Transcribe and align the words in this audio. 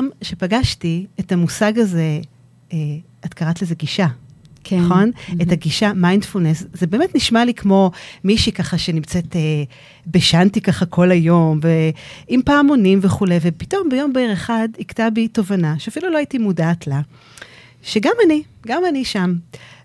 פעם 0.00 0.08
שפגשתי 0.22 1.06
את 1.20 1.32
המושג 1.32 1.78
הזה, 1.78 2.20
אה, 2.72 2.78
את 3.24 3.34
קראת 3.34 3.62
לזה 3.62 3.74
גישה. 3.74 4.06
כן. 4.64 4.80
נכון? 4.80 5.10
Mm-hmm. 5.10 5.42
את 5.42 5.52
הגישה 5.52 5.92
מיינדפולנס. 5.92 6.64
זה 6.72 6.86
באמת 6.86 7.14
נשמע 7.14 7.44
לי 7.44 7.54
כמו 7.54 7.90
מישהי 8.24 8.52
ככה 8.52 8.78
שנמצאת 8.78 9.36
אה, 9.36 9.40
בשאנטי 10.06 10.60
ככה 10.60 10.86
כל 10.86 11.10
היום, 11.10 11.60
ועם 11.62 12.40
פעמונים 12.44 12.98
וכולי, 13.02 13.38
ופתאום 13.42 13.88
ביום 13.88 14.12
בהיר 14.12 14.32
אחד 14.32 14.68
הכתה 14.80 15.10
בי 15.10 15.28
תובנה, 15.28 15.78
שאפילו 15.78 16.10
לא 16.10 16.16
הייתי 16.16 16.38
מודעת 16.38 16.86
לה, 16.86 17.00
שגם 17.82 18.12
אני, 18.26 18.42
גם 18.66 18.82
אני 18.88 19.04
שם. 19.04 19.34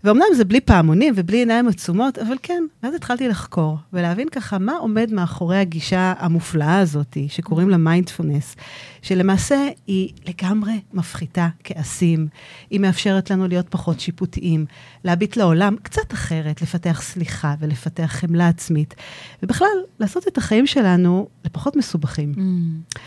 ואומנם 0.03 0.25
זה 0.35 0.45
בלי 0.45 0.61
פעמונים 0.61 1.13
ובלי 1.17 1.37
עיניים 1.37 1.67
עצומות, 1.67 2.17
אבל 2.17 2.35
כן, 2.43 2.63
ואז 2.83 2.95
התחלתי 2.95 3.27
לחקור 3.27 3.77
ולהבין 3.93 4.29
ככה 4.29 4.57
מה 4.57 4.77
עומד 4.77 5.13
מאחורי 5.13 5.57
הגישה 5.57 6.13
המופלאה 6.17 6.79
הזאת, 6.79 7.17
שקוראים 7.27 7.69
לה 7.69 7.77
מיינדפולנס, 7.77 8.55
שלמעשה 9.01 9.67
היא 9.87 10.13
לגמרי 10.27 10.73
מפחיתה 10.93 11.47
כעסים, 11.63 12.27
היא 12.69 12.79
מאפשרת 12.79 13.29
לנו 13.31 13.47
להיות 13.47 13.69
פחות 13.69 13.99
שיפוטיים, 13.99 14.65
להביט 15.03 15.37
לעולם 15.37 15.75
קצת 15.83 16.13
אחרת, 16.13 16.61
לפתח 16.61 17.01
סליחה 17.01 17.55
ולפתח 17.59 18.07
חמלה 18.07 18.47
עצמית, 18.47 18.95
ובכלל, 19.43 19.77
לעשות 19.99 20.27
את 20.27 20.37
החיים 20.37 20.67
שלנו 20.67 21.27
לפחות 21.45 21.75
מסובכים. 21.75 22.33
Mm. 22.35 22.99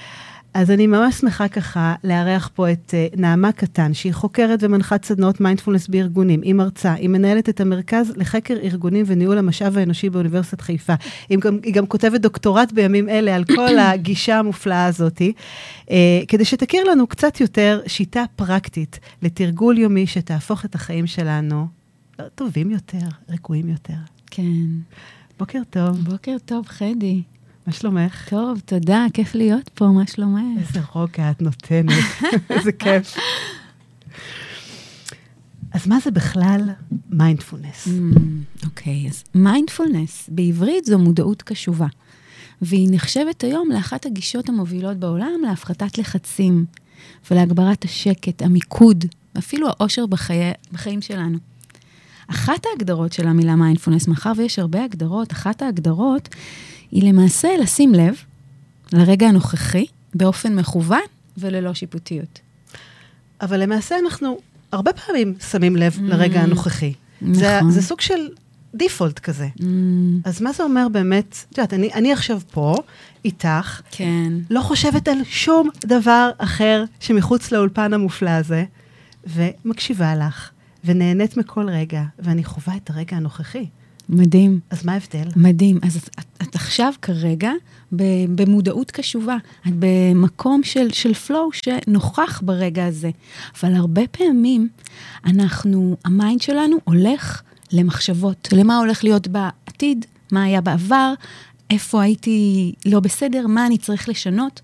אז 0.54 0.70
אני 0.70 0.86
ממש 0.86 1.14
שמחה 1.14 1.48
ככה 1.48 1.94
לארח 2.04 2.50
פה 2.54 2.72
את 2.72 2.94
uh, 3.14 3.20
נעמה 3.20 3.52
קטן, 3.52 3.94
שהיא 3.94 4.12
חוקרת 4.12 4.58
ומנחת 4.62 5.04
סדנאות 5.04 5.40
מיינדפולנס 5.40 5.88
בארגונים, 5.88 6.42
היא 6.42 6.54
מרצה, 6.54 6.92
היא 6.92 7.08
מנהלת 7.08 7.48
את 7.48 7.60
המרכז 7.60 8.12
לחקר 8.16 8.54
ארגונים 8.62 9.04
וניהול 9.08 9.38
המשאב 9.38 9.78
האנושי 9.78 10.10
באוניברסיטת 10.10 10.60
חיפה. 10.60 10.94
היא 11.28 11.38
גם, 11.38 11.58
היא 11.62 11.74
גם 11.74 11.86
כותבת 11.86 12.20
דוקטורט 12.20 12.72
בימים 12.72 13.08
אלה 13.08 13.34
על 13.34 13.44
כל 13.44 13.78
הגישה 13.92 14.38
המופלאה 14.38 14.86
הזאת, 14.86 15.22
uh, 15.22 15.92
כדי 16.28 16.44
שתכיר 16.44 16.84
לנו 16.84 17.06
קצת 17.06 17.40
יותר 17.40 17.80
שיטה 17.86 18.24
פרקטית 18.36 19.00
לתרגול 19.22 19.78
יומי 19.78 20.06
שתהפוך 20.06 20.64
את 20.64 20.74
החיים 20.74 21.06
שלנו 21.06 21.66
טובים 22.34 22.70
יותר, 22.70 23.06
רגועים 23.28 23.68
יותר. 23.68 23.94
כן. 24.30 24.66
בוקר 25.38 25.60
טוב. 25.70 25.98
בוקר 25.98 26.36
טוב, 26.44 26.66
חדי. 26.66 27.22
מה 27.68 27.72
שלומך? 27.72 28.28
טוב, 28.28 28.60
תודה, 28.64 29.06
כיף 29.14 29.34
להיות 29.34 29.68
פה, 29.68 29.86
מה 29.86 30.06
שלומך? 30.06 30.58
איזה 30.58 30.80
רוגע 30.92 31.30
את 31.30 31.42
נותנת, 31.42 31.92
איזה 32.50 32.72
כיף. 32.72 33.16
אז 35.72 35.86
מה 35.86 35.98
זה 36.04 36.10
בכלל 36.10 36.60
מיינדפולנס? 37.10 37.86
Mm, 37.86 38.64
אוקיי, 38.64 39.08
אז 39.08 39.24
מיינדפולנס 39.34 40.28
בעברית 40.32 40.84
זו 40.84 40.98
מודעות 40.98 41.42
קשובה, 41.42 41.86
והיא 42.62 42.88
נחשבת 42.90 43.44
היום 43.44 43.68
לאחת 43.72 44.06
הגישות 44.06 44.48
המובילות 44.48 44.96
בעולם 44.96 45.40
להפחתת 45.42 45.98
לחצים 45.98 46.64
ולהגברת 47.30 47.84
השקט, 47.84 48.42
המיקוד, 48.42 49.04
אפילו 49.38 49.68
העושר 49.68 50.06
בחיי, 50.06 50.52
בחיים 50.72 51.02
שלנו. 51.02 51.38
אחת 52.28 52.66
ההגדרות 52.66 53.12
של 53.12 53.28
המילה 53.28 53.56
מיינדפולנס, 53.56 54.08
מאחר 54.08 54.32
ויש 54.36 54.58
הרבה 54.58 54.84
הגדרות, 54.84 55.32
אחת 55.32 55.62
ההגדרות 55.62 56.28
היא 56.90 57.08
למעשה 57.12 57.48
לשים 57.62 57.94
לב 57.94 58.14
לרגע 58.92 59.28
הנוכחי 59.28 59.86
באופן 60.14 60.54
מכוון 60.54 61.00
וללא 61.38 61.74
שיפוטיות. 61.74 62.40
אבל 63.40 63.62
למעשה 63.62 63.96
אנחנו 64.04 64.38
הרבה 64.72 64.92
פעמים 64.92 65.34
שמים 65.50 65.76
לב 65.76 65.96
mm, 65.96 66.00
לרגע 66.02 66.40
הנוכחי. 66.40 66.92
נכון. 67.22 67.34
זה, 67.34 67.60
זה 67.68 67.82
סוג 67.82 68.00
של 68.00 68.28
דיפולט 68.74 69.18
כזה. 69.18 69.48
Mm. 69.58 69.62
אז 70.24 70.42
מה 70.42 70.52
זה 70.52 70.62
אומר 70.62 70.88
באמת, 70.88 71.44
את 71.50 71.58
יודעת, 71.58 71.74
אני, 71.74 71.92
אני 71.94 72.12
עכשיו 72.12 72.40
פה, 72.50 72.74
איתך, 73.24 73.80
כן. 73.90 74.32
לא 74.50 74.60
חושבת 74.60 75.08
על 75.08 75.18
שום 75.24 75.68
דבר 75.86 76.30
אחר 76.38 76.84
שמחוץ 77.00 77.52
לאולפן 77.52 77.92
המופלא 77.92 78.30
הזה, 78.30 78.64
ומקשיבה 79.26 80.16
לך, 80.16 80.50
ונהנית 80.84 81.36
מכל 81.36 81.68
רגע, 81.68 82.02
ואני 82.18 82.44
חווה 82.44 82.76
את 82.76 82.90
הרגע 82.90 83.16
הנוכחי. 83.16 83.66
מדהים. 84.08 84.60
אז 84.70 84.84
מה 84.84 84.92
ההבדל? 84.92 85.28
מדהים. 85.36 85.78
אז 85.82 85.96
את, 85.96 86.24
את 86.42 86.54
עכשיו 86.54 86.92
כרגע 87.02 87.52
במודעות 88.28 88.90
קשובה. 88.90 89.36
את 89.68 89.72
במקום 89.78 90.62
של, 90.62 90.90
של 90.92 91.12
flow 91.26 91.52
שנוכח 91.52 92.40
ברגע 92.44 92.86
הזה. 92.86 93.10
אבל 93.60 93.74
הרבה 93.74 94.02
פעמים 94.10 94.68
אנחנו, 95.26 95.96
ה 96.04 96.12
mind 96.12 96.42
שלנו 96.42 96.76
הולך 96.84 97.42
למחשבות, 97.72 98.48
למה 98.52 98.78
הולך 98.78 99.04
להיות 99.04 99.28
בעתיד, 99.28 100.06
מה 100.32 100.42
היה 100.42 100.60
בעבר, 100.60 101.14
איפה 101.70 102.02
הייתי 102.02 102.72
לא 102.86 103.00
בסדר, 103.00 103.46
מה 103.46 103.66
אני 103.66 103.78
צריך 103.78 104.08
לשנות. 104.08 104.60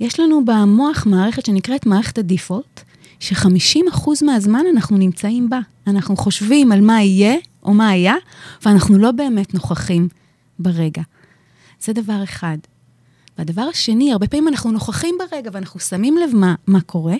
יש 0.00 0.20
לנו 0.20 0.44
במוח 0.44 1.06
מערכת 1.06 1.46
שנקראת 1.46 1.86
מערכת 1.86 2.18
ה 2.18 2.25
default, 2.25 2.80
ש-50% 3.20 4.10
מהזמן 4.22 4.64
אנחנו 4.72 4.96
נמצאים 4.98 5.50
בה. 5.50 5.60
אנחנו 5.86 6.16
חושבים 6.16 6.72
על 6.72 6.80
מה 6.80 7.02
יהיה 7.02 7.34
או 7.64 7.74
מה 7.74 7.88
היה, 7.88 8.14
ואנחנו 8.66 8.98
לא 8.98 9.12
באמת 9.12 9.54
נוכחים 9.54 10.08
ברגע. 10.58 11.02
זה 11.80 11.92
דבר 11.92 12.24
אחד. 12.24 12.58
והדבר 13.38 13.62
השני, 13.62 14.12
הרבה 14.12 14.26
פעמים 14.26 14.48
אנחנו 14.48 14.72
נוכחים 14.72 15.14
ברגע 15.18 15.50
ואנחנו 15.52 15.80
שמים 15.80 16.16
לב 16.16 16.36
מה, 16.36 16.54
מה 16.66 16.80
קורה, 16.80 17.16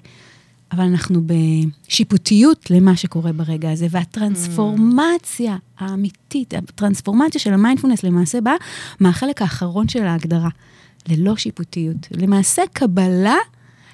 אבל 0.72 0.84
אנחנו 0.84 1.20
בשיפוטיות 1.26 2.70
למה 2.70 2.96
שקורה 2.96 3.32
ברגע 3.32 3.70
הזה, 3.70 3.86
והטרנספורמציה 3.90 5.56
האמיתית, 5.78 6.54
הטרנספורמציה 6.54 7.40
של 7.40 7.52
המיינדפולנס 7.52 8.02
למעשה 8.02 8.40
באה 8.40 8.54
מהחלק 9.00 9.42
האחרון 9.42 9.88
של 9.88 10.06
ההגדרה, 10.06 10.48
ללא 11.08 11.36
שיפוטיות. 11.36 11.96
למעשה 12.10 12.62
קבלה 12.72 13.36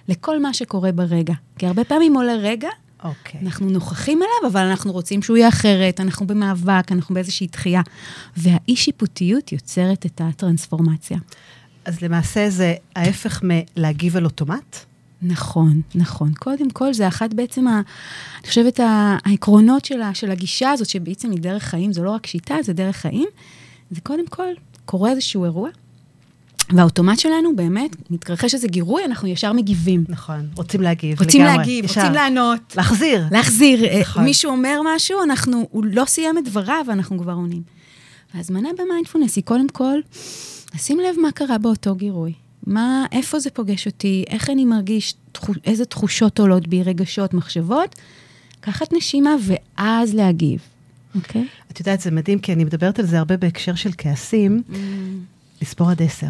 לכל 0.08 0.42
מה 0.42 0.54
שקורה 0.54 0.92
ברגע. 0.92 1.34
כי 1.58 1.66
הרבה 1.66 1.84
פעמים 1.84 2.14
עולה 2.14 2.34
רגע, 2.34 2.68
Okay. 3.00 3.06
אוקיי. 3.06 3.40
אנחנו 3.42 3.70
נוכחים 3.70 4.18
עליו, 4.18 4.52
אבל 4.52 4.66
אנחנו 4.66 4.92
רוצים 4.92 5.22
שהוא 5.22 5.36
יהיה 5.36 5.48
אחרת, 5.48 6.00
אנחנו 6.00 6.26
במאבק, 6.26 6.92
אנחנו 6.92 7.14
באיזושהי 7.14 7.46
דחייה. 7.46 7.82
והאי-שיפוטיות 8.36 9.52
יוצרת 9.52 10.06
את 10.06 10.20
הטרנספורמציה. 10.24 11.18
אז 11.84 12.02
למעשה 12.02 12.50
זה 12.50 12.74
ההפך 12.96 13.42
מלהגיב 13.44 14.16
על 14.16 14.24
אוטומט? 14.24 14.76
נכון, 15.22 15.80
נכון. 15.94 16.32
קודם 16.38 16.70
כל, 16.70 16.94
זה 16.94 17.08
אחת 17.08 17.34
בעצם, 17.34 17.68
ה, 17.68 17.80
אני 18.40 18.48
חושבת, 18.48 18.80
העקרונות 18.82 19.84
שלה, 19.84 20.14
של 20.14 20.30
הגישה 20.30 20.70
הזאת, 20.70 20.88
שבעצם 20.88 21.30
היא 21.30 21.40
דרך 21.40 21.62
חיים, 21.62 21.92
זו 21.92 22.04
לא 22.04 22.10
רק 22.10 22.26
שיטה, 22.26 22.56
זה 22.62 22.72
דרך 22.72 22.96
חיים. 22.96 23.28
זה 23.90 24.00
קודם 24.00 24.26
כל, 24.26 24.48
קורה 24.84 25.10
איזשהו 25.10 25.44
אירוע, 25.44 25.68
והאוטומט 26.74 27.18
שלנו 27.18 27.56
באמת, 27.56 27.96
מתרחש 28.10 28.54
איזה 28.54 28.68
גירוי, 28.68 29.04
אנחנו 29.04 29.28
ישר 29.28 29.52
מגיבים. 29.52 30.04
נכון, 30.08 30.48
רוצים 30.56 30.80
להגיב. 30.80 31.20
רוצים 31.20 31.40
לגמרי, 31.42 31.56
להגיב, 31.56 31.84
ישר. 31.84 32.00
רוצים 32.00 32.14
לענות. 32.14 32.76
להחזיר. 32.76 33.24
להחזיר. 33.30 33.84
אה, 33.84 34.00
נכון. 34.00 34.24
מישהו 34.24 34.50
אומר 34.50 34.80
משהו, 34.94 35.22
אנחנו, 35.22 35.68
הוא 35.70 35.84
לא 35.84 36.04
סיים 36.04 36.38
את 36.38 36.44
דבריו, 36.44 36.84
ואנחנו 36.88 37.18
כבר 37.18 37.32
עונים. 37.32 37.62
והזמנה 38.34 38.68
במיינדפולנס 38.78 39.36
היא 39.36 39.44
קודם 39.44 39.68
כל, 39.68 39.98
לשים 40.74 41.00
לב 41.00 41.20
מה 41.22 41.32
קרה 41.32 41.58
באותו 41.58 41.94
גירוי. 41.94 42.32
מה, 42.66 43.06
איפה 43.12 43.38
זה 43.38 43.50
פוגש 43.50 43.86
אותי, 43.86 44.24
איך 44.28 44.50
אני 44.50 44.64
מרגיש, 44.64 45.14
תחוש, 45.32 45.56
איזה 45.64 45.84
תחושות 45.84 46.38
עולות 46.38 46.68
בי, 46.68 46.82
רגשות, 46.82 47.34
מחשבות. 47.34 47.96
לקחת 48.60 48.92
נשימה 48.92 49.36
ואז 49.40 50.14
להגיב, 50.14 50.60
אוקיי? 51.14 51.42
Okay? 51.42 51.72
את 51.72 51.80
יודעת, 51.80 52.00
זה 52.00 52.10
מדהים, 52.10 52.38
כי 52.38 52.52
אני 52.52 52.64
מדברת 52.64 52.98
על 52.98 53.06
זה 53.06 53.18
הרבה 53.18 53.36
בהקשר 53.36 53.74
של 53.74 53.90
כעסים, 53.98 54.62
mm. 54.70 54.74
לספור 55.62 55.90
עד 55.90 56.02
עשר. 56.02 56.26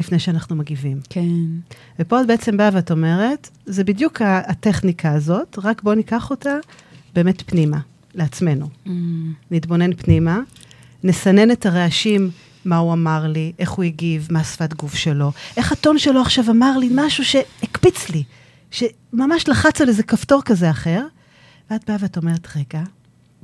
לפני 0.00 0.18
שאנחנו 0.18 0.56
מגיבים. 0.56 1.00
כן. 1.08 1.28
ופה 1.98 2.20
את 2.20 2.26
בעצם 2.26 2.56
באה 2.56 2.70
ואת 2.72 2.90
אומרת, 2.90 3.50
זה 3.66 3.84
בדיוק 3.84 4.22
הטכניקה 4.22 5.12
הזאת, 5.12 5.58
רק 5.62 5.82
בואו 5.82 5.94
ניקח 5.94 6.30
אותה 6.30 6.56
באמת 7.14 7.42
פנימה, 7.46 7.78
לעצמנו. 8.14 8.68
Mm. 8.86 8.90
נתבונן 9.50 9.94
פנימה, 9.94 10.40
נסנן 11.04 11.50
את 11.50 11.66
הרעשים, 11.66 12.30
מה 12.64 12.76
הוא 12.76 12.92
אמר 12.92 13.26
לי, 13.26 13.52
איך 13.58 13.70
הוא 13.70 13.84
הגיב, 13.84 14.28
מה 14.30 14.44
שפת 14.44 14.74
גוף 14.74 14.94
שלו, 14.94 15.32
איך 15.56 15.72
הטון 15.72 15.98
שלו 15.98 16.20
עכשיו 16.20 16.50
אמר 16.50 16.78
לי 16.78 16.88
משהו 16.94 17.24
שהקפיץ 17.24 18.08
לי, 18.08 18.22
שממש 18.70 19.48
לחץ 19.48 19.80
על 19.80 19.88
איזה 19.88 20.02
כפתור 20.02 20.42
כזה 20.42 20.70
אחר, 20.70 21.06
ואת 21.70 21.90
באה 21.90 21.96
ואת 22.00 22.16
אומרת, 22.16 22.48
רגע, 22.56 22.82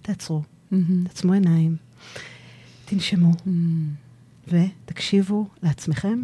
תעצרו, 0.03 0.43
mm-hmm. 0.73 0.77
תעצמו 1.05 1.33
עיניים, 1.33 1.77
תנשמו, 2.85 3.33
mm. 3.33 3.51
ותקשיבו 4.49 5.47
לעצמכם 5.63 6.23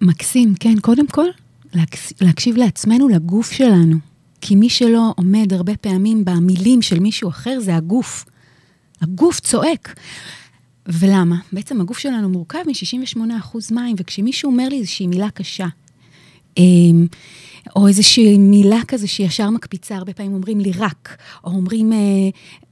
מקסים, 0.00 0.54
כן. 0.60 0.80
קודם 0.80 1.06
כל, 1.06 1.26
להקשיב 2.20 2.56
לעצמנו, 2.56 3.08
לגוף 3.08 3.52
שלנו. 3.52 3.96
כי 4.40 4.54
מי 4.54 4.68
שלא 4.68 5.12
עומד 5.16 5.52
הרבה 5.52 5.76
פעמים 5.76 6.24
במילים 6.24 6.82
של 6.82 6.98
מישהו 6.98 7.28
אחר, 7.28 7.60
זה 7.60 7.76
הגוף. 7.76 8.24
הגוף 9.00 9.40
צועק. 9.40 9.94
ולמה? 10.88 11.36
בעצם 11.52 11.80
הגוף 11.80 11.98
שלנו 11.98 12.28
מורכב 12.28 12.58
מ-68% 12.66 13.56
מים, 13.70 13.96
וכשמישהו 13.98 14.50
אומר 14.50 14.68
לי 14.68 14.78
איזושהי 14.78 15.06
מילה 15.06 15.30
קשה, 15.30 15.66
אמ, 16.58 17.06
או 17.76 17.88
איזושהי 17.88 18.38
מילה 18.38 18.80
כזה 18.88 19.06
שישר 19.06 19.50
מקפיצה, 19.50 19.96
הרבה 19.96 20.12
פעמים 20.12 20.34
אומרים 20.34 20.60
לי 20.60 20.72
רק, 20.76 21.16
או 21.44 21.50
אומרים 21.50 21.92
אה, 21.92 21.98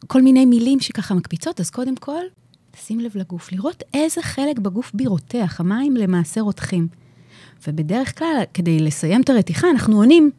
כל 0.07 0.23
מיני 0.23 0.45
מילים 0.45 0.81
שככה 0.81 1.15
מקפיצות, 1.15 1.61
אז 1.61 1.71
קודם 1.71 1.97
כל, 1.97 2.23
שים 2.87 3.01
לב 3.01 3.13
לגוף, 3.15 3.53
לראות 3.53 3.83
איזה 3.95 4.23
חלק 4.23 4.59
בגוף 4.59 4.91
בי 4.95 5.07
רותח, 5.07 5.57
המים 5.61 5.97
למעשה 5.97 6.41
רותחים. 6.41 6.89
ובדרך 7.69 8.19
כלל, 8.19 8.43
כדי 8.55 8.79
לסיים 8.79 9.21
את 9.21 9.31
הרתיחה, 9.31 9.71
אנחנו 9.71 9.97
עונים, 9.97 10.31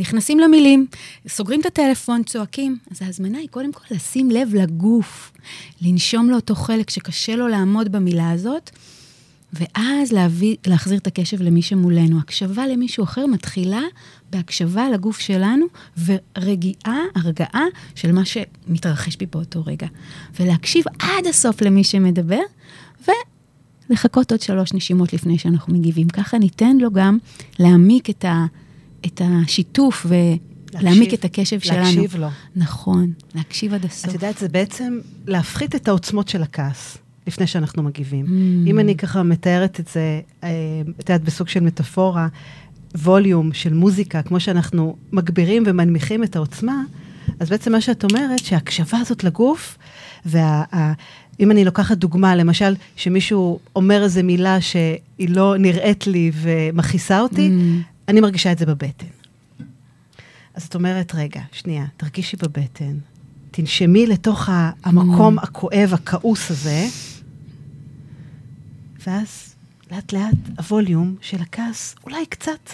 נכנסים 0.00 0.40
למילים, 0.40 0.86
סוגרים 1.28 1.60
את 1.60 1.66
הטלפון, 1.66 2.22
צועקים. 2.22 2.78
אז 2.90 3.02
ההזמנה 3.02 3.38
היא 3.38 3.48
קודם 3.48 3.72
כל 3.72 3.94
לשים 3.94 4.30
לב 4.30 4.54
לגוף, 4.54 5.32
לנשום 5.82 6.30
לאותו 6.30 6.54
חלק 6.54 6.90
שקשה 6.90 7.36
לו 7.36 7.48
לעמוד 7.48 7.92
במילה 7.92 8.30
הזאת, 8.30 8.70
ואז 9.52 10.12
להביא, 10.12 10.56
להחזיר 10.66 10.98
את 10.98 11.06
הקשב 11.06 11.42
למי 11.42 11.62
שמולנו. 11.62 12.18
הקשבה 12.18 12.66
למישהו 12.66 13.04
אחר 13.04 13.26
מתחילה 13.26 13.82
בהקשבה 14.30 14.90
לגוף 14.90 15.18
שלנו 15.20 15.66
ורגיעה, 16.04 16.98
הרגעה 17.14 17.64
של 17.94 18.12
מה 18.12 18.22
שמתרחש 18.24 19.16
בי 19.16 19.26
באותו 19.26 19.64
רגע. 19.66 19.86
ולהקשיב 20.40 20.84
עד 20.98 21.26
הסוף 21.26 21.62
למי 21.62 21.84
שמדבר, 21.84 22.42
ולחכות 23.90 24.30
עוד 24.32 24.40
שלוש 24.40 24.72
נשימות 24.72 25.12
לפני 25.12 25.38
שאנחנו 25.38 25.74
מגיבים. 25.74 26.08
ככה 26.08 26.38
ניתן 26.38 26.76
לו 26.76 26.90
גם 26.90 27.18
להעמיק 27.58 28.10
את, 28.10 28.24
ה, 28.24 28.46
את 29.06 29.20
השיתוף 29.24 30.06
ולהעמיק 30.08 31.14
את 31.14 31.24
הקשב 31.24 31.56
להקשיב 31.56 31.60
שלנו. 31.60 31.84
להקשיב 31.84 32.16
לו. 32.16 32.28
נכון, 32.56 33.12
להקשיב 33.34 33.74
עד 33.74 33.84
הסוף. 33.84 34.08
את 34.08 34.14
יודעת, 34.14 34.38
זה 34.38 34.48
בעצם 34.48 34.98
להפחית 35.26 35.74
את 35.74 35.88
העוצמות 35.88 36.28
של 36.28 36.42
הכעס. 36.42 36.98
לפני 37.26 37.46
שאנחנו 37.46 37.82
מגיבים. 37.82 38.26
Mm. 38.26 38.68
אם 38.68 38.78
אני 38.78 38.96
ככה 38.96 39.22
מתארת 39.22 39.80
את 39.80 39.88
זה, 39.88 40.20
אה, 40.44 40.48
את 41.00 41.08
יודעת, 41.08 41.24
בסוג 41.24 41.48
של 41.48 41.60
מטאפורה, 41.60 42.28
ווליום 42.94 43.52
של 43.52 43.74
מוזיקה, 43.74 44.22
כמו 44.22 44.40
שאנחנו 44.40 44.96
מגבירים 45.12 45.62
ומנמיכים 45.66 46.24
את 46.24 46.36
העוצמה, 46.36 46.82
אז 47.40 47.48
בעצם 47.48 47.72
מה 47.72 47.80
שאת 47.80 48.04
אומרת, 48.04 48.38
שההקשבה 48.38 48.98
הזאת 48.98 49.24
לגוף, 49.24 49.78
ואם 51.40 51.50
אני 51.50 51.64
לוקחת 51.64 51.96
דוגמה, 51.96 52.36
למשל, 52.36 52.74
שמישהו 52.96 53.58
אומר 53.76 54.02
איזו 54.02 54.20
מילה 54.24 54.60
שהיא 54.60 55.28
לא 55.28 55.54
נראית 55.58 56.06
לי 56.06 56.30
ומכעיסה 56.34 57.20
אותי, 57.20 57.48
Mm. 57.50 57.82
אני 58.08 58.20
מרגישה 58.20 58.52
את 58.52 58.58
זה 58.58 58.66
בבטן. 58.66 59.06
אז 60.54 60.62
את 60.62 60.74
אומרת, 60.74 61.14
רגע, 61.14 61.40
שנייה, 61.52 61.84
תרגישי 61.96 62.36
בבטן, 62.36 62.92
תנשמי 63.50 64.06
לתוך 64.06 64.48
המקום 64.84 65.38
Mm. 65.38 65.42
הכואב, 65.42 65.90
הכעוס 65.94 66.50
הזה, 66.50 66.86
ואז 69.06 69.54
לאט 69.92 70.12
לאט 70.12 70.34
הווליום 70.58 71.16
של 71.20 71.40
הכעס 71.40 71.94
אולי 72.04 72.26
קצת 72.26 72.70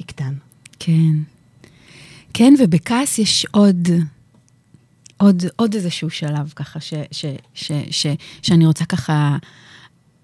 יקטן. 0.00 0.34
כן. 0.78 1.14
כן, 2.34 2.54
ובכעס 2.58 3.18
יש 3.18 3.46
עוד, 3.50 3.88
עוד, 5.18 5.42
עוד 5.56 5.74
איזשהו 5.74 6.10
שלב 6.10 6.52
ככה, 6.56 6.80
ש, 6.80 6.94
ש, 7.10 7.24
ש, 7.54 7.72
ש, 7.90 8.06
שאני 8.42 8.66
רוצה 8.66 8.84
ככה, 8.84 9.36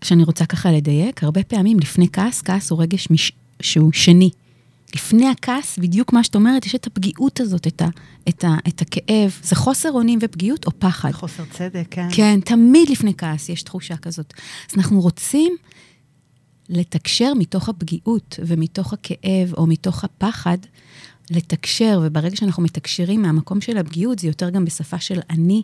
שאני 0.05 0.25
רוצה 0.25 0.47
ככה 0.47 0.73
לדייק. 0.73 1.25
הרבה 1.25 1.43
פעמים 1.43 1.79
לפני 1.81 2.09
כעס, 2.13 2.43
כעס 2.43 2.71
הוא 2.71 2.83
רגש 2.83 3.11
מש, 3.11 3.33
שהוא 3.63 3.93
שני. 3.93 4.31
לפני 4.95 5.29
הכעס, 5.29 5.79
בדיוק 5.79 6.13
מה 6.13 6.25
שאת 6.25 6.35
אומרת, 6.35 6.67
יש 6.67 6.75
את 6.75 6.87
הפגיעות 6.87 7.41
הזאת, 7.41 7.67
את, 7.67 7.83
ה, 7.83 7.89
את, 8.29 8.45
ה, 8.45 8.57
את 8.69 8.83
הכאב. 8.83 9.39
זה 9.43 9.57
חוסר 9.57 9.93
אונים 9.93 10.19
ופגיעות 10.23 10.67
או 10.67 10.71
פחד? 10.79 11.11
חוסר 11.13 11.45
צדק, 11.51 11.87
כן. 11.91 12.09
כן, 12.13 12.41
תמיד 12.41 12.91
לפני 12.91 13.15
כעס 13.19 13.49
יש 13.49 13.63
תחושה 13.63 13.97
כזאת. 13.97 14.35
אז 14.71 14.79
אנחנו 14.79 15.01
רוצים 15.01 15.57
לתקשר 16.69 17.35
מתוך 17.35 17.69
הפגיעות 17.69 18.39
ומתוך 18.47 18.93
הכאב 18.93 19.55
או 19.57 19.67
מתוך 19.67 20.05
הפחד, 20.05 20.59
לתקשר, 21.31 22.01
וברגע 22.03 22.37
שאנחנו 22.37 22.63
מתקשרים 22.63 23.23
מהמקום 23.23 23.61
של 23.61 23.79
הפגיעות, 23.79 24.19
זה 24.19 24.27
יותר 24.27 24.51
גם 24.51 24.65
בשפה 24.65 25.01
של 25.01 25.21
אני. 25.31 25.63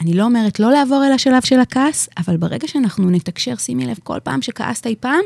אני 0.00 0.14
לא 0.14 0.24
אומרת 0.24 0.60
לא 0.60 0.72
לעבור 0.72 1.04
אל 1.06 1.12
השלב 1.12 1.42
של 1.44 1.60
הכעס, 1.60 2.08
אבל 2.18 2.36
ברגע 2.36 2.68
שאנחנו 2.68 3.10
נתקשר, 3.10 3.56
שימי 3.56 3.86
לב, 3.86 3.98
כל 4.02 4.18
פעם 4.22 4.42
שכעסת 4.42 4.86
אי 4.86 4.94
פעם, 5.00 5.20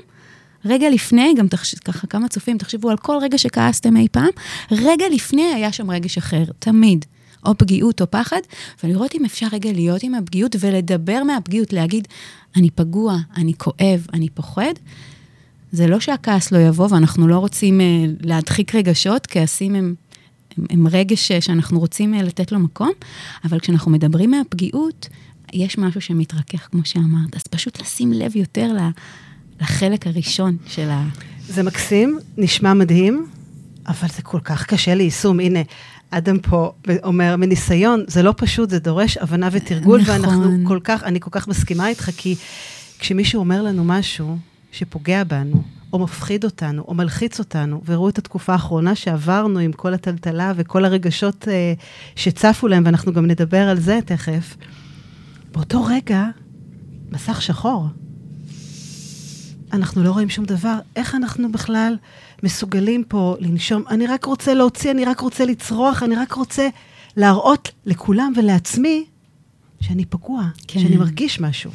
רגע 0.64 0.90
לפני, 0.90 1.34
גם 1.36 1.48
תחש... 1.48 1.74
ככה 1.74 2.06
כמה 2.06 2.28
צופים, 2.28 2.58
תחשבו 2.58 2.90
על 2.90 2.96
כל 2.96 3.16
רגע 3.22 3.38
שכעסתם 3.38 3.96
אי 3.96 4.08
פעם, 4.12 4.30
רגע 4.70 5.04
לפני 5.12 5.42
היה 5.54 5.72
שם 5.72 5.90
רגש 5.90 6.18
אחר, 6.18 6.44
תמיד. 6.58 7.04
או 7.46 7.58
פגיעות 7.58 8.00
או 8.00 8.10
פחד, 8.10 8.40
ולראות 8.84 9.14
אם 9.14 9.24
אפשר 9.24 9.46
רגע 9.52 9.72
להיות 9.72 10.02
עם 10.02 10.14
הפגיעות 10.14 10.56
ולדבר 10.60 11.22
מהפגיעות, 11.24 11.72
להגיד, 11.72 12.08
אני 12.56 12.70
פגוע, 12.70 13.16
אני 13.36 13.54
כואב, 13.54 14.06
אני 14.12 14.28
פוחד. 14.28 14.72
זה 15.72 15.86
לא 15.86 16.00
שהכעס 16.00 16.52
לא 16.52 16.58
יבוא, 16.58 16.88
ואנחנו 16.90 17.28
לא 17.28 17.38
רוצים 17.38 17.80
uh, 17.80 18.26
להדחיק 18.26 18.74
רגשות, 18.74 19.26
כעסים 19.26 19.74
הם, 19.74 19.94
הם, 20.58 20.64
הם 20.70 20.86
רגש 20.88 21.32
שאנחנו 21.32 21.78
רוצים 21.78 22.14
uh, 22.14 22.22
לתת 22.22 22.52
לו 22.52 22.58
מקום, 22.58 22.90
אבל 23.44 23.60
כשאנחנו 23.60 23.90
מדברים 23.90 24.30
מהפגיעות, 24.30 25.08
יש 25.52 25.78
משהו 25.78 26.00
שמתרכך, 26.00 26.68
כמו 26.70 26.80
שאמרת. 26.84 27.36
אז 27.36 27.42
פשוט 27.42 27.82
לשים 27.82 28.12
לב 28.12 28.36
יותר 28.36 28.72
לחלק 29.60 30.06
הראשון 30.06 30.56
של 30.66 30.90
ה... 30.90 31.08
זה 31.48 31.62
מקסים, 31.62 32.18
נשמע 32.36 32.74
מדהים, 32.74 33.26
אבל 33.86 34.08
זה 34.16 34.22
כל 34.22 34.40
כך 34.40 34.66
קשה 34.66 34.94
ליישום. 34.94 35.40
הנה, 35.40 35.60
אדם 36.10 36.38
פה 36.38 36.72
אומר, 37.04 37.36
מניסיון, 37.36 38.04
זה 38.06 38.22
לא 38.22 38.34
פשוט, 38.36 38.70
זה 38.70 38.78
דורש 38.78 39.16
הבנה 39.16 39.48
ותרגול, 39.52 40.00
נכון. 40.00 40.14
ואנחנו 40.14 40.58
כל 40.64 40.80
כך, 40.84 41.02
אני 41.02 41.20
כל 41.20 41.30
כך 41.30 41.48
מסכימה 41.48 41.88
איתך, 41.88 42.10
כי 42.16 42.34
כשמישהו 42.98 43.40
אומר 43.40 43.62
לנו 43.62 43.84
משהו 43.84 44.38
שפוגע 44.72 45.24
בנו, 45.24 45.62
או 45.92 45.98
מפחיד 45.98 46.44
אותנו, 46.44 46.84
או 46.88 46.94
מלחיץ 46.94 47.38
אותנו, 47.38 47.80
והראו 47.84 48.08
את 48.08 48.18
התקופה 48.18 48.52
האחרונה 48.52 48.94
שעברנו 48.94 49.58
עם 49.58 49.72
כל 49.72 49.94
הטלטלה 49.94 50.52
וכל 50.56 50.84
הרגשות 50.84 51.48
אה, 51.48 51.72
שצפו 52.16 52.68
להם, 52.68 52.82
ואנחנו 52.86 53.12
גם 53.12 53.26
נדבר 53.26 53.68
על 53.68 53.80
זה 53.80 53.98
תכף, 54.04 54.56
באותו 55.52 55.84
רגע, 55.84 56.24
מסך 57.10 57.42
שחור. 57.42 57.86
אנחנו 59.72 60.02
לא 60.02 60.10
רואים 60.10 60.28
שום 60.28 60.44
דבר. 60.44 60.78
איך 60.96 61.14
אנחנו 61.14 61.52
בכלל 61.52 61.96
מסוגלים 62.42 63.04
פה 63.08 63.36
לנשום? 63.40 63.82
אני 63.90 64.06
רק 64.06 64.24
רוצה 64.24 64.54
להוציא, 64.54 64.90
אני 64.90 65.04
רק 65.04 65.20
רוצה 65.20 65.44
לצרוח, 65.44 66.02
אני 66.02 66.16
רק 66.16 66.32
רוצה 66.32 66.68
להראות 67.16 67.70
לכולם 67.86 68.32
ולעצמי 68.36 69.04
שאני 69.80 70.04
פגוע, 70.04 70.48
כן. 70.68 70.80
שאני 70.80 70.96
מרגיש 70.96 71.40
משהו. 71.40 71.70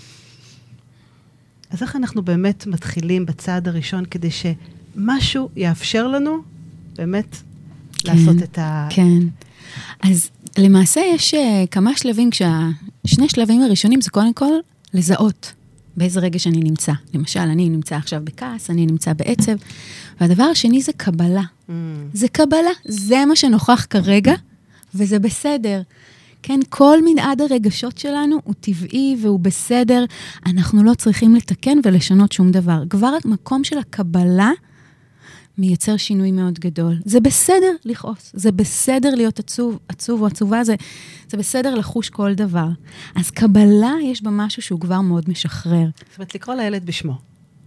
אז 1.74 1.82
איך 1.82 1.96
אנחנו 1.96 2.22
באמת 2.22 2.68
מתחילים 2.68 3.26
בצעד 3.26 3.68
הראשון 3.68 4.06
כדי 4.06 4.30
שמשהו 4.32 5.50
יאפשר 5.56 6.08
לנו 6.08 6.38
באמת 6.96 7.38
כן, 7.98 8.16
לעשות 8.16 8.44
את 8.44 8.58
ה... 8.60 8.88
כן. 8.90 9.20
אז 10.02 10.30
למעשה 10.58 11.02
יש 11.16 11.34
uh, 11.34 11.38
כמה 11.72 11.98
שלבים, 11.98 12.30
כששני 12.30 13.30
שלבים 13.30 13.62
הראשונים 13.62 14.02
זה 14.02 14.10
קודם 14.10 14.34
כל 14.34 14.52
לזהות. 14.94 15.54
באיזה 15.98 16.20
רגע 16.20 16.40
שאני 16.40 16.60
נמצא. 16.60 16.92
למשל, 17.14 17.40
אני 17.40 17.70
נמצא 17.70 17.96
עכשיו 17.96 18.22
בכעס, 18.24 18.70
אני 18.70 18.86
נמצא 18.86 19.14
בעצב. 19.14 19.52
והדבר 20.22 20.44
השני 20.44 20.82
זה 20.82 20.92
קבלה. 20.98 21.42
Mm. 21.42 21.72
זה 22.14 22.28
קבלה, 22.28 22.72
זה 22.86 23.26
מה 23.26 23.36
שנוכח 23.36 23.86
כרגע, 23.90 24.34
וזה 24.96 25.20
בסדר. 25.20 25.82
כן, 26.44 26.60
כל 26.70 26.98
מנעד 27.06 27.42
הרגשות 27.42 27.98
שלנו 27.98 28.40
הוא 28.44 28.54
טבעי 28.60 29.16
והוא 29.22 29.40
בסדר. 29.40 30.06
אנחנו 30.46 30.84
לא 30.84 30.94
צריכים 30.94 31.36
לתקן 31.36 31.78
ולשנות 31.84 32.32
שום 32.32 32.52
דבר. 32.52 32.84
כבר 32.90 33.12
המקום 33.24 33.64
של 33.64 33.78
הקבלה 33.78 34.52
מייצר 35.58 35.98
שינוי 35.98 36.32
מאוד 36.32 36.60
גדול. 36.60 37.00
זה 37.06 37.20
בסדר 37.20 37.76
לכעוס, 37.86 38.32
זה 38.34 38.52
בסדר 38.52 39.16
להיות 39.16 39.40
עצוב, 39.40 39.80
עצוב 39.88 40.22
או 40.22 40.28
עצובה, 40.28 40.64
זה, 40.64 40.76
זה 41.30 41.38
בסדר 41.38 41.76
לחוש 41.76 42.10
כל 42.10 42.34
דבר. 42.34 42.68
אז 43.16 43.32
קבלה, 43.32 43.94
יש 44.04 44.24
בה 44.24 44.32
משהו 44.32 44.62
שהוא 44.62 44.80
כבר 44.80 45.02
מאוד 45.02 45.30
משחרר. 45.30 45.86
זאת 46.10 46.18
אומרת, 46.18 46.36
לקרוא 46.36 46.56
לילד 46.56 46.86
בשמו. 46.86 47.18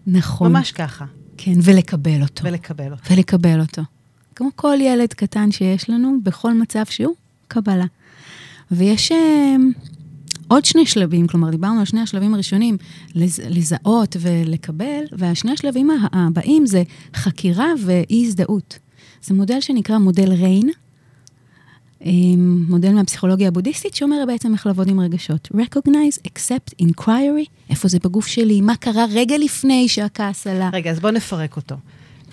נכון. 0.06 0.52
ממש 0.52 0.73
ככה. 0.73 1.04
כן, 1.37 1.54
ולקבל 1.62 2.23
אותו. 2.23 2.45
ולקבל 2.45 2.92
אותו. 2.92 3.14
ולקבל 3.14 3.61
אותו. 3.61 3.83
כמו 4.35 4.49
כל 4.56 4.76
ילד 4.80 5.12
קטן 5.12 5.52
שיש 5.52 5.90
לנו, 5.90 6.18
בכל 6.23 6.54
מצב 6.54 6.85
שהוא, 6.88 7.14
קבלה. 7.49 7.85
ויש 8.70 9.12
uh, 9.12 9.14
עוד 10.49 10.64
שני 10.64 10.87
שלבים, 10.87 11.26
כלומר, 11.26 11.50
דיברנו 11.50 11.78
על 11.78 11.85
שני 11.85 12.00
השלבים 12.00 12.35
הראשונים, 12.35 12.76
לז, 13.14 13.40
לזהות 13.49 14.16
ולקבל, 14.20 15.04
והשני 15.12 15.52
השלבים 15.52 15.90
הבאים 16.12 16.66
זה 16.66 16.82
חקירה 17.14 17.68
ואי-הזדהות. 17.85 18.78
זה 19.23 19.35
מודל 19.35 19.61
שנקרא 19.61 19.99
מודל 19.99 20.32
ריין, 20.32 20.70
מודל 22.68 22.92
מהפסיכולוגיה 22.92 23.49
הבודהיסטית, 23.49 23.94
שאומר 23.94 24.25
בעצם 24.26 24.52
איך 24.52 24.66
לעבוד 24.66 24.88
עם 24.88 25.00
רגשות. 25.00 25.49
recognize, 25.54 26.28
accept, 26.28 26.85
inquiry, 26.87 27.49
איפה 27.70 27.88
זה 27.88 27.99
בגוף 28.04 28.26
שלי, 28.26 28.61
מה 28.61 28.76
קרה 28.76 29.04
רגע 29.14 29.38
לפני 29.38 29.88
שהכעס 29.88 30.46
עלה. 30.46 30.70
רגע, 30.73 30.90
אז 30.90 31.00
בואו 31.00 31.12
נפרק 31.12 31.56
אותו. 31.56 31.76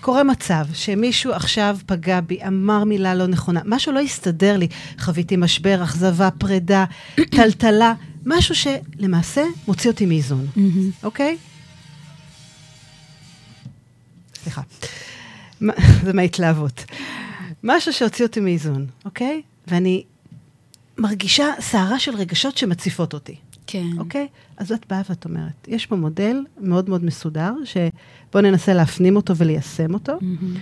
קורה 0.04 0.24
מצב 0.24 0.64
שמישהו 0.74 1.32
עכשיו 1.32 1.78
פגע 1.86 2.20
בי, 2.20 2.38
אמר 2.46 2.84
מילה 2.84 3.14
לא 3.14 3.26
נכונה, 3.26 3.60
משהו 3.64 3.92
לא 3.92 4.00
הסתדר 4.00 4.56
לי, 4.56 4.68
חוויתי 4.98 5.36
משבר, 5.36 5.84
אכזבה, 5.84 6.30
פרידה, 6.30 6.84
טלטלה, 7.36 7.94
משהו 8.26 8.54
שלמעשה 8.54 9.42
מוציא 9.68 9.90
אותי 9.90 10.06
מאיזון, 10.06 10.46
אוקיי? 11.02 11.36
סליחה, 14.34 14.62
זה 16.04 16.12
מההתלהבות. 16.14 16.84
משהו 17.62 17.92
שהוציא 17.92 18.24
אותי 18.24 18.40
מאיזון, 18.40 18.86
אוקיי? 19.04 19.42
ואני 19.66 20.04
מרגישה 20.98 21.46
סערה 21.60 21.98
של 21.98 22.14
רגשות 22.14 22.58
שמציפות 22.58 23.14
אותי. 23.14 23.36
כן. 23.74 23.98
אוקיי? 23.98 24.26
אז 24.56 24.72
את 24.72 24.86
באה 24.90 25.02
ואת 25.08 25.24
אומרת, 25.24 25.68
יש 25.68 25.86
פה 25.86 25.96
מודל 25.96 26.36
מאוד 26.60 26.88
מאוד 26.88 27.04
מסודר, 27.04 27.52
שבואו 27.64 28.42
ננסה 28.44 28.74
להפנים 28.74 29.16
אותו 29.16 29.36
וליישם 29.36 29.94
אותו, 29.94 30.12
מהמם. 30.20 30.54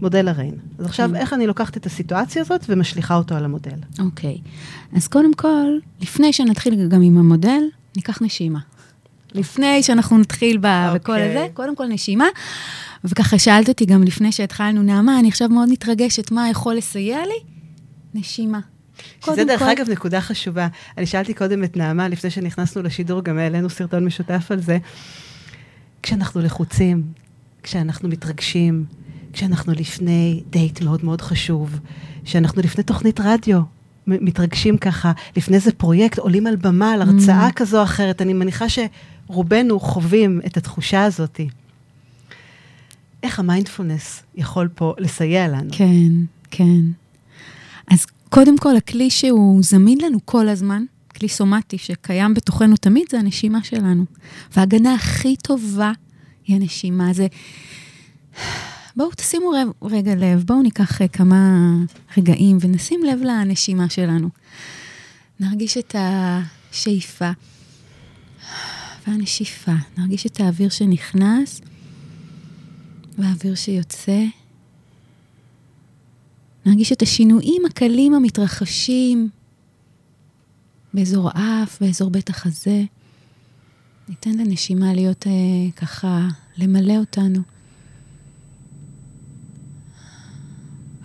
מודל 0.00 0.28
הריין. 0.28 0.54
אז 0.78 0.86
עכשיו, 0.86 1.08
כן. 1.08 1.16
איך 1.16 1.32
אני 1.32 1.46
לוקחת 1.46 1.76
את 1.76 1.86
הסיטואציה 1.86 2.42
הזאת 2.42 2.64
ומשליכה 2.68 3.14
אותו 3.14 3.34
על 3.34 3.44
המודל? 3.44 3.76
אוקיי. 3.98 4.38
אז 4.96 5.08
קודם 5.08 5.34
כל, 5.34 5.66
לפני 6.02 6.32
שנתחיל 6.32 6.88
גם 6.88 7.02
עם 7.02 7.18
המודל, 7.18 7.62
ניקח 7.96 8.22
נשימה. 8.22 8.58
לפני 9.34 9.82
שאנחנו 9.82 10.18
נתחיל 10.18 10.58
ב- 10.58 10.90
בכל 10.94 11.12
אוקיי. 11.12 11.38
הזה, 11.38 11.46
קודם 11.54 11.76
כל 11.76 11.86
נשימה. 11.86 12.26
וככה 13.04 13.38
שאלת 13.38 13.68
אותי 13.68 13.84
גם 13.84 14.02
לפני 14.02 14.32
שהתחלנו, 14.32 14.82
נעמה, 14.82 15.18
אני 15.18 15.28
עכשיו 15.28 15.48
מאוד 15.48 15.68
מתרגשת, 15.68 16.30
מה 16.30 16.50
יכול 16.50 16.74
לסייע 16.74 17.18
לי? 17.26 17.40
נשימה. 18.14 18.60
שזה 19.26 19.44
דרך 19.44 19.60
כל- 19.60 19.68
אגב 19.68 19.90
נקודה 19.90 20.20
חשובה. 20.20 20.68
אני 20.98 21.06
שאלתי 21.06 21.34
קודם 21.34 21.64
את 21.64 21.76
נעמה, 21.76 22.08
לפני 22.08 22.30
שנכנסנו 22.30 22.82
לשידור, 22.82 23.24
גם 23.24 23.38
העלינו 23.38 23.70
סרטון 23.70 24.04
משותף 24.04 24.46
על 24.50 24.60
זה. 24.60 24.78
כשאנחנו 26.02 26.40
לחוצים, 26.40 27.02
כשאנחנו 27.62 28.08
מתרגשים, 28.08 28.84
כשאנחנו 29.32 29.72
לפני 29.72 30.42
דייט 30.50 30.80
מאוד 30.82 31.04
מאוד 31.04 31.20
חשוב, 31.20 31.78
כשאנחנו 32.24 32.62
לפני 32.62 32.84
תוכנית 32.84 33.20
רדיו, 33.20 33.60
מתרגשים 34.06 34.78
ככה, 34.78 35.12
לפני 35.36 35.56
איזה 35.56 35.72
פרויקט, 35.72 36.18
עולים 36.18 36.46
על 36.46 36.56
במה, 36.56 36.92
על 36.92 37.02
הרצאה 37.02 37.48
כזו 37.56 37.78
או 37.78 37.82
אחרת, 37.82 38.22
אני 38.22 38.32
מניחה 38.32 38.64
שרובנו 38.68 39.80
חווים 39.80 40.40
את 40.46 40.56
התחושה 40.56 41.04
הזאת. 41.04 41.40
איך 43.22 43.38
המיינדפולנס 43.38 44.22
יכול 44.34 44.68
פה 44.74 44.94
לסייע 44.98 45.48
לנו? 45.48 45.70
כן, 45.72 46.12
כן. 46.50 46.80
אז 47.90 48.06
קודם 48.34 48.58
כל, 48.58 48.76
הכלי 48.76 49.10
שהוא 49.10 49.62
זמין 49.62 49.98
לנו 50.00 50.18
כל 50.24 50.48
הזמן, 50.48 50.84
כלי 51.16 51.28
סומטי 51.28 51.78
שקיים 51.78 52.34
בתוכנו 52.34 52.76
תמיד, 52.76 53.04
זה 53.10 53.18
הנשימה 53.18 53.64
שלנו. 53.64 54.04
וההגנה 54.56 54.94
הכי 54.94 55.36
טובה 55.36 55.92
היא 56.46 56.56
הנשימה. 56.56 57.12
זה... 57.12 57.26
בואו 58.96 59.10
תשימו 59.16 59.50
רב, 59.50 59.68
רגע 59.82 60.14
לב, 60.14 60.44
בואו 60.46 60.62
ניקח 60.62 61.02
אה, 61.02 61.08
כמה 61.08 61.36
רגעים 62.16 62.58
ונשים 62.60 63.00
לב 63.04 63.20
לנשימה 63.22 63.88
שלנו. 63.88 64.28
נרגיש 65.40 65.78
את 65.78 65.96
השאיפה 65.98 67.30
והנשיפה. 69.06 69.74
נרגיש 69.98 70.26
את 70.26 70.40
האוויר 70.40 70.68
שנכנס 70.68 71.60
והאוויר 73.18 73.54
שיוצא. 73.54 74.22
נרגיש 76.66 76.92
את 76.92 77.02
השינויים 77.02 77.62
הקלים 77.66 78.14
המתרחשים 78.14 79.28
באזור 80.94 81.30
האף, 81.34 81.80
באזור 81.80 82.10
בית 82.10 82.30
החזה. 82.30 82.84
ניתן 84.08 84.30
לנשימה 84.30 84.94
להיות 84.94 85.26
אה, 85.26 85.32
ככה, 85.76 86.28
למלא 86.56 86.96
אותנו. 86.96 87.40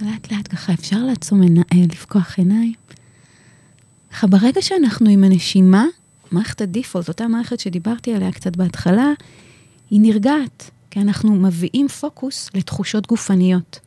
ולאט 0.02 0.32
לאט 0.32 0.48
ככה 0.48 0.74
אפשר 0.74 1.04
לעצום 1.04 1.42
עיני, 1.42 1.60
אה, 1.60 1.86
לפקוח 1.92 2.38
עיניים. 2.38 2.74
ככה 4.12 4.28
ברגע 4.28 4.62
שאנחנו 4.62 5.10
עם 5.10 5.24
הנשימה, 5.24 5.86
מערכת 6.32 6.62
הדיפולט, 6.62 7.08
אותה 7.08 7.28
מערכת 7.28 7.60
שדיברתי 7.60 8.14
עליה 8.14 8.32
קצת 8.32 8.56
בהתחלה, 8.56 9.08
היא 9.90 10.02
נרגעת, 10.02 10.72
כי 10.92 11.00
אנחנו 11.00 11.36
מביאים 11.36 11.88
פוקוס 11.88 12.50
לתחושות 12.54 13.08
גופניות. 13.08 13.80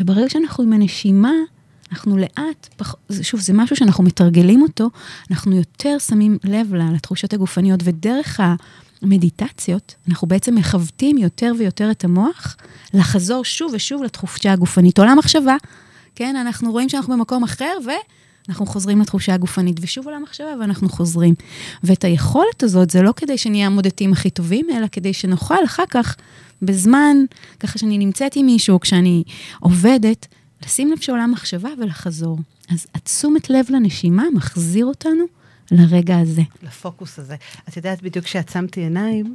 וברגע 0.00 0.28
שאנחנו 0.28 0.64
עם 0.64 0.72
הנשימה, 0.72 1.32
אנחנו 1.92 2.16
לאט, 2.16 2.68
פח, 2.76 2.94
שוב, 3.22 3.40
זה 3.40 3.52
משהו 3.52 3.76
שאנחנו 3.76 4.04
מתרגלים 4.04 4.62
אותו, 4.62 4.90
אנחנו 5.30 5.56
יותר 5.56 5.98
שמים 5.98 6.38
לב 6.44 6.74
לה, 6.74 6.90
לתחושות 6.92 7.32
הגופניות, 7.32 7.80
ודרך 7.84 8.40
המדיטציות, 9.02 9.94
אנחנו 10.08 10.28
בעצם 10.28 10.54
מכוותים 10.54 11.18
יותר 11.18 11.52
ויותר 11.58 11.90
את 11.90 12.04
המוח 12.04 12.56
לחזור 12.94 13.44
שוב 13.44 13.72
ושוב 13.74 14.02
לתחושה 14.02 14.52
הגופנית. 14.52 14.98
עולם 14.98 15.18
מחשבה, 15.18 15.56
כן, 16.14 16.36
אנחנו 16.36 16.72
רואים 16.72 16.88
שאנחנו 16.88 17.14
במקום 17.14 17.42
אחר, 17.42 17.72
ואנחנו 18.48 18.66
חוזרים 18.66 19.00
לתחושה 19.00 19.34
הגופנית, 19.34 19.76
ושוב 19.80 20.06
עולם 20.06 20.22
מחשבה, 20.22 20.54
ואנחנו 20.60 20.88
חוזרים. 20.88 21.34
ואת 21.84 22.04
היכולת 22.04 22.62
הזאת, 22.62 22.90
זה 22.90 23.02
לא 23.02 23.12
כדי 23.16 23.38
שנהיה 23.38 23.66
המודדים 23.66 24.12
הכי 24.12 24.30
טובים, 24.30 24.66
אלא 24.76 24.86
כדי 24.92 25.12
שנוכל 25.12 25.64
אחר 25.64 25.86
כך, 25.90 26.16
בזמן, 26.62 27.16
ככה 27.60 27.78
שאני 27.78 27.98
נמצאת 27.98 28.36
עם 28.36 28.46
מישהו, 28.46 28.80
כשאני 28.80 29.24
עובדת, 29.60 30.26
לשים 30.64 30.92
לב 30.92 30.98
שעולם 30.98 31.30
מחשבה 31.30 31.68
ולחזור. 31.78 32.38
אז 32.70 32.86
התשומת 32.94 33.50
לב 33.50 33.66
לנשימה 33.70 34.24
מחזיר 34.34 34.86
אותנו 34.86 35.24
לרגע 35.70 36.18
הזה. 36.18 36.42
לפוקוס 36.62 37.18
הזה. 37.18 37.36
את 37.68 37.76
יודעת, 37.76 38.02
בדיוק 38.02 38.24
כשעצמתי 38.24 38.80
עיניים, 38.80 39.34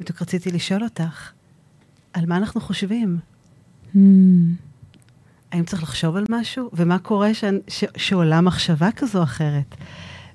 בדיוק 0.00 0.22
רציתי 0.22 0.50
לשאול 0.50 0.84
אותך, 0.84 1.30
על 2.12 2.26
מה 2.26 2.36
אנחנו 2.36 2.60
חושבים? 2.60 3.18
Hmm, 3.94 3.98
האם 5.52 5.64
צריך 5.64 5.82
לחשוב 5.82 6.16
על 6.16 6.24
משהו? 6.28 6.70
ומה 6.72 6.98
קורה 6.98 7.34
ש... 7.34 7.44
ש... 7.68 7.84
שעולה 7.96 8.40
מחשבה 8.40 8.92
כזו 8.92 9.18
או 9.18 9.24
אחרת? 9.24 9.74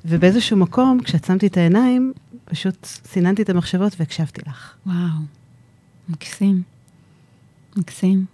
ובאיזשהו 0.05 0.57
מקום, 0.57 0.99
כשעצמתי 1.03 1.47
את 1.47 1.57
העיניים, 1.57 2.13
פשוט 2.45 2.85
סיננתי 2.85 3.41
את 3.41 3.49
המחשבות 3.49 3.93
והקשבתי 3.99 4.41
לך. 4.47 4.73
וואו, 4.85 4.95
מקסים. 6.09 6.61
מקסים. 7.77 8.25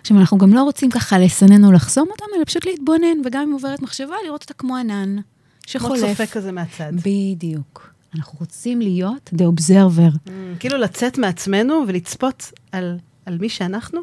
עכשיו, 0.00 0.18
אנחנו 0.18 0.38
גם 0.38 0.54
לא 0.54 0.62
רוצים 0.62 0.90
ככה 0.90 1.18
לסנן 1.18 1.64
או 1.64 1.72
לחסום 1.72 2.08
אותם, 2.10 2.24
אלא 2.36 2.44
פשוט 2.44 2.66
להתבונן, 2.66 3.20
וגם 3.24 3.42
אם 3.42 3.52
עוברת 3.52 3.82
מחשבה, 3.82 4.14
לראות 4.24 4.42
אותה 4.42 4.54
כמו 4.54 4.76
ענן 4.76 5.16
כמו 5.16 5.22
שחולף. 5.66 6.00
צופה 6.00 6.26
כזה 6.26 6.52
מהצד. 6.52 6.92
בדיוק. 7.04 7.90
אנחנו 8.14 8.38
רוצים 8.40 8.80
להיות 8.80 9.30
the 9.34 9.42
observer. 9.42 10.16
Mm, 10.26 10.30
כאילו 10.60 10.78
לצאת 10.78 11.18
מעצמנו 11.18 11.84
ולצפות 11.88 12.52
על, 12.72 12.98
על 13.26 13.38
מי 13.38 13.48
שאנחנו? 13.48 14.00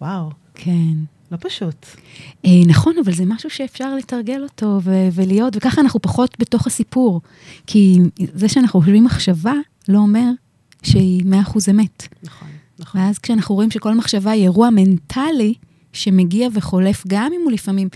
וואו, 0.00 0.30
כן. 0.54 0.94
לא 1.32 1.36
פשוט. 1.40 1.86
אה, 2.44 2.50
נכון, 2.66 2.94
אבל 3.04 3.12
זה 3.12 3.24
משהו 3.26 3.50
שאפשר 3.50 3.94
לתרגל 3.94 4.42
אותו 4.42 4.80
ו- 4.82 5.08
ולהיות, 5.12 5.56
וככה 5.56 5.80
אנחנו 5.80 6.02
פחות 6.02 6.36
בתוך 6.38 6.66
הסיפור. 6.66 7.20
כי 7.66 7.98
זה 8.34 8.48
שאנחנו 8.48 8.80
חושבים 8.80 9.04
מחשבה, 9.04 9.52
לא 9.88 9.98
אומר 9.98 10.30
שהיא 10.86 11.22
100% 11.22 11.70
אמת. 11.70 12.08
נכון, 12.22 12.48
נכון. 12.78 13.00
ואז 13.00 13.18
כשאנחנו 13.18 13.54
רואים 13.54 13.70
שכל 13.70 13.94
מחשבה 13.94 14.30
היא 14.30 14.42
אירוע 14.42 14.70
מנטלי 14.70 15.54
שמגיע 15.92 16.48
וחולף, 16.52 17.04
גם 17.08 17.30
אם 17.34 17.40
הוא 17.44 17.52
לפעמים 17.52 17.88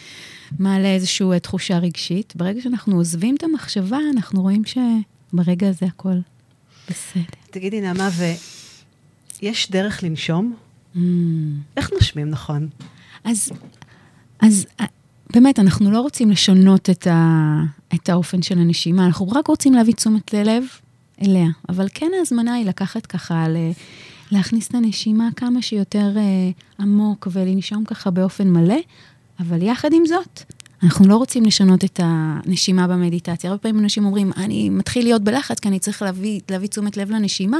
מעלה 0.59 0.89
איזושהי 0.89 1.27
אה, 1.33 1.39
תחושה 1.39 1.79
רגשית, 1.79 2.33
ברגע 2.37 2.61
שאנחנו 2.61 2.97
עוזבים 2.97 3.35
את 3.35 3.43
המחשבה, 3.43 3.99
אנחנו 4.15 4.43
רואים 4.43 4.63
שברגע 4.65 5.69
הזה 5.69 5.87
הכל 5.87 6.17
בסדר. 6.91 7.25
תגידי, 7.51 7.81
נעמה, 7.81 8.09
ויש 9.41 9.71
דרך 9.71 10.03
לנשום? 10.03 10.55
Mm. 10.95 10.99
איך 11.77 11.91
נושמים 11.93 12.31
נכון? 12.31 12.69
אז, 13.25 13.53
אז 14.41 14.67
אה, 14.81 14.87
באמת, 15.33 15.59
אנחנו 15.59 15.91
לא 15.91 16.01
רוצים 16.01 16.31
לשנות 16.31 16.91
את, 16.91 17.07
ה, 17.07 17.61
את 17.95 18.09
האופן 18.09 18.43
של 18.43 18.59
הנשימה, 18.59 19.07
אנחנו 19.07 19.29
רק 19.29 19.47
רוצים 19.47 19.75
להביא 19.75 19.95
תשומת 19.95 20.35
לב 20.35 20.65
אליה. 21.23 21.49
אבל 21.69 21.87
כן 21.95 22.11
ההזמנה 22.19 22.55
היא 22.55 22.67
לקחת 22.67 23.07
ככה, 23.07 23.49
ל, 23.49 23.57
להכניס 24.31 24.69
את 24.69 24.75
הנשימה 24.75 25.29
כמה 25.37 25.63
שיותר 25.63 26.13
אה, 26.17 26.51
עמוק 26.79 27.29
ולנשום 27.33 27.85
ככה 27.85 28.11
באופן 28.11 28.49
מלא, 28.49 28.79
אבל 29.41 29.63
יחד 29.63 29.93
עם 29.93 30.07
זאת, 30.07 30.43
אנחנו 30.83 31.09
לא 31.09 31.17
רוצים 31.17 31.45
לשנות 31.45 31.85
את 31.85 32.01
הנשימה 32.03 32.87
במדיטציה. 32.87 33.51
הרבה 33.51 33.63
פעמים 33.63 33.81
אנשים 33.81 34.05
אומרים, 34.05 34.33
אני 34.37 34.71
מתחיל 34.71 35.05
להיות 35.05 35.23
בלחץ 35.23 35.61
כי 35.61 35.69
אני 35.69 35.79
צריך 35.79 36.03
להביא, 36.03 36.41
להביא 36.51 36.69
תשומת 36.69 36.97
לב 36.97 37.11
לנשימה. 37.11 37.59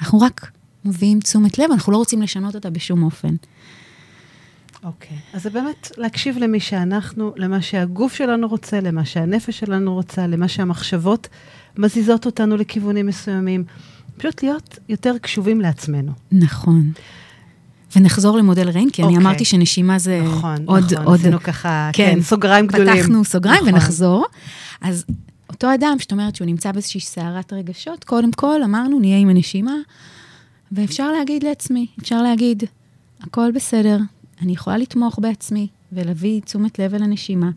אנחנו 0.00 0.20
רק 0.20 0.50
מביאים 0.84 1.20
תשומת 1.20 1.58
לב, 1.58 1.70
אנחנו 1.70 1.92
לא 1.92 1.96
רוצים 1.96 2.22
לשנות 2.22 2.54
אותה 2.54 2.70
בשום 2.70 3.02
אופן. 3.02 3.34
אוקיי. 4.84 5.16
אז 5.32 5.42
זה 5.42 5.50
באמת 5.50 5.90
להקשיב 5.96 6.38
למי 6.38 6.60
שאנחנו, 6.60 7.32
למה 7.36 7.62
שהגוף 7.62 8.14
שלנו 8.14 8.48
רוצה, 8.48 8.80
למה 8.80 9.04
שהנפש 9.04 9.58
שלנו 9.58 9.94
רוצה, 9.94 10.26
למה 10.26 10.48
שהמחשבות 10.48 11.28
מזיזות 11.76 12.26
אותנו 12.26 12.56
לכיוונים 12.56 13.06
מסוימים. 13.06 13.64
פשוט 14.16 14.42
להיות 14.42 14.78
יותר 14.88 15.18
קשובים 15.18 15.60
לעצמנו. 15.60 16.12
נכון. 16.32 16.92
ונחזור 17.96 18.38
למודל 18.38 18.68
ריין, 18.68 18.90
כי 18.90 19.02
אני 19.02 19.08
אוקיי. 19.08 19.26
אמרתי 19.26 19.44
שנשימה 19.44 19.98
זה 19.98 20.20
נכון, 20.24 20.56
עוד... 20.64 20.84
נכון, 20.92 21.06
עוד 21.06 21.20
עשינו 21.20 21.40
ככה, 21.40 21.90
כן, 21.92 22.14
כן, 22.14 22.22
סוגריים 22.22 22.66
גדולים. 22.66 22.96
פתחנו 22.96 23.24
סוגריים 23.24 23.62
נכון. 23.62 23.74
ונחזור. 23.74 24.26
אז 24.80 25.04
אותו 25.50 25.74
אדם 25.74 25.96
שאת 25.98 26.12
אומרת 26.12 26.36
שהוא 26.36 26.46
נמצא 26.46 26.72
באיזושהי 26.72 27.00
סערת 27.00 27.52
רגשות, 27.52 28.04
קודם 28.04 28.32
כל 28.32 28.62
אמרנו, 28.62 29.00
נהיה 29.00 29.18
עם 29.18 29.28
הנשימה, 29.28 29.74
ואפשר 30.72 31.12
להגיד 31.12 31.42
לעצמי, 31.42 31.86
אפשר 32.00 32.22
להגיד, 32.22 32.62
הכל 33.20 33.50
בסדר, 33.54 33.98
אני 34.42 34.52
יכולה 34.52 34.78
לתמוך 34.78 35.18
בעצמי 35.18 35.68
ולהביא 35.92 36.40
תשומת 36.40 36.78
לב 36.78 36.94
אל 36.94 37.02
הנשימה. 37.02 37.50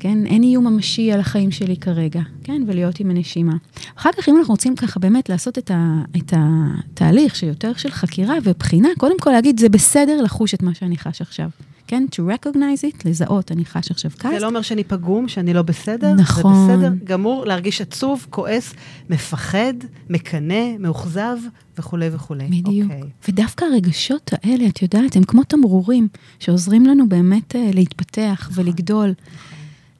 כן, 0.00 0.26
אין 0.26 0.42
איום 0.42 0.66
ממשי 0.66 1.12
על 1.12 1.20
החיים 1.20 1.50
שלי 1.50 1.76
כרגע, 1.76 2.20
כן, 2.44 2.62
ולהיות 2.66 3.00
עם 3.00 3.10
הנשימה. 3.10 3.52
אחר 3.96 4.10
כך, 4.16 4.28
אם 4.28 4.36
אנחנו 4.36 4.54
רוצים 4.54 4.76
ככה 4.76 5.00
באמת 5.00 5.28
לעשות 5.28 5.58
את, 5.58 5.70
ה, 5.70 6.02
את 6.16 6.32
התהליך 6.36 7.36
שיותר 7.36 7.72
של 7.74 7.90
חקירה 7.90 8.34
ובחינה, 8.42 8.88
קודם 8.98 9.18
כל 9.20 9.30
להגיד, 9.30 9.60
זה 9.60 9.68
בסדר 9.68 10.22
לחוש 10.22 10.54
את 10.54 10.62
מה 10.62 10.74
שאני 10.74 10.96
חש 10.96 11.20
עכשיו. 11.20 11.48
כן? 11.86 12.04
to 12.12 12.18
recognize 12.18 12.84
it, 12.94 13.08
לזהות, 13.08 13.52
אני 13.52 13.64
חש 13.64 13.90
עכשיו 13.90 14.10
כעס. 14.18 14.32
זה 14.34 14.40
לא 14.40 14.46
אומר 14.46 14.62
שאני 14.62 14.84
פגום, 14.84 15.28
שאני 15.28 15.54
לא 15.54 15.62
בסדר. 15.62 16.14
נכון. 16.14 16.66
זה 16.66 16.76
בסדר 16.76 16.92
גמור 17.04 17.46
להרגיש 17.46 17.80
עצוב, 17.80 18.26
כועס, 18.30 18.74
מפחד, 19.10 19.74
מקנא, 20.10 20.78
מאוכזב 20.78 21.36
וכולי 21.78 22.08
וכולי. 22.12 22.46
בדיוק. 22.46 22.90
אוקיי. 22.92 23.10
ודווקא 23.28 23.64
הרגשות 23.64 24.30
האלה, 24.42 24.66
את 24.66 24.82
יודעת, 24.82 25.16
הם 25.16 25.24
כמו 25.24 25.44
תמרורים 25.44 26.08
שעוזרים 26.40 26.86
לנו 26.86 27.08
באמת 27.08 27.56
אה, 27.56 27.70
להתפתח 27.74 28.50
ולגדול. 28.54 29.14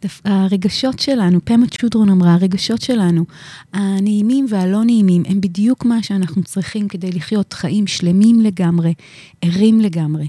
דף- 0.02 0.20
הרגשות 0.24 0.98
שלנו, 0.98 1.38
פמה 1.44 1.66
צ'ודרון 1.66 2.08
אמרה, 2.10 2.34
הרגשות 2.34 2.80
שלנו, 2.82 3.24
הנעימים 3.72 4.46
והלא 4.48 4.84
נעימים, 4.84 5.22
הם 5.28 5.40
בדיוק 5.40 5.84
מה 5.84 6.02
שאנחנו 6.02 6.42
צריכים 6.42 6.88
כדי 6.88 7.12
לחיות 7.12 7.52
חיים 7.52 7.86
שלמים 7.86 8.40
לגמרי, 8.40 8.94
ערים 9.42 9.80
לגמרי, 9.80 10.26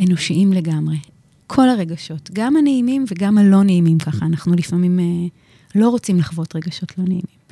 אנושיים 0.00 0.52
לגמרי. 0.52 0.96
כל 1.46 1.68
הרגשות, 1.68 2.30
גם 2.32 2.56
הנעימים 2.56 3.04
וגם 3.08 3.38
הלא 3.38 3.62
נעימים 3.62 3.98
ככה, 3.98 4.26
אנחנו 4.26 4.54
לפעמים 4.54 5.00
אה, 5.00 5.04
לא 5.74 5.88
רוצים 5.88 6.18
לחוות 6.18 6.56
רגשות 6.56 6.98
לא 6.98 7.04
נעימים. 7.04 7.44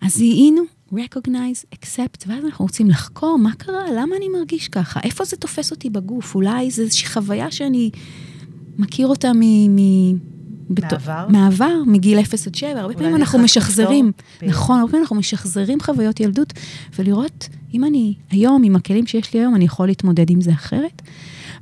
אז 0.00 0.14
זיהינו, 0.14 0.62
recognize, 0.92 1.74
accept, 1.74 2.24
ואז 2.26 2.44
אנחנו 2.44 2.64
רוצים 2.64 2.90
לחקור 2.90 3.38
מה 3.38 3.54
קרה, 3.58 3.84
למה 3.96 4.16
אני 4.16 4.28
מרגיש 4.28 4.68
ככה, 4.68 5.00
איפה 5.04 5.24
זה 5.24 5.36
תופס 5.36 5.70
אותי 5.70 5.90
בגוף, 5.90 6.34
אולי 6.34 6.70
זו 6.70 6.82
איזושהי 6.82 7.08
חוויה 7.08 7.50
שאני 7.50 7.90
מכיר 8.78 9.06
אותה 9.06 9.32
מ... 9.32 9.40
מ 9.76 10.32
מהעבר? 10.80 11.26
מהעבר, 11.28 11.74
מגיל 11.86 12.20
0 12.20 12.46
עד 12.46 12.54
7. 12.54 12.80
הרבה 12.80 12.94
פעמים 12.94 13.16
אנחנו 13.16 13.38
משחזרים, 13.38 14.12
כפתור. 14.18 14.48
נכון, 14.48 14.78
הרבה 14.78 14.90
פעמים 14.90 15.02
אנחנו 15.02 15.16
משחזרים 15.16 15.80
חוויות 15.80 16.20
ילדות, 16.20 16.52
ולראות 16.98 17.48
אם 17.74 17.84
אני 17.84 18.14
היום, 18.30 18.62
עם 18.62 18.76
הכלים 18.76 19.06
שיש 19.06 19.34
לי 19.34 19.40
היום, 19.40 19.54
אני 19.54 19.64
יכול 19.64 19.86
להתמודד 19.86 20.30
עם 20.30 20.40
זה 20.40 20.52
אחרת. 20.52 21.02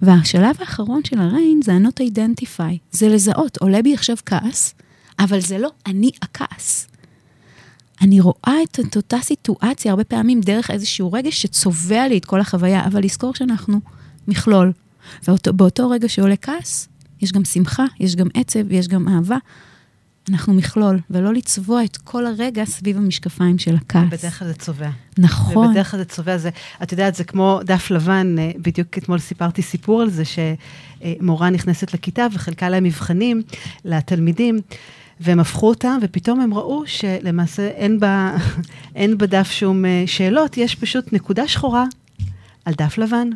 והשלב 0.03 0.57
האחרון 0.59 1.01
של 1.05 1.19
הריין 1.19 1.61
זה 1.65 1.73
ה-not 1.73 2.01
identify, 2.13 2.77
זה 2.93 3.09
לזהות, 3.09 3.57
עולה 3.57 3.83
בי 3.83 3.95
עכשיו 3.95 4.17
כעס, 4.27 4.75
אבל 5.19 5.41
זה 5.41 5.59
לא 5.59 5.71
אני 5.87 6.11
הכעס. 6.23 6.87
אני 8.03 8.21
רואה 8.21 8.55
את, 8.63 8.81
את 8.81 8.97
אותה 8.97 9.19
סיטואציה 9.23 9.91
הרבה 9.91 10.05
פעמים 10.05 10.41
דרך 10.41 10.71
איזשהו 10.71 11.13
רגש 11.13 11.43
שצובע 11.43 12.09
לי 12.09 12.19
את 12.19 12.25
כל 12.25 12.41
החוויה, 12.41 12.87
אבל 12.87 13.05
לזכור 13.05 13.35
שאנחנו 13.35 13.81
מכלול. 14.29 14.73
ובאותו 15.29 15.91
רגע 15.91 16.09
שעולה 16.09 16.37
כעס, 16.37 16.89
יש 17.21 17.33
גם 17.33 17.45
שמחה, 17.45 17.85
יש 18.01 18.17
גם 18.17 18.27
עצב 18.35 18.61
ויש 18.69 18.89
גם 18.89 19.09
אהבה. 19.09 19.37
אנחנו 20.31 20.55
מכלול, 20.55 20.99
ולא 21.11 21.35
לצבוע 21.35 21.85
את 21.85 21.97
כל 21.97 22.27
הרגע 22.27 22.65
סביב 22.65 22.97
המשקפיים 22.97 23.59
של 23.59 23.77
הכעס. 23.77 24.05
בדרך 24.11 24.39
כלל 24.39 24.49
זה 24.49 24.55
צובע. 24.55 24.91
נכון. 25.19 25.67
ובדרך 25.67 25.91
כלל 25.91 26.01
זה 26.01 26.05
צובע, 26.05 26.39
זה, 26.39 26.51
את 26.83 26.93
יודעת, 26.93 27.15
זה 27.15 27.25
כמו 27.25 27.61
דף 27.65 27.91
לבן, 27.91 28.39
אה, 28.39 28.51
בדיוק 28.59 28.99
אתמול 28.99 29.19
סיפרתי 29.19 29.63
סיפור 29.63 30.03
על 30.03 30.11
זה, 30.11 30.23
שמורה 30.25 31.51
נכנסת 31.51 31.95
לכיתה 31.95 32.27
וחילקה 32.33 32.69
להם 32.69 32.85
מבחנים 32.85 33.43
לתלמידים, 33.85 34.59
והם 35.21 35.41
הפכו 35.41 35.69
אותם, 35.69 35.99
ופתאום 36.03 36.41
הם 36.41 36.55
ראו 36.55 36.83
שלמעשה 36.87 37.69
אין, 37.69 38.01
בה, 38.01 38.37
אין 38.97 39.19
בדף 39.19 39.51
שום 39.51 39.85
אה, 39.85 40.05
שאלות, 40.07 40.57
יש 40.57 40.75
פשוט 40.75 41.13
נקודה 41.13 41.49
שחורה 41.49 41.85
על 42.65 42.75
דף 42.75 42.99
לבן. 42.99 43.29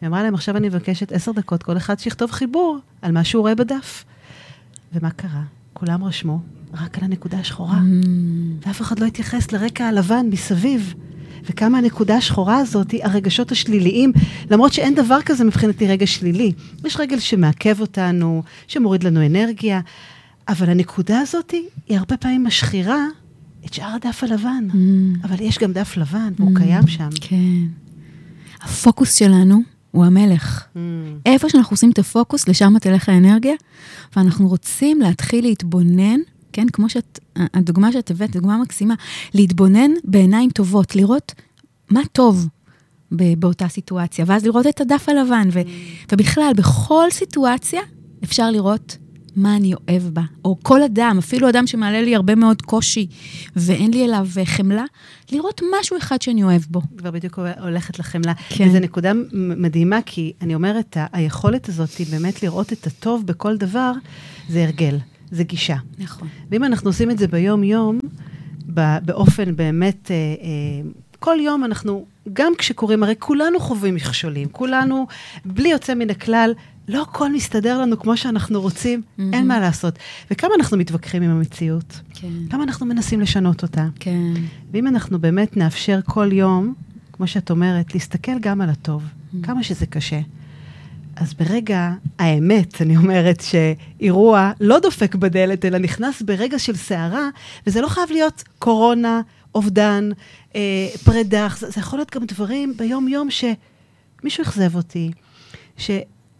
היא 0.00 0.08
אמרה 0.08 0.22
להם, 0.22 0.34
עכשיו 0.34 0.56
אני 0.56 0.68
מבקשת 0.68 1.12
עשר 1.12 1.32
דקות, 1.32 1.62
כל 1.62 1.76
אחד 1.76 1.98
שיכתוב 1.98 2.30
חיבור 2.30 2.78
על 3.02 3.12
מה 3.12 3.24
שהוא 3.24 3.40
רואה 3.40 3.54
בדף. 3.54 4.04
ומה 4.92 5.10
קרה? 5.10 5.42
כולם 5.74 6.04
רשמו 6.04 6.38
רק 6.74 6.98
על 6.98 7.04
הנקודה 7.04 7.38
השחורה. 7.38 7.78
Mm, 7.78 8.66
ואף 8.66 8.80
אחד 8.82 8.98
לא 8.98 9.06
התייחס 9.06 9.52
לרקע 9.52 9.84
הלבן 9.84 10.26
מסביב. 10.30 10.94
וכמה 11.50 11.78
הנקודה 11.78 12.16
השחורה 12.16 12.56
הזאת, 12.58 12.94
הרגשות 13.02 13.52
השליליים, 13.52 14.12
למרות 14.50 14.72
שאין 14.72 14.94
דבר 14.94 15.18
כזה 15.24 15.44
מבחינתי 15.44 15.86
רגש 15.86 16.14
שלילי. 16.16 16.52
יש 16.84 16.96
רגל 17.00 17.18
שמעכב 17.18 17.80
אותנו, 17.80 18.42
שמוריד 18.68 19.02
לנו 19.04 19.26
אנרגיה, 19.26 19.80
אבל 20.48 20.70
הנקודה 20.70 21.20
הזאת 21.20 21.50
היא 21.88 21.98
הרבה 21.98 22.16
פעמים 22.16 22.44
משחירה 22.44 23.04
את 23.66 23.74
שאר 23.74 23.94
הדף 23.94 24.24
הלבן. 24.24 24.68
mm, 24.70 25.26
אבל 25.26 25.36
יש 25.40 25.58
גם 25.58 25.72
דף 25.72 25.96
לבן, 25.96 26.32
והוא 26.38 26.50
Mm. 26.56 26.58
קיים 26.60 26.86
שם. 26.86 27.08
כן. 27.20 27.36
הפוקוס 28.62 29.14
שלנו 29.14 29.73
הוא 29.94 30.04
המלך. 30.04 30.64
Mm. 30.74 30.78
איפה 31.26 31.48
שאנחנו 31.48 31.74
עושים 31.74 31.90
את 31.90 31.98
הפוקוס, 31.98 32.48
לשם 32.48 32.78
תלך 32.78 33.08
האנרגיה, 33.08 33.54
ואנחנו 34.16 34.48
רוצים 34.48 35.00
להתחיל 35.00 35.44
להתבונן, 35.44 36.20
כן, 36.52 36.66
כמו 36.72 36.88
שאת, 36.88 37.18
הדוגמה 37.36 37.92
שאת 37.92 38.10
הבאת, 38.10 38.30
דוגמה 38.30 38.58
מקסימה, 38.58 38.94
להתבונן 39.34 39.90
בעיניים 40.04 40.50
טובות, 40.50 40.96
לראות 40.96 41.32
מה 41.90 42.00
טוב 42.12 42.48
באותה 43.10 43.68
סיטואציה, 43.68 44.24
ואז 44.28 44.44
לראות 44.44 44.66
את 44.66 44.80
הדף 44.80 45.08
הלבן, 45.08 45.48
ו, 45.52 45.60
ובכלל, 46.12 46.52
בכל 46.56 47.06
סיטואציה 47.10 47.80
אפשר 48.24 48.50
לראות 48.50 48.96
מה 49.36 49.56
אני 49.56 49.74
אוהב 49.74 50.02
בה, 50.02 50.22
או 50.44 50.56
כל 50.62 50.82
אדם, 50.82 51.16
אפילו 51.18 51.48
אדם 51.48 51.66
שמעלה 51.66 52.02
לי 52.02 52.16
הרבה 52.16 52.34
מאוד 52.34 52.62
קושי, 52.62 53.06
ואין 53.56 53.90
לי 53.94 54.04
אליו 54.04 54.26
אה, 54.36 54.46
חמלה, 54.46 54.84
לראות 55.32 55.60
משהו 55.80 55.96
אחד 55.98 56.22
שאני 56.22 56.42
אוהב 56.42 56.62
בו. 56.70 56.80
כבר 56.96 57.10
בדיוק 57.10 57.38
הולכת 57.60 57.98
לחמלה. 57.98 58.32
כן. 58.48 58.68
וזו 58.68 58.78
נקודה 58.78 59.12
מדהימה, 59.32 59.98
כי 60.06 60.32
אני 60.40 60.54
אומרת, 60.54 60.96
היכולת 61.12 61.68
הזאת 61.68 61.96
היא 61.98 62.06
באמת 62.10 62.42
לראות 62.42 62.72
את 62.72 62.86
הטוב 62.86 63.26
בכל 63.26 63.56
דבר, 63.56 63.92
זה 64.48 64.62
הרגל, 64.64 64.98
זה 65.30 65.44
גישה. 65.44 65.76
נכון. 65.98 66.28
ואם 66.50 66.64
אנחנו 66.64 66.90
עושים 66.90 67.10
את 67.10 67.18
זה 67.18 67.28
ביום-יום, 67.28 67.98
באופן 69.04 69.56
באמת, 69.56 70.10
אה, 70.10 70.16
אה, 70.16 70.90
כל 71.18 71.36
יום 71.40 71.64
אנחנו, 71.64 72.06
גם 72.32 72.52
כשקוראים, 72.58 73.02
הרי 73.02 73.14
כולנו 73.18 73.60
חווים 73.60 73.94
מכשולים, 73.94 74.48
כולנו, 74.52 75.06
בלי 75.44 75.68
יוצא 75.68 75.94
מן 75.94 76.10
הכלל, 76.10 76.52
לא 76.88 77.02
הכל 77.02 77.32
מסתדר 77.32 77.80
לנו 77.80 77.98
כמו 77.98 78.16
שאנחנו 78.16 78.60
רוצים, 78.60 79.02
מהמם. 79.18 79.34
אין 79.34 79.48
מה 79.48 79.60
לעשות. 79.60 79.98
וכמה 80.30 80.54
אנחנו 80.58 80.76
מתווכחים 80.76 81.22
עם 81.22 81.30
המציאות, 81.30 82.00
כן. 82.14 82.28
כמה 82.50 82.64
אנחנו 82.64 82.86
מנסים 82.86 83.20
לשנות 83.20 83.62
אותה. 83.62 83.86
כן. 84.00 84.32
ואם 84.72 84.86
אנחנו 84.86 85.18
באמת 85.18 85.56
נאפשר 85.56 86.00
כל 86.04 86.32
יום, 86.32 86.74
כמו 87.12 87.26
שאת 87.26 87.50
אומרת, 87.50 87.94
להסתכל 87.94 88.38
גם 88.40 88.60
על 88.60 88.70
הטוב, 88.70 89.02
כמה 89.42 89.62
שזה 89.62 89.86
קשה. 89.86 90.20
אז 91.16 91.34
ברגע 91.34 91.92
האמת, 92.18 92.82
אני 92.82 92.96
אומרת 92.96 93.40
שאירוע 93.40 94.52
לא 94.60 94.78
דופק 94.78 95.14
בדלת, 95.14 95.64
אלא 95.64 95.78
נכנס 95.78 96.22
ברגע 96.22 96.58
של 96.58 96.76
סערה, 96.76 97.28
וזה 97.66 97.80
לא 97.80 97.88
חייב 97.88 98.10
להיות 98.10 98.44
קורונה, 98.58 99.20
אובדן, 99.54 100.10
אה, 100.56 100.60
פרידה, 101.04 101.48
זה, 101.58 101.70
זה 101.70 101.80
יכול 101.80 101.98
להיות 101.98 102.14
גם 102.14 102.24
דברים 102.24 102.74
ביום-יום 102.76 103.28
שמישהו 103.30 104.42
אכזב 104.42 104.76
אותי, 104.76 105.10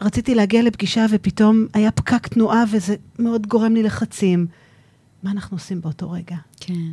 שרציתי 0.03 0.35
להגיע 0.35 0.63
לפגישה 0.63 1.05
ופתאום 1.11 1.65
היה 1.73 1.91
פקק 1.91 2.27
תנועה 2.27 2.63
וזה 2.71 2.95
מאוד 3.19 3.47
גורם 3.47 3.73
לי 3.73 3.83
לחצים. 3.83 4.47
מה 5.23 5.31
אנחנו 5.31 5.57
עושים 5.57 5.81
באותו 5.81 6.11
רגע? 6.11 6.35
כן. 6.59 6.91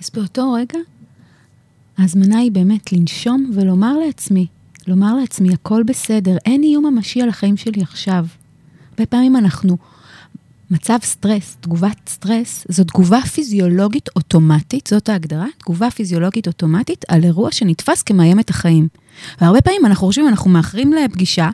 אז 0.00 0.10
באותו 0.14 0.52
רגע, 0.52 0.78
ההזמנה 1.98 2.38
היא 2.38 2.52
באמת 2.52 2.92
לנשום 2.92 3.50
ולומר 3.54 3.98
לעצמי, 3.98 4.46
לומר 4.86 5.14
לעצמי, 5.14 5.54
הכל 5.54 5.82
בסדר, 5.82 6.36
אין 6.46 6.62
איום 6.62 6.86
ממשי 6.86 7.22
על 7.22 7.28
החיים 7.28 7.56
שלי 7.56 7.82
עכשיו. 7.82 8.26
הרבה 8.90 9.06
פעמים 9.06 9.36
אנחנו, 9.36 9.76
מצב 10.70 10.98
סטרס, 11.02 11.56
תגובת 11.60 12.08
סטרס, 12.08 12.66
זו 12.68 12.84
תגובה 12.84 13.20
פיזיולוגית 13.20 14.08
אוטומטית, 14.16 14.86
זאת 14.86 15.08
ההגדרה, 15.08 15.46
תגובה 15.58 15.90
פיזיולוגית 15.90 16.46
אוטומטית 16.46 17.04
על 17.08 17.24
אירוע 17.24 17.52
שנתפס 17.52 18.02
כמאיים 18.02 18.40
את 18.40 18.50
החיים. 18.50 18.88
והרבה 19.40 19.60
פעמים 19.60 19.86
אנחנו 19.86 20.06
חושבים, 20.06 20.28
אנחנו 20.28 20.50
מאחרים 20.50 20.92
לפגישה, 20.92 21.50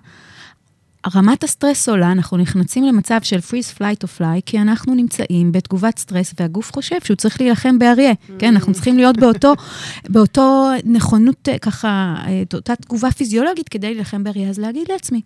רמת 1.15 1.45
הסטרס 1.45 1.89
עולה, 1.89 2.13
אנחנו 2.13 2.37
נכנסים 2.37 2.85
למצב 2.85 3.19
של 3.23 3.39
freeze, 3.39 3.79
fight 3.79 4.03
או 4.03 4.09
flight, 4.19 4.41
כי 4.47 4.59
אנחנו 4.59 4.95
נמצאים 4.95 5.53
בתגובת 5.53 5.99
סטרס, 5.99 6.35
והגוף 6.41 6.73
חושב 6.73 6.97
שהוא 7.05 7.17
צריך 7.17 7.41
להילחם 7.41 7.79
באריה. 7.79 8.13
כן, 8.39 8.55
אנחנו 8.55 8.73
צריכים 8.73 8.97
להיות 8.97 9.17
באותו, 9.17 9.53
באותו 10.13 10.71
נכונות, 10.85 11.49
אה, 11.49 11.59
ככה, 11.59 12.15
אה, 12.27 12.43
אותה 12.55 12.77
תגובה 12.77 13.11
פיזיולוגית 13.11 13.69
כדי 13.69 13.95
להילחם 13.95 14.25
באריה. 14.25 14.49
אז 14.49 14.59
להגיד 14.59 14.87
לעצמי, 14.93 15.21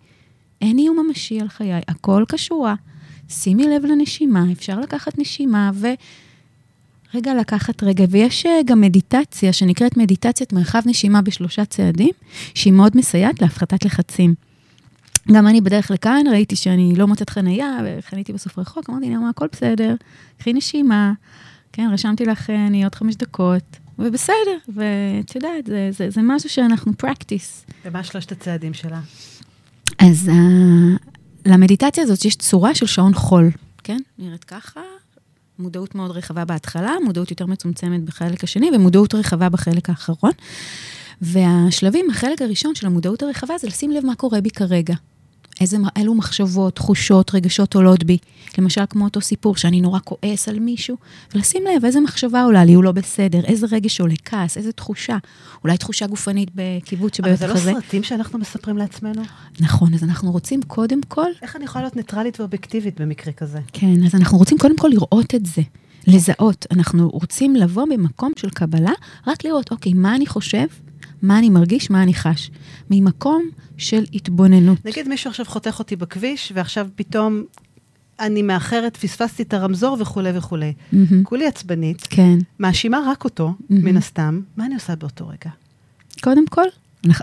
אין 0.61 0.77
איום 0.77 0.99
ממשי 1.07 1.39
על 1.39 1.49
חיי, 1.49 1.81
הכל 1.87 2.23
כשורה, 2.31 2.75
שימי 3.29 3.67
לב 3.67 3.85
לנשימה, 3.85 4.43
אפשר 4.51 4.79
לקחת 4.79 5.19
נשימה, 5.19 5.71
ו... 5.73 5.87
רגע 7.15 7.33
לקחת 7.35 7.83
רגע, 7.83 8.05
ויש 8.09 8.45
אה, 8.45 8.59
גם 8.65 8.81
מדיטציה 8.81 9.53
שנקראת 9.53 9.97
מדיטציית 9.97 10.53
מרחב 10.53 10.81
נשימה 10.85 11.21
בשלושה 11.21 11.65
צעדים, 11.65 12.11
שהיא 12.53 12.73
מאוד 12.73 12.97
מסייעת 12.97 13.41
להפחתת 13.41 13.85
לחצים. 13.85 14.33
גם 15.31 15.47
אני 15.47 15.61
בדרך 15.61 15.91
לכאן 15.91 16.23
ראיתי 16.31 16.55
שאני 16.55 16.93
לא 16.95 17.07
מוצאת 17.07 17.29
חנייה, 17.29 17.77
וחניתי 17.85 18.33
בסוף 18.33 18.59
רחוק, 18.59 18.89
אמרתי 18.89 19.09
לה, 19.09 19.17
מה, 19.17 19.29
הכל 19.29 19.47
בסדר, 19.51 19.95
קחי 20.37 20.53
נשימה, 20.53 21.13
כן, 21.73 21.89
רשמתי 21.93 22.25
לך, 22.25 22.49
אה, 22.49 22.67
אני 22.67 22.83
עוד 22.83 22.95
חמש 22.95 23.15
דקות, 23.15 23.77
ובסדר, 23.99 24.57
ואת 24.67 25.35
יודעת, 25.35 25.65
זה, 25.65 25.89
זה, 25.91 26.09
זה 26.09 26.21
משהו 26.23 26.49
שאנחנו 26.49 26.91
practice. 27.03 27.71
ומה 27.85 28.03
שלושת 28.03 28.31
הצעדים 28.31 28.73
שלה? 28.73 28.99
אז 29.99 30.29
uh, 30.29 31.11
למדיטציה 31.45 32.03
הזאת 32.03 32.25
יש 32.25 32.35
צורה 32.35 32.75
של 32.75 32.85
שעון 32.85 33.13
חול, 33.13 33.51
כן? 33.83 33.97
נראית 34.19 34.43
ככה, 34.43 34.81
מודעות 35.59 35.95
מאוד 35.95 36.11
רחבה 36.11 36.45
בהתחלה, 36.45 36.91
מודעות 37.03 37.31
יותר 37.31 37.45
מצומצמת 37.45 38.03
בחלק 38.03 38.43
השני, 38.43 38.69
ומודעות 38.75 39.15
רחבה 39.15 39.49
בחלק 39.49 39.89
האחרון. 39.89 40.31
והשלבים, 41.21 42.09
החלק 42.09 42.41
הראשון 42.41 42.75
של 42.75 42.87
המודעות 42.87 43.23
הרחבה 43.23 43.57
זה 43.57 43.67
לשים 43.67 43.91
לב 43.91 44.05
מה 44.05 44.15
קורה 44.15 44.41
בי 44.41 44.49
כרגע. 44.49 44.95
איזה, 45.61 45.77
אילו 45.97 46.15
מחשבות, 46.15 46.75
תחושות, 46.75 47.35
רגשות 47.35 47.75
עולות 47.75 48.03
בי. 48.03 48.17
למשל, 48.57 48.81
כמו 48.89 49.03
אותו 49.03 49.21
סיפור 49.21 49.55
שאני 49.55 49.81
נורא 49.81 49.99
כועס 50.03 50.49
על 50.49 50.59
מישהו, 50.59 50.97
ולשים 51.35 51.63
לב 51.75 51.85
איזה 51.85 51.99
מחשבה 51.99 52.43
עולה 52.43 52.65
לי, 52.65 52.73
הוא 52.73 52.83
לא 52.83 52.91
בסדר, 52.91 53.45
איזה 53.45 53.67
רגש 53.71 54.01
עולה, 54.01 54.15
כעס, 54.25 54.57
איזה 54.57 54.71
תחושה. 54.71 55.17
אולי 55.63 55.77
תחושה 55.77 56.07
גופנית 56.07 56.49
בקיבוץ 56.55 57.17
שבאמת 57.17 57.35
כזה. 57.35 57.45
אבל 57.45 57.59
זה 57.59 57.71
לא 57.73 57.79
סרטים 57.81 58.03
שאנחנו 58.03 58.39
מספרים 58.39 58.77
לעצמנו? 58.77 59.21
נכון, 59.59 59.93
אז 59.93 60.03
אנחנו 60.03 60.31
רוצים 60.31 60.61
קודם 60.61 61.01
כל... 61.07 61.29
איך 61.41 61.55
אני 61.55 61.65
יכולה 61.65 61.83
להיות 61.83 61.95
ניטרלית 61.95 62.39
ואובייקטיבית 62.39 63.01
במקרה 63.01 63.33
כזה? 63.33 63.59
כן, 63.73 64.03
אז 64.05 64.15
אנחנו 64.15 64.37
רוצים 64.37 64.57
קודם 64.57 64.77
כל 64.77 64.87
לראות 64.87 65.35
את 65.35 65.45
זה. 65.45 65.61
לזהות. 66.07 66.65
אנחנו 66.71 67.09
רוצים 67.09 67.55
לבוא 67.55 67.85
במקום 67.91 68.31
של 68.35 68.49
קבלה, 68.49 68.91
רק 69.27 69.45
לראות, 69.45 69.71
אוקיי, 69.71 69.93
מה 69.93 70.15
אני 70.15 70.25
חושב, 70.25 70.65
מה 71.21 71.39
אני 71.39 71.49
מרגיש, 71.49 71.89
מה 71.89 72.03
אני 72.03 72.13
חש. 72.13 72.51
ממקום 72.89 73.49
של 73.77 74.03
התבוננות. 74.13 74.85
נגיד 74.85 75.07
מישהו 75.07 75.29
עכשיו 75.29 75.45
חותך 75.45 75.79
אותי 75.79 75.95
בכביש, 75.95 76.51
ועכשיו 76.55 76.87
פתאום 76.95 77.43
אני 78.19 78.41
מאחרת, 78.41 78.97
פספסתי 78.97 79.43
את 79.43 79.53
הרמזור 79.53 79.97
וכולי 79.99 80.37
וכולי. 80.37 80.73
Mm-hmm. 80.93 80.97
כולי 81.23 81.47
עצבנית. 81.47 82.07
כן. 82.09 82.37
מאשימה 82.59 82.99
רק 83.07 83.23
אותו, 83.23 83.49
mm-hmm. 83.49 83.65
מן 83.69 83.97
הסתם. 83.97 84.41
מה 84.57 84.65
אני 84.65 84.75
עושה 84.75 84.95
באותו 84.95 85.27
רגע? 85.27 85.49
קודם 86.21 86.47
כל, 86.47 86.65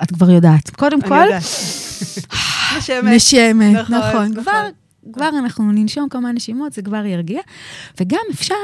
את 0.03 0.11
כבר 0.13 0.31
יודעת. 0.31 0.71
קודם 0.71 0.99
אני 1.01 1.09
כל... 1.09 1.15
אני 1.15 1.25
יודעת. 1.25 1.43
נשמת. 2.77 3.13
נשמת, 3.15 3.77
נכון. 3.77 3.99
נכון. 3.99 4.43
כבר, 4.43 4.69
כבר 5.13 5.29
אנחנו 5.39 5.73
ננשום 5.73 6.09
כמה 6.09 6.33
נשימות, 6.33 6.73
זה 6.73 6.83
כבר 6.83 7.07
ירגיע. 7.07 7.41
וגם 8.01 8.21
אפשר 8.31 8.55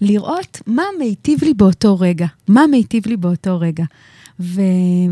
לראות 0.00 0.60
מה 0.66 0.82
מיטיב 0.98 1.44
לי 1.44 1.54
באותו 1.54 1.98
רגע. 1.98 2.26
מה 2.48 2.66
מיטיב 2.66 3.06
לי 3.06 3.16
באותו 3.16 3.60
רגע. 3.60 3.84
ו... 4.42 4.60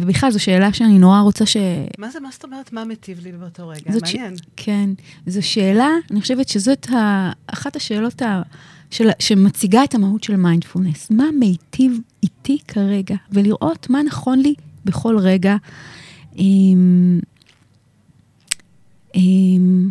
ובכלל, 0.01 0.31
זו 0.31 0.41
שאלה 0.43 0.73
שאני 0.73 0.99
נורא 0.99 1.21
רוצה 1.21 1.47
ש... 1.47 1.57
מה 1.99 2.11
זה, 2.11 2.21
מה 2.21 2.29
זאת 2.33 2.45
אומרת, 2.45 2.73
מה 2.73 2.85
מיטיב 2.85 3.21
לי 3.23 3.33
באותו 3.33 3.69
רגע? 3.69 3.91
מעניין. 4.03 4.37
ש... 4.37 4.41
כן, 4.57 4.91
זו 5.27 5.47
שאלה, 5.47 5.89
אני 6.11 6.21
חושבת 6.21 6.49
שזאת 6.49 6.91
ה... 6.91 7.31
אחת 7.47 7.77
השאלות 7.77 8.23
ה... 8.23 8.43
של... 8.91 9.09
שמציגה 9.19 9.85
את 9.85 9.95
המהות 9.95 10.23
של 10.23 10.37
מיינדפולנס. 10.37 11.11
מה 11.11 11.25
מיטיב 11.39 11.99
איתי 12.23 12.59
כרגע? 12.69 13.17
ולראות 13.33 13.91
מה 13.91 14.03
נכון 14.03 14.39
לי 14.39 14.55
בכל 14.85 15.19
רגע. 15.19 15.57
עם... 16.35 17.21
עם... 19.15 19.91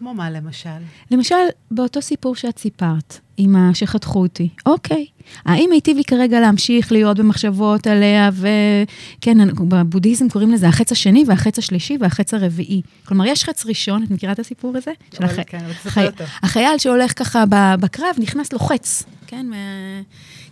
כמו 0.00 0.14
מה 0.14 0.30
למשל? 0.30 0.68
למשל, 1.10 1.34
באותו 1.70 2.02
סיפור 2.02 2.36
שאת 2.36 2.58
סיפרת, 2.58 3.18
עם 3.36 3.56
ה... 3.56 3.70
שחתכו 3.74 4.18
אותי, 4.18 4.48
אוקיי, 4.66 5.06
האם 5.44 5.70
היטיב 5.72 5.96
לי 5.96 6.04
כרגע 6.04 6.40
להמשיך 6.40 6.92
להיות 6.92 7.18
במחשבות 7.18 7.86
עליה, 7.86 8.30
וכן, 8.32 9.38
בבודהיזם 9.68 10.28
קוראים 10.28 10.50
לזה 10.52 10.68
החץ 10.68 10.92
השני 10.92 11.24
והחץ 11.26 11.58
השלישי 11.58 11.96
והחץ 12.00 12.34
הרביעי. 12.34 12.82
כלומר, 13.04 13.26
יש 13.26 13.44
חץ 13.44 13.66
ראשון, 13.66 14.02
את 14.02 14.10
מכירה 14.10 14.32
את 14.32 14.38
הסיפור 14.38 14.76
הזה? 14.76 14.92
של 15.16 15.24
הח... 15.24 15.36
כן, 15.46 15.64
החי... 15.84 16.06
החייל 16.42 16.78
שהולך 16.78 17.18
ככה 17.18 17.44
בקרב, 17.80 18.14
נכנס 18.18 18.52
לו 18.52 18.58
חץ, 18.58 19.02
כן? 19.26 19.46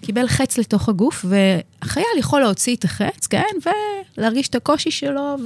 קיבל 0.01 0.29
חץ 0.29 0.59
לתוך 0.59 0.89
הגוף, 0.89 1.25
והחייל 1.29 2.07
יכול 2.19 2.41
להוציא 2.41 2.77
את 2.77 2.85
החץ, 2.85 3.27
כן? 3.27 3.71
ולהרגיש 4.19 4.49
את 4.49 4.55
הקושי 4.55 4.91
שלו 4.91 5.37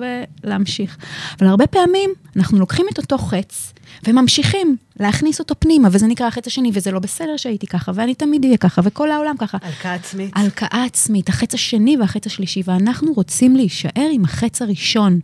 ולהמשיך. 0.44 0.96
אבל 1.40 1.48
הרבה 1.48 1.66
פעמים 1.66 2.10
אנחנו 2.36 2.58
לוקחים 2.58 2.86
את 2.92 2.98
אותו 2.98 3.18
חץ 3.18 3.72
וממשיכים 4.06 4.76
להכניס 5.00 5.38
אותו 5.38 5.54
פנימה, 5.58 5.88
וזה 5.92 6.06
נקרא 6.06 6.26
החץ 6.26 6.46
השני, 6.46 6.70
וזה 6.74 6.90
לא 6.90 6.98
בסדר 6.98 7.36
שהייתי 7.36 7.66
ככה, 7.66 7.92
ואני 7.94 8.14
תמיד 8.14 8.44
אהיה 8.44 8.56
ככה, 8.56 8.82
וכל 8.84 9.10
העולם 9.10 9.34
ככה. 9.38 9.58
הלקאה 9.62 9.94
עצמית. 9.94 10.30
הלקאה 10.34 10.84
עצמית, 10.84 11.28
החץ 11.28 11.54
השני 11.54 11.96
והחץ 11.96 12.26
השלישי, 12.26 12.62
ואנחנו 12.64 13.12
רוצים 13.12 13.56
להישאר 13.56 14.08
עם 14.12 14.24
החץ 14.24 14.62
הראשון. 14.62 15.20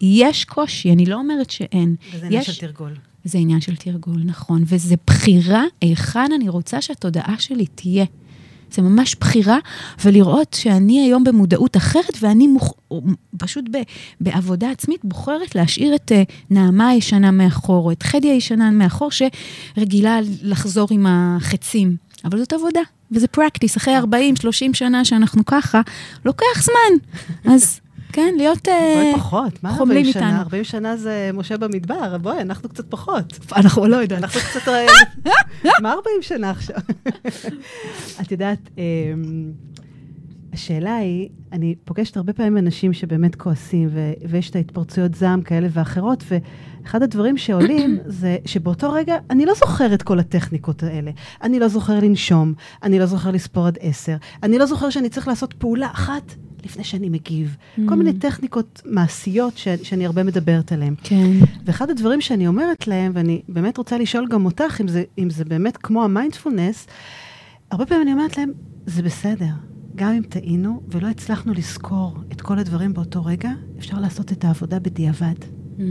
יש 0.00 0.44
קושי, 0.44 0.92
אני 0.92 1.06
לא 1.06 1.16
אומרת 1.16 1.50
שאין. 1.50 1.96
וזה 2.12 2.26
עניין 2.26 2.42
של 2.42 2.54
תרגול. 2.54 2.92
זה 3.24 3.38
עניין 3.38 3.60
של 3.60 3.76
תרגול, 3.76 4.22
נכון. 4.24 4.64
וזה 4.66 4.94
בחירה 5.06 5.64
היכן 5.80 6.32
אני 6.34 6.48
רוצה 6.48 6.80
שהתודעה 6.80 7.34
שלי 7.38 7.66
תהיה. 7.66 8.04
זה 8.72 8.82
ממש 8.82 9.16
בחירה, 9.20 9.58
ולראות 10.04 10.54
שאני 10.54 11.00
היום 11.00 11.24
במודעות 11.24 11.76
אחרת, 11.76 12.18
ואני 12.20 12.46
מוכ... 12.46 12.72
פשוט 13.38 13.64
ב... 13.70 13.78
בעבודה 14.20 14.70
עצמית 14.70 15.00
בוחרת 15.04 15.54
להשאיר 15.54 15.94
את 15.94 16.12
uh, 16.12 16.32
נעמה 16.50 16.88
הישנה 16.88 17.30
מאחור, 17.30 17.86
או 17.86 17.92
את 17.92 18.02
חדי 18.02 18.28
הישנה 18.28 18.70
מאחור, 18.70 19.10
שרגילה 19.10 20.18
לחזור 20.42 20.88
עם 20.90 21.06
החצים. 21.08 21.96
אבל 22.24 22.38
זאת 22.38 22.52
עבודה, 22.52 22.80
וזה 23.12 23.28
פרקטיס. 23.28 23.76
אחרי 23.76 23.98
40-30 23.98 24.02
שנה 24.72 25.04
שאנחנו 25.04 25.44
ככה, 25.44 25.80
לוקח 26.24 26.62
זמן. 26.62 27.10
אז 27.52 27.80
כן, 28.16 28.34
להיות 28.36 28.68
פחות, 29.14 29.62
מה 29.62 29.76
40 29.76 30.04
שנה? 30.04 30.40
40 30.40 30.64
שנה 30.64 30.96
זה 30.96 31.30
משה 31.34 31.56
במדבר, 31.56 32.18
בואי, 32.18 32.40
אנחנו 32.40 32.68
קצת 32.68 32.90
פחות. 32.90 33.38
אנחנו 33.56 33.86
לא 33.86 33.96
יודעים. 33.96 34.20
אנחנו 34.24 34.40
קצת... 34.40 34.72
מה 35.82 35.92
40 35.92 36.14
שנה 36.20 36.50
עכשיו? 36.50 36.76
את 38.20 38.32
יודעת, 38.32 38.70
השאלה 40.52 40.96
היא, 40.96 41.28
אני 41.52 41.74
פוגשת 41.84 42.16
הרבה 42.16 42.32
פעמים 42.32 42.58
אנשים 42.58 42.92
שבאמת 42.92 43.34
כועסים, 43.34 43.88
ויש 44.28 44.50
את 44.50 44.56
ההתפרצויות 44.56 45.14
זעם 45.14 45.42
כאלה 45.42 45.68
ואחרות, 45.70 46.24
ואחד 46.28 47.02
הדברים 47.02 47.36
שעולים 47.36 47.98
זה 48.20 48.36
שבאותו 48.44 48.92
רגע 48.92 49.16
אני 49.30 49.46
לא 49.46 49.54
זוכר 49.54 49.94
את 49.94 50.02
כל 50.02 50.18
הטכניקות 50.18 50.82
האלה. 50.82 51.10
אני 51.42 51.58
לא 51.58 51.68
זוכר 51.68 52.00
לנשום, 52.00 52.54
אני 52.82 52.98
לא 52.98 53.06
זוכר 53.06 53.30
לספור 53.30 53.66
עד 53.66 53.78
עשר, 53.80 54.16
אני 54.42 54.58
לא 54.58 54.66
זוכר 54.66 54.90
שאני 54.90 55.08
צריך 55.08 55.28
לעשות 55.28 55.52
פעולה 55.52 55.88
אחת 55.92 56.34
לפני 56.66 56.84
שאני 56.84 57.08
מגיב. 57.08 57.56
Mm. 57.56 57.80
כל 57.88 57.94
מיני 57.94 58.12
טכניקות 58.12 58.82
מעשיות 58.84 59.58
ש, 59.58 59.68
שאני 59.68 60.06
הרבה 60.06 60.22
מדברת 60.22 60.72
עליהן. 60.72 60.94
כן. 61.02 61.30
ואחד 61.64 61.90
הדברים 61.90 62.20
שאני 62.20 62.46
אומרת 62.46 62.86
להם, 62.86 63.12
ואני 63.14 63.42
באמת 63.48 63.78
רוצה 63.78 63.98
לשאול 63.98 64.28
גם 64.28 64.44
אותך, 64.44 64.80
אם 64.80 64.88
זה, 64.88 65.04
אם 65.18 65.30
זה 65.30 65.44
באמת 65.44 65.76
כמו 65.76 66.04
המיינדפולנס, 66.04 66.86
הרבה 67.70 67.86
פעמים 67.86 68.02
אני 68.02 68.12
אומרת 68.12 68.38
להם, 68.38 68.52
זה 68.86 69.02
בסדר. 69.02 69.46
גם 69.96 70.12
אם 70.12 70.22
טעינו 70.22 70.82
ולא 70.88 71.08
הצלחנו 71.08 71.52
לזכור 71.52 72.16
את 72.32 72.40
כל 72.40 72.58
הדברים 72.58 72.92
באותו 72.92 73.24
רגע, 73.24 73.50
אפשר 73.78 73.98
לעשות 74.00 74.32
את 74.32 74.44
העבודה 74.44 74.78
בדיעבד. 74.78 75.34
Mm. 75.78 75.82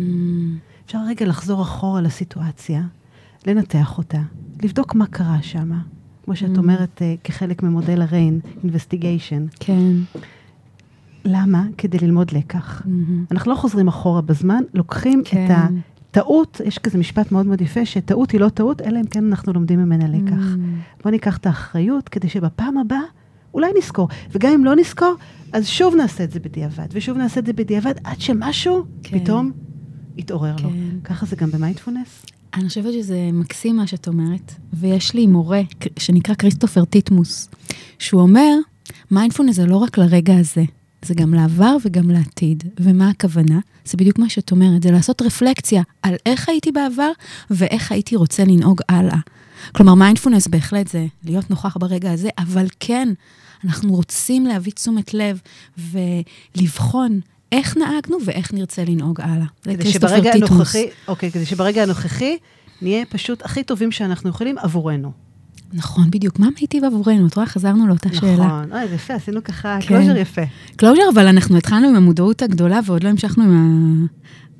אפשר 0.85 0.99
רגע 1.07 1.25
לחזור 1.25 1.61
אחורה 1.61 2.01
לסיטואציה, 2.01 2.81
לנתח 3.47 3.97
אותה, 3.97 4.21
לבדוק 4.63 4.95
מה 4.95 5.07
קרה 5.07 5.41
שם. 5.41 5.71
כמו 6.25 6.35
שאת 6.35 6.55
mm. 6.55 6.57
אומרת, 6.57 7.01
uh, 7.01 7.21
כחלק 7.23 7.63
ממודל 7.63 8.01
הריין, 8.01 8.39
investigation. 8.63 9.57
כן. 9.59 9.91
למה? 11.25 11.63
כדי 11.77 11.97
ללמוד 11.99 12.31
לקח. 12.31 12.81
Mm-hmm. 12.81 13.31
אנחנו 13.31 13.51
לא 13.51 13.55
חוזרים 13.57 13.87
אחורה 13.87 14.21
בזמן, 14.21 14.63
לוקחים 14.73 15.21
כן. 15.25 15.45
את 15.45 15.51
הטעות, 16.11 16.61
יש 16.65 16.77
כזה 16.77 16.97
משפט 16.97 17.31
מאוד 17.31 17.45
מאוד 17.45 17.61
יפה, 17.61 17.85
שטעות 17.85 18.31
היא 18.31 18.41
לא 18.41 18.49
טעות, 18.49 18.81
אלא 18.81 18.99
אם 18.99 19.05
כן 19.05 19.25
אנחנו 19.25 19.53
לומדים 19.53 19.79
ממנה 19.79 20.07
לקח. 20.07 20.33
Mm-hmm. 20.33 21.03
בואו 21.03 21.11
ניקח 21.11 21.37
את 21.37 21.45
האחריות, 21.45 22.09
כדי 22.09 22.29
שבפעם 22.29 22.77
הבאה 22.77 23.03
אולי 23.53 23.71
נזכור. 23.77 24.07
וגם 24.31 24.51
אם 24.51 24.65
לא 24.65 24.75
נזכור, 24.75 25.13
אז 25.53 25.67
שוב 25.67 25.95
נעשה 25.95 26.23
את 26.23 26.31
זה 26.31 26.39
בדיעבד, 26.39 26.87
ושוב 26.91 27.17
נעשה 27.17 27.39
את 27.39 27.45
זה 27.45 27.53
בדיעבד, 27.53 27.93
עד 28.03 28.21
שמשהו 28.21 28.83
כן. 29.03 29.19
פתאום 29.19 29.51
יתעורר 30.17 30.57
כן. 30.57 30.63
לו. 30.63 30.69
ככה 31.03 31.25
זה 31.25 31.35
גם 31.35 31.51
במיינדפולנס? 31.51 32.25
אני 32.53 32.67
חושבת 32.67 32.93
שזה 32.93 33.29
מקסים 33.33 33.75
מה 33.75 33.87
שאת 33.87 34.07
אומרת, 34.07 34.53
ויש 34.73 35.13
לי 35.13 35.27
מורה 35.27 35.61
שנקרא 35.99 36.35
כריסטופר 36.35 36.85
טיטמוס, 36.85 37.49
שהוא 37.99 38.21
אומר, 38.21 38.53
מיינדפולנס 39.11 39.55
זה 39.55 39.65
לא 39.65 39.77
רק 39.77 39.97
לרגע 39.97 40.37
הזה, 40.37 40.63
זה 41.05 41.13
גם 41.13 41.33
לעבר 41.33 41.77
וגם 41.85 42.11
לעתיד. 42.11 42.63
ומה 42.79 43.09
הכוונה? 43.09 43.59
זה 43.85 43.97
בדיוק 43.97 44.19
מה 44.19 44.29
שאת 44.29 44.51
אומרת, 44.51 44.83
זה 44.83 44.91
לעשות 44.91 45.21
רפלקציה 45.21 45.81
על 46.01 46.15
איך 46.25 46.49
הייתי 46.49 46.71
בעבר 46.71 47.11
ואיך 47.49 47.91
הייתי 47.91 48.15
רוצה 48.15 48.43
לנהוג 48.43 48.81
הלאה. 48.89 49.17
כלומר, 49.75 49.93
מיינדפולנס 49.93 50.47
בהחלט 50.47 50.87
זה 50.87 51.05
להיות 51.23 51.49
נוכח 51.49 51.77
ברגע 51.77 52.11
הזה, 52.11 52.29
אבל 52.37 52.65
כן, 52.79 53.09
אנחנו 53.65 53.93
רוצים 53.93 54.45
להביא 54.45 54.71
תשומת 54.71 55.13
לב 55.13 55.39
ולבחון 55.77 57.19
איך 57.51 57.77
נהגנו 57.77 58.17
ואיך 58.25 58.53
נרצה 58.53 58.83
לנהוג 58.83 59.21
הלאה. 59.21 59.45
כדי 59.63 59.91
שברגע 59.91 60.31
הנוכחי, 60.33 60.87
אוקיי, 61.07 61.31
כדי 61.31 61.45
שברגע 61.45 61.83
הנוכחי 61.83 62.37
נהיה 62.81 63.05
פשוט 63.05 63.45
הכי 63.45 63.63
טובים 63.63 63.91
שאנחנו 63.91 64.29
יכולים 64.29 64.57
עבורנו. 64.57 65.24
נכון, 65.75 66.11
בדיוק. 66.11 66.39
מה 66.39 66.47
מיטיב 66.61 66.83
עבורנו? 66.83 67.27
את 67.27 67.35
רואה, 67.35 67.47
חזרנו 67.47 67.87
לאותה 67.87 68.09
נכון. 68.09 68.19
שאלה. 68.19 68.45
נכון, 68.45 68.71
אוי, 68.71 68.87
זה 68.87 68.95
יפה, 68.95 69.13
עשינו 69.13 69.43
ככה 69.43 69.77
כן. 69.81 69.87
closure 69.87 70.17
יפה. 70.17 70.41
closure, 70.75 71.01
אבל 71.13 71.27
אנחנו 71.27 71.57
התחלנו 71.57 71.87
עם 71.87 71.95
המודעות 71.95 72.41
הגדולה 72.41 72.79
ועוד 72.85 73.03
לא 73.03 73.09
המשכנו 73.09 73.43
עם, 73.43 73.51
ה... 73.51 74.05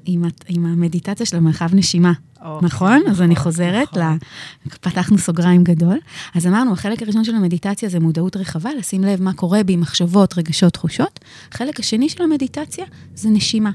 עם, 0.05 0.23
ה... 0.23 0.27
עם 0.47 0.65
המדיטציה 0.65 1.25
של 1.25 1.37
המרחב 1.37 1.75
נשימה. 1.75 2.13
אוקיי, 2.41 2.65
נכון? 2.65 2.97
נכון? 2.97 3.11
אז 3.11 3.21
אני 3.21 3.35
חוזרת, 3.35 3.97
נכון. 3.97 4.17
ל... 4.65 4.69
פתחנו 4.69 5.17
סוגריים 5.17 5.63
גדול. 5.63 5.97
אז 6.35 6.47
אמרנו, 6.47 6.73
החלק 6.73 7.01
הראשון 7.01 7.23
של 7.23 7.35
המדיטציה 7.35 7.89
זה 7.89 7.99
מודעות 7.99 8.37
רחבה, 8.37 8.69
לשים 8.79 9.03
לב 9.03 9.21
מה 9.21 9.33
קורה 9.33 9.63
בי, 9.63 9.75
מחשבות, 9.75 10.37
רגשות, 10.37 10.73
תחושות. 10.73 11.19
החלק 11.51 11.79
השני 11.79 12.09
של 12.09 12.23
המדיטציה 12.23 12.85
זה 13.15 13.29
נשימה. 13.29 13.71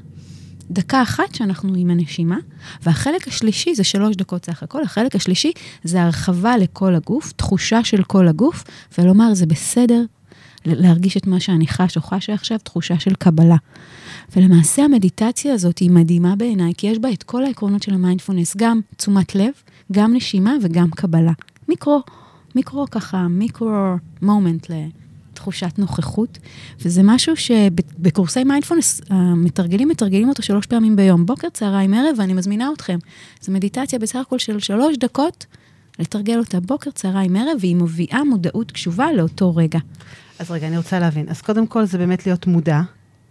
דקה 0.71 1.01
אחת 1.01 1.35
שאנחנו 1.35 1.73
עם 1.75 1.89
הנשימה, 1.89 2.37
והחלק 2.83 3.27
השלישי 3.27 3.75
זה 3.75 3.83
שלוש 3.83 4.15
דקות 4.15 4.45
סך 4.45 4.63
הכל, 4.63 4.83
החלק 4.83 5.15
השלישי 5.15 5.51
זה 5.83 6.01
הרחבה 6.01 6.57
לכל 6.57 6.95
הגוף, 6.95 7.31
תחושה 7.31 7.83
של 7.83 8.03
כל 8.03 8.27
הגוף, 8.27 8.63
ולומר, 8.97 9.33
זה 9.33 9.45
בסדר 9.45 10.03
להרגיש 10.65 11.17
את 11.17 11.27
מה 11.27 11.39
שאני 11.39 11.67
חש 11.67 11.97
או 11.97 12.01
חשה 12.01 12.33
עכשיו, 12.33 12.57
תחושה 12.57 12.99
של 12.99 13.13
קבלה. 13.15 13.55
ולמעשה 14.35 14.83
המדיטציה 14.83 15.53
הזאת 15.53 15.77
היא 15.77 15.91
מדהימה 15.91 16.35
בעיניי, 16.35 16.73
כי 16.77 16.87
יש 16.87 16.99
בה 16.99 17.11
את 17.11 17.23
כל 17.23 17.45
העקרונות 17.45 17.83
של 17.83 17.93
המיינדפולנס, 17.93 18.55
גם 18.57 18.79
תשומת 18.97 19.35
לב, 19.35 19.51
גם 19.91 20.13
נשימה 20.13 20.55
וגם 20.61 20.89
קבלה. 20.89 21.33
micro, 21.69 22.01
micro 22.55 22.85
ככה, 22.91 23.27
micro 23.27 23.95
moment 24.21 24.69
לתחושת 25.41 25.79
נוכחות, 25.79 26.37
וזה 26.81 27.01
משהו 27.03 27.35
שבקורסי 27.35 28.43
מיינדפולנס 28.43 29.01
המתרגלים 29.09 29.89
מתרגלים 29.89 30.29
אותו 30.29 30.43
שלוש 30.43 30.65
פעמים 30.65 30.95
ביום, 30.95 31.25
בוקר, 31.25 31.49
צהריים, 31.49 31.93
ערב, 31.93 32.15
ואני 32.17 32.33
מזמינה 32.33 32.69
אתכם. 32.73 32.99
זו 33.41 33.51
מדיטציה 33.51 33.99
בסך 33.99 34.19
הכל 34.19 34.39
של 34.39 34.59
שלוש 34.59 34.97
דקות, 34.97 35.45
לתרגל 35.99 36.39
אותה 36.39 36.59
בוקר, 36.59 36.91
צהריים, 36.91 37.35
ערב, 37.35 37.57
והיא 37.59 37.75
מביאה 37.75 38.23
מודעות 38.23 38.71
קשובה 38.71 39.13
לאותו 39.13 39.55
רגע. 39.55 39.79
אז 40.39 40.51
רגע, 40.51 40.67
אני 40.67 40.77
רוצה 40.77 40.99
להבין. 40.99 41.29
אז 41.29 41.41
קודם 41.41 41.67
כל 41.67 41.85
זה 41.85 41.97
באמת 41.97 42.25
להיות 42.25 42.47
מודע, 42.47 42.81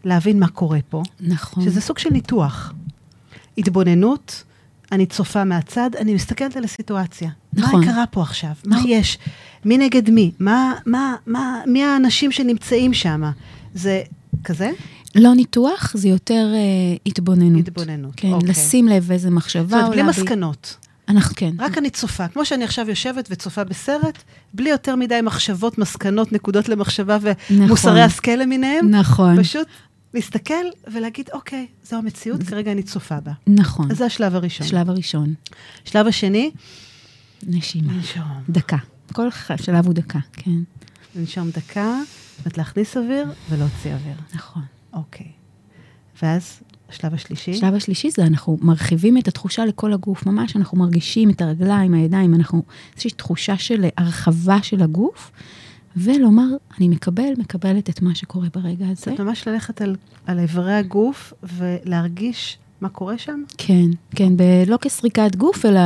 להבין 0.04 0.40
מה 0.40 0.48
קורה 0.48 0.78
פה. 0.88 1.02
נכון. 1.20 1.64
שזה 1.64 1.80
סוג 1.80 1.98
של 1.98 2.10
ניתוח. 2.10 2.72
התבוננות, 3.58 4.44
אני 4.92 5.06
צופה 5.06 5.44
מהצד, 5.44 5.90
אני 5.98 6.14
מסתכלת 6.14 6.56
על 6.56 6.64
הסיטואציה. 6.64 7.30
נכון. 7.52 7.80
מה 7.80 7.92
קרה 7.92 8.04
פה 8.06 8.22
עכשיו? 8.22 8.50
מה 8.64 8.76
נכון. 8.76 8.90
יש? 8.90 9.18
מי 9.64 9.78
נגד 9.78 10.10
מי? 10.10 10.30
מה, 10.38 10.72
מה, 10.86 11.14
מה, 11.26 11.60
מי 11.66 11.84
האנשים 11.84 12.32
שנמצאים 12.32 12.94
שם? 12.94 13.22
זה 13.74 14.02
כזה? 14.44 14.70
לא 15.14 15.34
ניתוח, 15.34 15.92
זה 15.94 16.08
יותר 16.08 16.52
אה, 16.54 16.96
התבוננות. 17.06 17.68
התבוננות, 17.68 18.12
כן, 18.16 18.32
אוקיי. 18.32 18.48
לשים 18.48 18.88
לב 18.88 19.12
איזה 19.12 19.30
מחשבה 19.30 19.64
זאת 19.64 19.72
אומרת, 19.72 19.86
או 19.86 19.92
בלי 19.92 20.02
מסקנות. 20.02 20.76
אנחנו 21.08 21.36
כן. 21.36 21.50
רק 21.58 21.78
אני 21.78 21.90
צופה. 21.90 22.28
כמו 22.28 22.44
שאני 22.44 22.64
עכשיו 22.64 22.88
יושבת 22.88 23.28
וצופה 23.30 23.64
בסרט, 23.64 24.18
בלי 24.54 24.70
יותר 24.70 24.96
מדי 24.96 25.20
מחשבות, 25.22 25.78
מסקנות, 25.78 26.32
נקודות 26.32 26.68
למחשבה 26.68 27.18
ומוסרי 27.20 27.64
נכון. 27.64 27.96
השכל 27.96 28.30
למיניהם. 28.30 28.90
נכון, 28.90 29.42
פשוט 29.42 29.66
להסתכל 30.14 30.64
ולהגיד, 30.92 31.30
אוקיי, 31.32 31.66
זו 31.84 31.96
המציאות, 31.96 32.42
כרגע 32.42 32.72
אני 32.72 32.82
צופה 32.82 33.20
בה. 33.20 33.32
נכון. 33.46 33.90
אז 33.90 33.96
זה 33.96 34.04
השלב 34.06 34.34
הראשון. 34.34 34.66
שלב 34.66 34.90
הראשון, 34.90 35.34
השלב 35.86 36.06
השני, 36.06 36.50
נשימה. 37.46 37.92
לנשום. 37.92 38.42
דקה. 38.48 38.76
כל 39.12 39.28
שלב 39.56 39.86
הוא 39.86 39.94
דקה, 39.94 40.18
כן. 40.32 40.60
לנשום 41.16 41.50
דקה, 41.50 41.98
זאת 42.36 42.46
אומרת 42.46 42.58
להכניס 42.58 42.96
אוויר 42.96 43.32
ולהוציא 43.50 43.92
אוויר. 43.94 44.14
נכון. 44.34 44.62
אוקיי. 44.92 45.26
ואז, 46.22 46.60
השלב 46.88 47.14
השלישי, 47.14 47.50
השלב 47.50 47.74
השלישי 47.74 48.10
זה 48.10 48.26
אנחנו 48.26 48.58
מרחיבים 48.60 49.18
את 49.18 49.28
התחושה 49.28 49.64
לכל 49.64 49.92
הגוף, 49.92 50.26
ממש 50.26 50.56
אנחנו 50.56 50.78
מרגישים 50.78 51.30
את 51.30 51.42
הרגליים, 51.42 51.94
הידיים, 51.94 52.34
אנחנו, 52.34 52.62
איזושהי 52.92 53.10
תחושה 53.10 53.58
של 53.58 53.84
הרחבה 53.96 54.62
של 54.62 54.82
הגוף, 54.82 55.30
ולומר, 55.96 56.46
אני 56.78 56.88
מקבל, 56.88 57.32
מקבלת 57.38 57.90
את 57.90 58.02
מה 58.02 58.14
שקורה 58.14 58.48
ברגע 58.54 58.88
הזה. 58.88 59.10
זאת 59.10 59.20
ממש 59.20 59.48
ללכת 59.48 59.82
על, 59.82 59.96
על 60.26 60.38
איברי 60.38 60.74
הגוף 60.74 61.32
ולהרגיש 61.42 62.58
מה 62.80 62.88
קורה 62.88 63.18
שם? 63.18 63.42
כן, 63.58 63.86
כן, 64.14 64.36
ב- 64.36 64.62
לא 64.66 64.76
כסריקת 64.76 65.36
גוף, 65.36 65.66
אלא, 65.66 65.80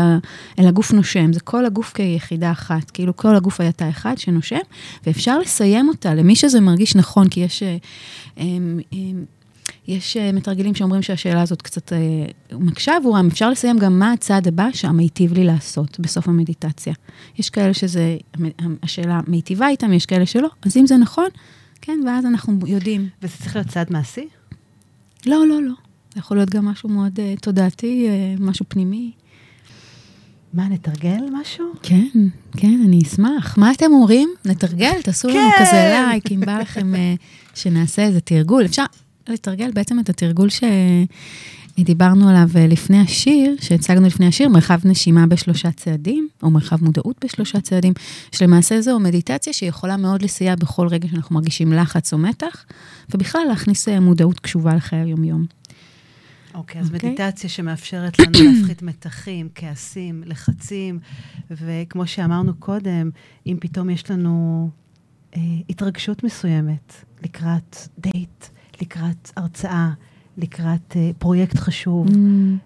אלא 0.58 0.70
גוף 0.70 0.92
נושם. 0.92 1.32
זה 1.32 1.40
כל 1.40 1.66
הגוף 1.66 1.92
כיחידה 1.92 2.52
אחת, 2.52 2.90
כאילו 2.90 3.16
כל 3.16 3.36
הגוף 3.36 3.60
היה 3.60 3.72
תא 3.72 3.88
אחד 3.90 4.18
שנושם, 4.18 4.58
ואפשר 5.06 5.38
לסיים 5.38 5.88
אותה 5.88 6.14
למי 6.14 6.36
שזה 6.36 6.60
מרגיש 6.60 6.96
נכון, 6.96 7.28
כי 7.28 7.40
יש, 7.40 7.62
אה, 7.62 7.76
אמ, 8.38 8.80
אמ, 8.92 9.24
יש 9.88 10.16
אה, 10.16 10.32
מתרגלים 10.32 10.74
שאומרים 10.74 11.02
שהשאלה 11.02 11.42
הזאת 11.42 11.62
קצת 11.62 11.92
אה, 11.92 11.98
מקשה 12.52 12.96
עבורם, 12.96 13.26
אפשר 13.26 13.50
לסיים 13.50 13.78
גם 13.78 13.98
מה 13.98 14.12
הצעד 14.12 14.48
הבא 14.48 14.68
שהמיטיב 14.72 15.32
לי 15.32 15.44
לעשות 15.44 16.00
בסוף 16.00 16.28
המדיטציה. 16.28 16.94
יש 17.38 17.50
כאלה 17.50 17.74
שזה, 17.74 18.16
השאלה 18.82 19.20
מיטיבה 19.26 19.68
איתם, 19.68 19.92
יש 19.92 20.06
כאלה 20.06 20.26
שלא, 20.26 20.48
אז 20.62 20.76
אם 20.76 20.86
זה 20.86 20.96
נכון, 20.96 21.28
כן, 21.80 22.00
ואז 22.06 22.26
אנחנו 22.26 22.58
יודעים. 22.66 23.08
וזה 23.22 23.36
צריך 23.38 23.56
להיות 23.56 23.68
צעד 23.68 23.92
מעשי? 23.92 24.28
לא, 25.26 25.46
לא, 25.46 25.62
לא. 25.62 25.72
זה 26.14 26.20
יכול 26.20 26.36
להיות 26.36 26.50
גם 26.50 26.64
משהו 26.64 26.88
מאוד 26.88 27.18
uh, 27.18 27.40
תודעתי, 27.40 28.08
uh, 28.08 28.42
משהו 28.42 28.64
פנימי. 28.68 29.10
מה, 30.52 30.68
נתרגל 30.68 31.20
משהו? 31.32 31.72
כן, 31.82 32.08
כן, 32.56 32.80
אני 32.84 33.02
אשמח. 33.02 33.58
מה 33.58 33.72
אתם 33.72 33.92
אומרים? 33.92 34.28
נתרגל? 34.44 35.02
תעשו 35.02 35.28
לנו 35.28 35.50
כן. 35.58 35.64
כזה 35.64 35.72
לייק, 35.72 36.32
אם 36.32 36.40
בא 36.40 36.58
לכם 36.58 36.94
uh, 36.94 36.98
שנעשה 37.54 38.02
איזה 38.02 38.20
תרגול. 38.20 38.64
אפשר 38.64 38.84
לתרגל 39.28 39.70
בעצם 39.70 39.98
את 39.98 40.08
התרגול 40.08 40.48
שדיברנו 41.78 42.28
עליו 42.28 42.48
לפני 42.68 43.00
השיר, 43.00 43.56
שהצגנו 43.60 44.06
לפני 44.06 44.26
השיר, 44.26 44.48
מרחב 44.48 44.80
נשימה 44.84 45.26
בשלושה 45.26 45.72
צעדים, 45.72 46.28
או 46.42 46.50
מרחב 46.50 46.84
מודעות 46.84 47.24
בשלושה 47.24 47.60
צעדים, 47.60 47.92
שלמעשה 48.32 48.80
זו 48.80 48.98
מדיטציה 48.98 49.52
שיכולה 49.52 49.96
מאוד 49.96 50.22
לסייע 50.22 50.54
בכל 50.54 50.88
רגע 50.88 51.08
שאנחנו 51.08 51.34
מרגישים 51.34 51.72
לחץ 51.72 52.12
או 52.12 52.18
מתח, 52.18 52.64
ובכלל 53.14 53.42
להכניס 53.48 53.88
מודעות 53.88 54.40
קשובה 54.40 54.74
לחיי 54.74 54.98
היום-יום. 54.98 55.44
אוקיי, 56.54 56.80
אז 56.80 56.94
אוקיי. 56.94 57.10
מדיטציה 57.10 57.50
שמאפשרת 57.50 58.18
לנו 58.18 58.30
להפחית 58.52 58.82
מתחים, 58.82 59.48
כעסים, 59.54 60.22
לחצים, 60.26 60.98
וכמו 61.50 62.06
שאמרנו 62.06 62.54
קודם, 62.54 63.10
אם 63.46 63.56
פתאום 63.60 63.90
יש 63.90 64.10
לנו 64.10 64.70
אה, 65.36 65.40
התרגשות 65.70 66.24
מסוימת 66.24 66.94
לקראת 67.22 67.76
דייט, 67.98 68.46
לקראת 68.82 69.30
הרצאה, 69.36 69.90
לקראת 70.38 70.96
אה, 70.96 71.10
פרויקט 71.18 71.56
חשוב, 71.56 72.06
Mm. 72.08 72.10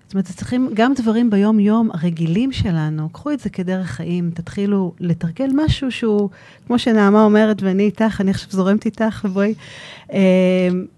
זאת 0.05 0.15
אומרת, 0.15 0.27
צריכים 0.27 0.71
גם 0.75 0.95
דברים 0.95 1.31
ביום-יום 1.31 1.91
הרגילים 1.93 2.53
שלנו, 2.53 3.09
קחו 3.09 3.31
את 3.31 3.41
זה 3.41 3.51
כדרך 3.51 3.87
חיים, 3.87 4.31
תתחילו 4.35 4.93
לתרגל 5.01 5.51
משהו 5.55 5.91
שהוא, 5.91 6.31
כמו 6.67 6.79
שנעמה 6.79 7.23
אומרת, 7.25 7.63
ואני 7.63 7.83
איתך, 7.83 8.21
אני 8.21 8.31
עכשיו 8.31 8.51
זורמת 8.51 8.87
איתך, 8.87 9.25
ובואי, 9.25 9.55
אה, 10.13 10.19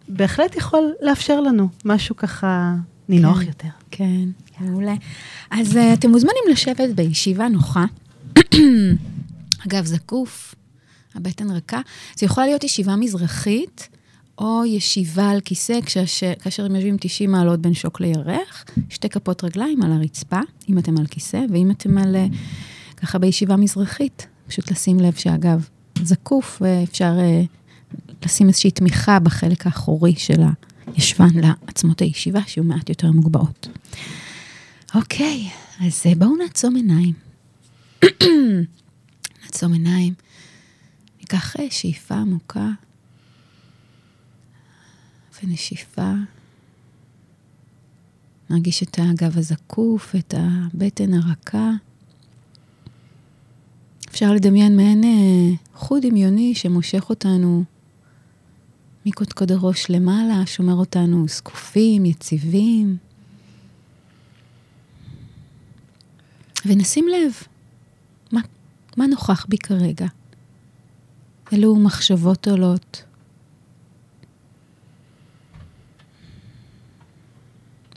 בהחלט 0.09 0.57
יכול 0.57 0.93
לאפשר 1.01 1.41
לנו 1.41 1.69
משהו 1.85 2.17
ככה 2.17 2.75
נינוח 3.09 3.41
כן. 3.41 3.47
יותר. 3.47 3.69
כן, 3.91 4.29
מעולה. 4.61 4.95
אז 5.51 5.77
uh, 5.77 5.81
אתם 5.95 6.11
מוזמנים 6.11 6.45
לשבת 6.51 6.91
בישיבה 6.95 7.49
נוחה. 7.49 7.85
אגב, 9.67 9.85
זקוף, 9.85 10.55
הבטן 11.15 11.51
רכה. 11.51 11.81
זה 12.17 12.27
יכולה 12.27 12.47
להיות 12.47 12.65
ישיבה 12.65 12.97
מזרחית, 12.97 13.89
או 14.39 14.65
ישיבה 14.67 15.31
על 15.31 15.41
כיסא, 15.41 15.81
כשש, 15.81 16.25
כאשר 16.25 16.65
הם 16.65 16.75
יושבים 16.75 16.97
90 17.01 17.31
מעלות 17.31 17.61
בין 17.61 17.75
שוק 17.75 18.01
לירך, 18.01 18.65
שתי 18.89 19.09
כפות 19.09 19.45
רגליים 19.45 19.83
על 19.83 19.93
הרצפה, 19.93 20.41
אם 20.69 20.79
אתם 20.79 20.99
על 20.99 21.07
כיסא, 21.07 21.41
ואם 21.53 21.71
אתם 21.71 21.99
על, 21.99 22.17
אה, 22.17 22.27
ככה 22.97 23.19
בישיבה 23.19 23.57
מזרחית, 23.57 24.27
פשוט 24.47 24.71
לשים 24.71 25.01
לב 25.01 25.15
שאגב, 25.15 25.69
זקוף, 26.03 26.59
ואפשר 26.61 27.13
אה, 27.19 27.43
לשים 28.25 28.49
איזושהי 28.49 28.71
תמיכה 28.71 29.19
בחלק 29.19 29.67
האחורי 29.67 30.15
של 30.17 30.43
הישבן 30.87 31.29
לעצמות 31.35 32.01
הישיבה, 32.01 32.41
שיהיו 32.47 32.65
מעט 32.65 32.89
יותר 32.89 33.13
מוגבהות. 33.13 33.69
אוקיי, 34.95 35.49
אז 35.81 36.03
אה, 36.07 36.15
בואו 36.15 36.37
נעצום 36.37 36.77
עיניים. 36.77 37.13
נעצום 39.45 39.73
עיניים, 39.73 40.15
ניקח 41.21 41.55
שאיפה 41.71 42.15
עמוקה 42.15 42.69
ונשיפה. 45.45 46.13
נרגיש 48.51 48.83
את 48.83 48.99
הגב 48.99 49.39
הזקוף, 49.39 50.15
את 50.17 50.35
הבטן 50.37 51.15
הרכה. 51.15 51.71
אפשר 54.11 54.33
לדמיין 54.33 54.77
מעין 54.77 55.05
אה, 55.05 55.57
חוט 55.75 56.03
דמיוני 56.03 56.55
שמושך 56.55 57.11
אותנו 57.11 57.65
מקודקוד 59.07 59.53
הראש 59.53 59.91
למעלה, 59.91 60.47
שומר 60.47 60.75
אותנו 60.75 61.29
זקופים, 61.29 62.05
יציבים. 62.05 62.97
ונשים 66.67 67.09
לב, 67.09 67.33
מה, 68.33 68.41
מה 68.97 69.07
נוכח 69.07 69.47
בי 69.49 69.59
כרגע? 69.59 70.07
אילו 71.53 71.77
מחשבות 71.77 72.49
עולות? 72.49 73.03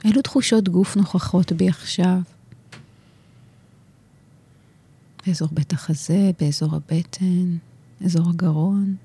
אילו 0.03 0.21
תחושות 0.21 0.69
גוף 0.69 0.95
נוכחות 0.95 1.51
בי 1.51 1.69
עכשיו? 1.69 2.19
באזור 5.27 5.49
בית 5.51 5.73
החזה, 5.73 6.31
באזור 6.39 6.75
הבטן, 6.75 7.57
אזור 8.05 8.29
הגרון. 8.29 8.95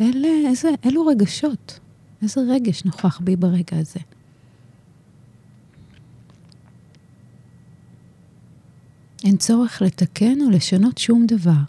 אלה, 0.00 0.28
איזה, 0.48 0.68
אילו 0.84 1.06
רגשות, 1.06 1.80
איזה 2.22 2.40
רגש 2.48 2.84
נוכח 2.84 3.20
בי 3.20 3.36
ברגע 3.36 3.78
הזה. 3.78 4.00
אין 9.24 9.36
צורך 9.36 9.82
לתקן 9.82 10.40
או 10.40 10.50
לשנות 10.50 10.98
שום 10.98 11.26
דבר. 11.26 11.62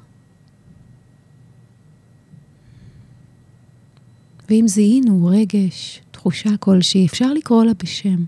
ואם 4.50 4.66
זיהינו 4.68 5.26
רגש, 5.26 6.02
תחושה 6.18 6.58
כלשהי, 6.60 7.06
אפשר 7.06 7.34
לקרוא 7.34 7.64
לה 7.64 7.74
בשם. 7.74 8.26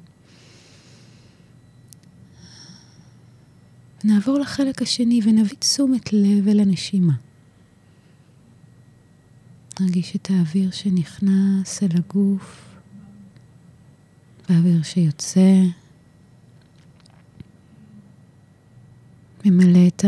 נעבור 4.03 4.39
לחלק 4.39 4.81
השני 4.81 5.19
ונביא 5.23 5.57
תשומת 5.59 6.13
לב 6.13 6.47
אל 6.47 6.59
הנשימה. 6.59 7.13
נרגיש 9.79 10.15
את 10.15 10.29
האוויר 10.29 10.71
שנכנס 10.71 11.83
אל 11.83 11.89
הגוף, 11.93 12.65
והאוויר 14.49 14.83
שיוצא. 14.83 15.61
ממלא. 19.45 19.87
את 19.87 20.05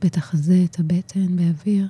בית 0.00 0.16
החזה, 0.16 0.62
את 0.64 0.78
הבטן 0.78 1.36
באוויר. 1.36 1.88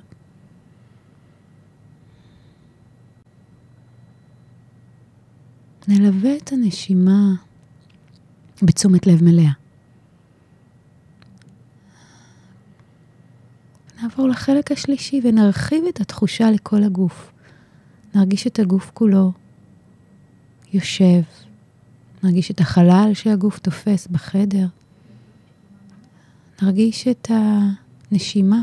נלווה 5.87 6.37
את 6.37 6.51
הנשימה 6.51 7.33
בתשומת 8.61 9.07
לב 9.07 9.23
מלאה. 9.23 9.51
נעבור 14.01 14.27
לחלק 14.27 14.71
השלישי 14.71 15.21
ונרחיב 15.23 15.85
את 15.89 16.01
התחושה 16.01 16.51
לכל 16.51 16.83
הגוף. 16.83 17.31
נרגיש 18.15 18.47
את 18.47 18.59
הגוף 18.59 18.91
כולו 18.93 19.31
יושב, 20.73 21.21
נרגיש 22.23 22.51
את 22.51 22.59
החלל 22.59 23.11
שהגוף 23.13 23.59
תופס 23.59 24.07
בחדר. 24.07 24.67
נרגיש 26.61 27.07
את 27.07 27.31
הנשימה 28.11 28.61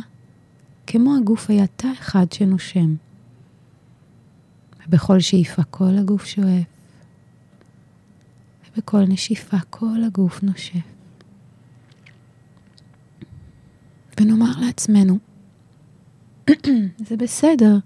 כמו 0.87 1.17
הגוף 1.17 1.51
היה 1.51 1.67
תא 1.67 1.89
אחד 2.01 2.33
שנושם. 2.33 2.95
ובכל 4.87 5.21
שאיפה 5.21 5.63
כל 5.63 5.99
הגוף 5.99 6.25
שואף, 6.25 6.72
ובכל 8.77 9.03
נשיפה 9.09 9.57
כל 9.71 10.05
הגוף 10.07 10.43
נושף. 10.43 10.81
ונאמר 14.21 14.61
לעצמנו, 14.61 15.19
זה 17.09 17.17
בסדר 17.17 17.79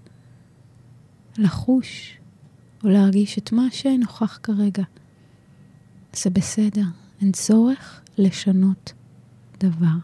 לחוש 1.37 2.17
או 2.83 2.89
להרגיש 2.89 3.37
את 3.37 3.51
מה 3.51 3.67
שנוכח 3.71 4.39
כרגע. 4.43 4.83
זה 6.13 6.29
בסדר, 6.29 6.85
אין 7.21 7.31
צורך 7.31 8.01
לשנות 8.17 8.93
דבר. 9.59 9.97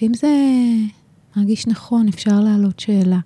ואם 0.00 0.14
זה 0.14 0.28
מרגיש 1.36 1.66
נכון, 1.66 2.08
אפשר 2.08 2.40
להעלות 2.40 2.80
שאלה. 2.80 3.20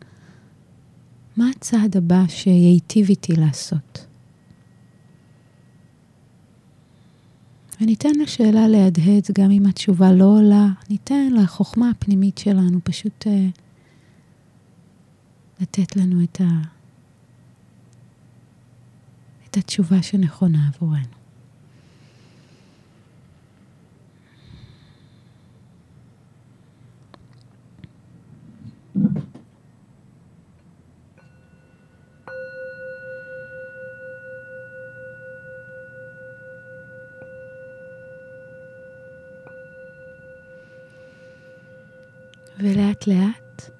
מה 1.37 1.51
הצעד 1.57 1.97
הבא 1.97 2.23
שייטיב 2.29 3.09
איתי 3.09 3.33
לעשות? 3.33 4.08
וניתן 7.81 8.13
לשאלה 8.23 8.69
להדהד 8.69 9.27
גם 9.39 9.51
אם 9.51 9.67
התשובה 9.67 10.13
לא 10.13 10.25
עולה, 10.25 10.67
ניתן 10.91 11.29
לחוכמה 11.43 11.91
הפנימית 11.91 12.39
שלנו 12.39 12.79
פשוט 12.85 13.27
uh, 13.27 13.61
לתת 15.61 15.97
לנו 15.97 16.25
את, 16.25 16.41
ה, 16.41 16.49
את 19.51 19.57
התשובה 19.57 20.03
שנכונה 20.03 20.71
עבורנו. 20.75 21.18
ולאט 42.61 43.07
לאט, 43.07 43.71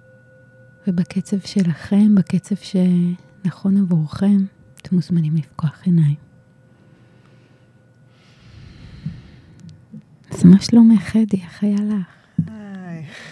ובקצב 0.87 1.37
שלכם, 1.41 2.15
בקצב 2.15 2.55
שנכון 2.57 3.77
עבורכם, 3.77 4.37
אתם 4.81 4.97
מוזמנים 4.97 5.37
לפקוח 5.37 5.83
עיניים. 5.85 6.17
אז 10.31 10.45
מה 10.45 10.61
שלומך, 10.61 11.03
חדי? 11.03 11.43
איך 11.43 11.65
היה 11.65 11.77
לך? 11.81 12.19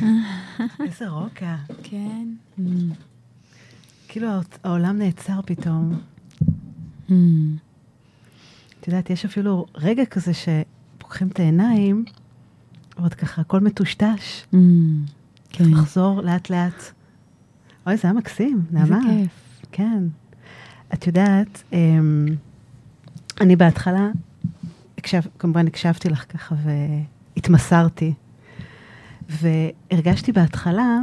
איזה 0.87 1.09
רוקע. 1.09 1.57
כן. 1.83 2.29
כאילו 4.09 4.29
העולם 4.65 4.99
נעצר 4.99 5.41
פתאום. 5.47 6.01
Mm. 7.09 7.13
את 8.81 8.89
יודעת, 8.89 9.11
יש 9.11 9.25
אפילו 9.25 9.67
רגע 9.75 10.05
כזה 10.05 10.33
שפוקחים 10.35 11.29
את 11.29 11.41
העיניים, 11.41 12.05
ועוד 12.99 13.15
ככה 13.15 13.41
הכל 13.41 13.61
מטושטש. 13.61 14.45
Mm. 14.55 14.57
כן. 15.57 15.65
לחזור 15.71 16.21
לאט 16.23 16.51
לאט. 16.51 16.83
אוי, 17.87 17.97
זה 17.97 18.03
היה 18.09 18.13
מקסים, 18.13 18.63
נעמה. 18.71 18.97
איזה 18.97 19.09
כיף. 19.23 19.63
כן. 19.73 20.03
את 20.95 21.07
יודעת, 21.07 21.63
אמ, 21.73 22.27
אני 23.41 23.57
בהתחלה, 23.57 24.09
הקשב, 24.99 25.21
כמובן 25.39 25.67
הקשבתי 25.67 26.09
לך 26.09 26.25
ככה 26.33 26.55
והתמסרתי, 26.65 28.13
והרגשתי 29.29 30.33
בהתחלה 30.33 30.99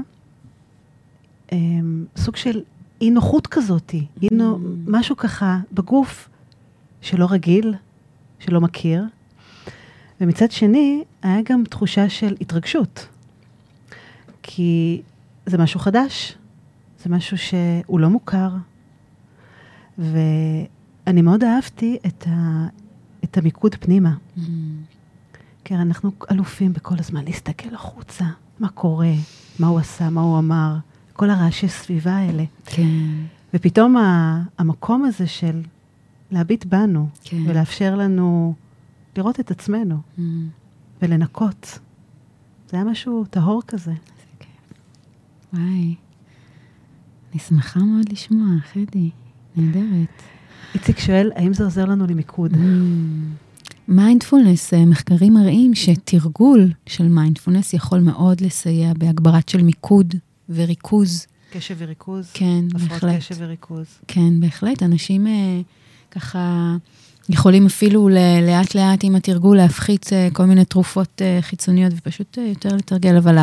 אמ, 1.51 2.05
סוג 2.17 2.35
של 2.35 2.61
אי 3.01 3.09
נוחות 3.11 3.47
כזאת, 3.47 3.93
אי 4.21 4.27
נו, 4.31 4.55
Mm. 4.55 4.59
משהו 4.87 5.17
ככה 5.17 5.59
בגוף 5.71 6.29
שלא 7.01 7.27
רגיל, 7.29 7.73
שלא 8.39 8.61
מכיר, 8.61 9.03
ומצד 10.21 10.51
שני, 10.51 11.03
היה 11.23 11.37
גם 11.49 11.63
תחושה 11.69 12.09
של 12.09 12.35
התרגשות. 12.41 13.07
כי 14.43 15.01
זה 15.45 15.57
משהו 15.57 15.79
חדש, 15.79 16.37
זה 17.03 17.09
משהו 17.09 17.37
שהוא 17.37 17.99
לא 17.99 18.09
מוכר, 18.09 18.49
ואני 19.97 21.21
מאוד 21.21 21.43
אהבתי 21.43 21.97
את, 22.05 22.27
ה, 22.27 22.67
את 23.23 23.37
המיקוד 23.37 23.75
פנימה. 23.79 24.13
Mm. 24.37 24.41
כי 25.63 25.73
הרי 25.73 25.83
אנחנו 25.83 26.11
אלופים 26.31 26.73
בכל 26.73 26.95
הזמן 26.99 27.23
להסתכל 27.25 27.75
החוצה, 27.75 28.25
מה 28.59 28.69
קורה, 28.69 29.13
מה 29.59 29.67
הוא 29.67 29.79
עשה, 29.79 30.09
מה 30.09 30.21
הוא 30.21 30.39
אמר, 30.39 30.75
כל 31.13 31.29
הרעשי 31.29 31.67
סביבה 31.67 32.15
האלה. 32.15 32.43
כן, 32.65 32.87
ופתאום 33.53 33.97
ה, 33.97 34.41
המקום 34.57 35.05
הזה 35.05 35.27
של 35.27 35.61
להביט 36.31 36.65
בנו, 36.65 37.09
כן. 37.23 37.43
ולאפשר 37.47 37.95
לנו 37.95 38.53
לראות 39.17 39.39
את 39.39 39.51
עצמנו, 39.51 39.97
Mm. 40.17 40.21
ולנקות. 41.01 41.79
זה 42.69 42.77
היה 42.77 42.83
משהו 42.85 43.25
טהור 43.29 43.61
כזה. 43.67 43.93
וואי, 45.53 45.95
אני 47.31 47.39
שמחה 47.47 47.79
מאוד 47.79 48.09
לשמוע, 48.11 48.47
חדי. 48.73 49.09
נהדרת. 49.55 50.21
איציק 50.75 50.99
שואל, 50.99 51.31
האם 51.35 51.53
זה 51.53 51.63
עוזר 51.63 51.85
לנו 51.85 52.07
למיקוד? 52.07 52.51
מיינדפולנס, 53.87 54.73
אה, 54.73 54.85
מחקרים 54.85 55.33
מראים 55.33 55.75
שתרגול 55.75 56.71
של 56.85 57.07
מיינדפולנס 57.07 57.73
יכול 57.73 57.99
מאוד 57.99 58.41
לסייע 58.41 58.93
בהגברת 58.97 59.49
של 59.49 59.63
מיקוד 59.63 60.15
וריכוז. 60.49 61.25
קשב 61.51 61.75
וריכוז? 61.77 62.31
כן, 62.33 62.63
הפרעות 62.75 62.89
בהחלט. 62.91 63.17
קשב 63.17 63.35
וריכוז. 63.39 63.85
כן, 64.07 64.39
בהחלט. 64.39 64.83
אנשים 64.83 65.27
אה, 65.27 65.61
ככה 66.11 66.75
יכולים 67.29 67.65
אפילו 67.65 68.09
ל- 68.09 68.17
לאט 68.47 68.75
לאט 68.75 68.99
עם 69.03 69.15
התרגול 69.15 69.57
להפחית 69.57 70.09
אה, 70.13 70.27
כל 70.33 70.45
מיני 70.45 70.65
תרופות 70.65 71.21
חיצוניות 71.41 71.93
ופשוט 71.97 72.37
יותר 72.37 72.75
לתרגל, 72.75 73.17
אבל 73.17 73.37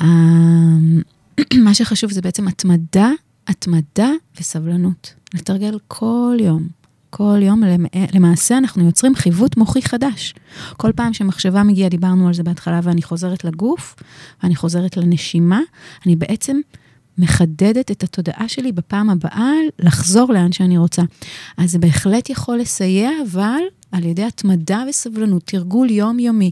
מה 1.64 1.74
שחשוב 1.74 2.12
זה 2.12 2.20
בעצם 2.22 2.48
התמדה, 2.48 3.10
התמדה 3.48 4.10
וסבלנות. 4.40 5.14
לתרגל 5.34 5.78
כל 5.88 6.36
יום. 6.40 6.68
כל 7.10 7.38
יום, 7.42 7.62
למ- 7.64 7.86
למעשה 8.14 8.58
אנחנו 8.58 8.86
יוצרים 8.86 9.14
חיווט 9.14 9.56
מוחי 9.56 9.82
חדש. 9.82 10.34
כל 10.76 10.92
פעם 10.92 11.12
שמחשבה 11.12 11.62
מגיעה, 11.62 11.88
דיברנו 11.88 12.28
על 12.28 12.34
זה 12.34 12.42
בהתחלה, 12.42 12.80
ואני 12.82 13.02
חוזרת 13.02 13.44
לגוף, 13.44 13.96
ואני 14.42 14.56
חוזרת 14.56 14.96
לנשימה, 14.96 15.60
אני 16.06 16.16
בעצם 16.16 16.60
מחדדת 17.18 17.90
את 17.90 18.02
התודעה 18.02 18.48
שלי 18.48 18.72
בפעם 18.72 19.10
הבאה 19.10 19.50
לחזור 19.78 20.32
לאן 20.32 20.52
שאני 20.52 20.78
רוצה. 20.78 21.02
אז 21.56 21.70
זה 21.70 21.78
בהחלט 21.78 22.30
יכול 22.30 22.58
לסייע, 22.58 23.10
אבל 23.32 23.60
על 23.92 24.04
ידי 24.04 24.24
התמדה 24.24 24.84
וסבלנות, 24.88 25.42
תרגול 25.44 25.90
יומיומי. 25.90 26.50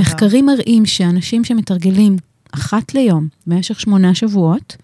מחקרים 0.00 0.46
מראים 0.46 0.86
שאנשים 0.86 1.44
שמתרגלים 1.44 2.16
אחת 2.54 2.94
ליום 2.94 3.28
במשך 3.46 3.80
שמונה 3.80 4.14
שבועות, 4.14 4.76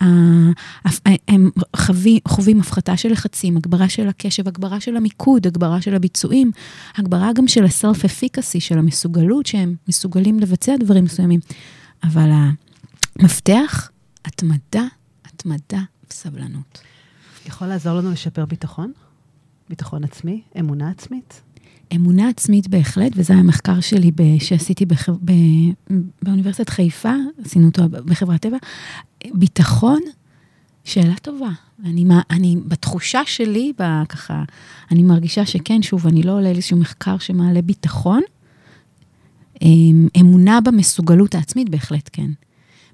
ה- 0.00 0.50
הפ- 0.84 1.06
הם 1.28 1.50
חווים, 1.76 2.18
חווים 2.28 2.60
הפחתה 2.60 2.96
של 2.96 3.12
לחצים, 3.12 3.56
הגברה 3.56 3.88
של 3.88 4.08
הקשב, 4.08 4.48
הגברה 4.48 4.80
של 4.80 4.96
המיקוד, 4.96 5.46
הגברה 5.46 5.80
של 5.80 5.94
הביצועים, 5.94 6.50
הגברה 6.96 7.32
גם 7.32 7.48
של 7.48 7.64
הסלף-אפיקסי, 7.64 8.60
של 8.60 8.78
המסוגלות 8.78 9.46
שהם 9.46 9.74
מסוגלים 9.88 10.40
לבצע 10.40 10.76
דברים 10.76 11.04
מסוימים. 11.04 11.40
אבל 12.04 12.30
המפתח, 13.18 13.90
התמדה, 14.24 14.84
התמדה 15.24 15.80
וסבלנות. 16.10 16.80
יכול 17.46 17.66
לעזור 17.66 17.92
לנו 17.92 18.10
לשפר 18.10 18.44
ביטחון? 18.46 18.92
ביטחון 19.68 20.04
עצמי? 20.04 20.42
אמונה 20.58 20.90
עצמית? 20.90 21.40
אמונה 21.94 22.28
עצמית 22.28 22.68
בהחלט, 22.68 23.12
וזה 23.16 23.32
היה 23.32 23.42
מחקר 23.42 23.80
שלי 23.80 24.10
ב, 24.10 24.22
שעשיתי 24.38 24.86
בח, 24.86 25.08
ב, 25.08 25.32
באוניברסיטת 26.22 26.68
חיפה, 26.68 27.14
עשינו 27.44 27.66
אותו 27.66 27.82
בחברת 27.88 28.40
טבע. 28.40 28.56
ביטחון, 29.34 30.00
שאלה 30.84 31.14
טובה. 31.22 31.50
אני, 31.84 32.04
אני, 32.30 32.56
בתחושה 32.68 33.20
שלי, 33.26 33.72
ככה, 34.08 34.42
אני 34.90 35.02
מרגישה 35.02 35.46
שכן, 35.46 35.82
שוב, 35.82 36.06
אני 36.06 36.22
לא 36.22 36.32
עולה 36.32 36.48
איזשהו 36.48 36.76
מחקר 36.76 37.18
שמעלה 37.18 37.62
ביטחון. 37.62 38.22
אמ, 39.62 40.08
אמונה 40.20 40.60
במסוגלות 40.60 41.34
העצמית, 41.34 41.68
בהחלט 41.68 42.10
כן. 42.12 42.30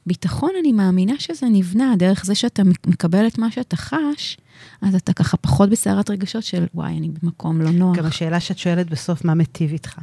ביטחון, 0.06 0.50
אני 0.60 0.72
מאמינה 0.72 1.12
שזה 1.18 1.46
נבנה 1.50 1.94
דרך 1.98 2.24
זה 2.24 2.34
שאתה 2.34 2.62
מקבל 2.86 3.26
את 3.26 3.38
מה 3.38 3.50
שאתה 3.50 3.76
חש, 3.76 4.36
אז 4.82 4.94
אתה 4.94 5.12
ככה 5.12 5.36
פחות 5.36 5.70
בסערת 5.70 6.10
רגשות 6.10 6.42
של, 6.42 6.66
וואי, 6.74 6.98
אני 6.98 7.10
במקום 7.22 7.60
לא 7.60 7.70
נוח. 7.70 7.96
גם 7.96 8.06
השאלה 8.06 8.40
שאת 8.40 8.58
שואלת 8.58 8.90
בסוף, 8.90 9.24
מה 9.24 9.34
מיטיב 9.34 9.72
איתך? 9.72 9.98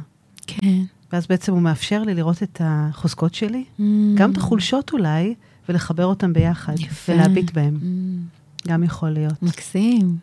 כן. 0.46 0.82
ואז 1.12 1.26
בעצם 1.26 1.52
הוא 1.52 1.60
מאפשר 1.60 2.02
לי 2.02 2.14
לראות 2.14 2.42
את 2.42 2.60
החוזקות 2.64 3.34
שלי, 3.34 3.64
mm. 3.78 3.82
גם 4.14 4.32
את 4.32 4.36
החולשות 4.36 4.92
אולי, 4.92 5.34
ולחבר 5.68 6.06
אותם 6.06 6.32
ביחד. 6.32 6.80
יפה. 6.80 7.12
ולהביט 7.12 7.50
בהם. 7.50 7.76
Mm. 7.76 8.68
גם 8.68 8.82
יכול 8.82 9.10
להיות. 9.10 9.42
מקסים. 9.42 10.16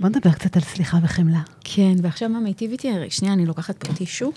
בוא 0.00 0.08
נדבר 0.08 0.32
קצת 0.32 0.56
על 0.56 0.62
סליחה 0.62 0.98
וחמלה. 1.02 1.42
כן, 1.64 1.94
ועכשיו 2.02 2.28
מה 2.28 2.40
מיטיב 2.40 2.70
איתי? 2.70 2.88
שנייה, 3.08 3.34
אני 3.34 3.46
לוקחת 3.46 3.86
פה 3.86 3.94
טישו. 3.94 4.32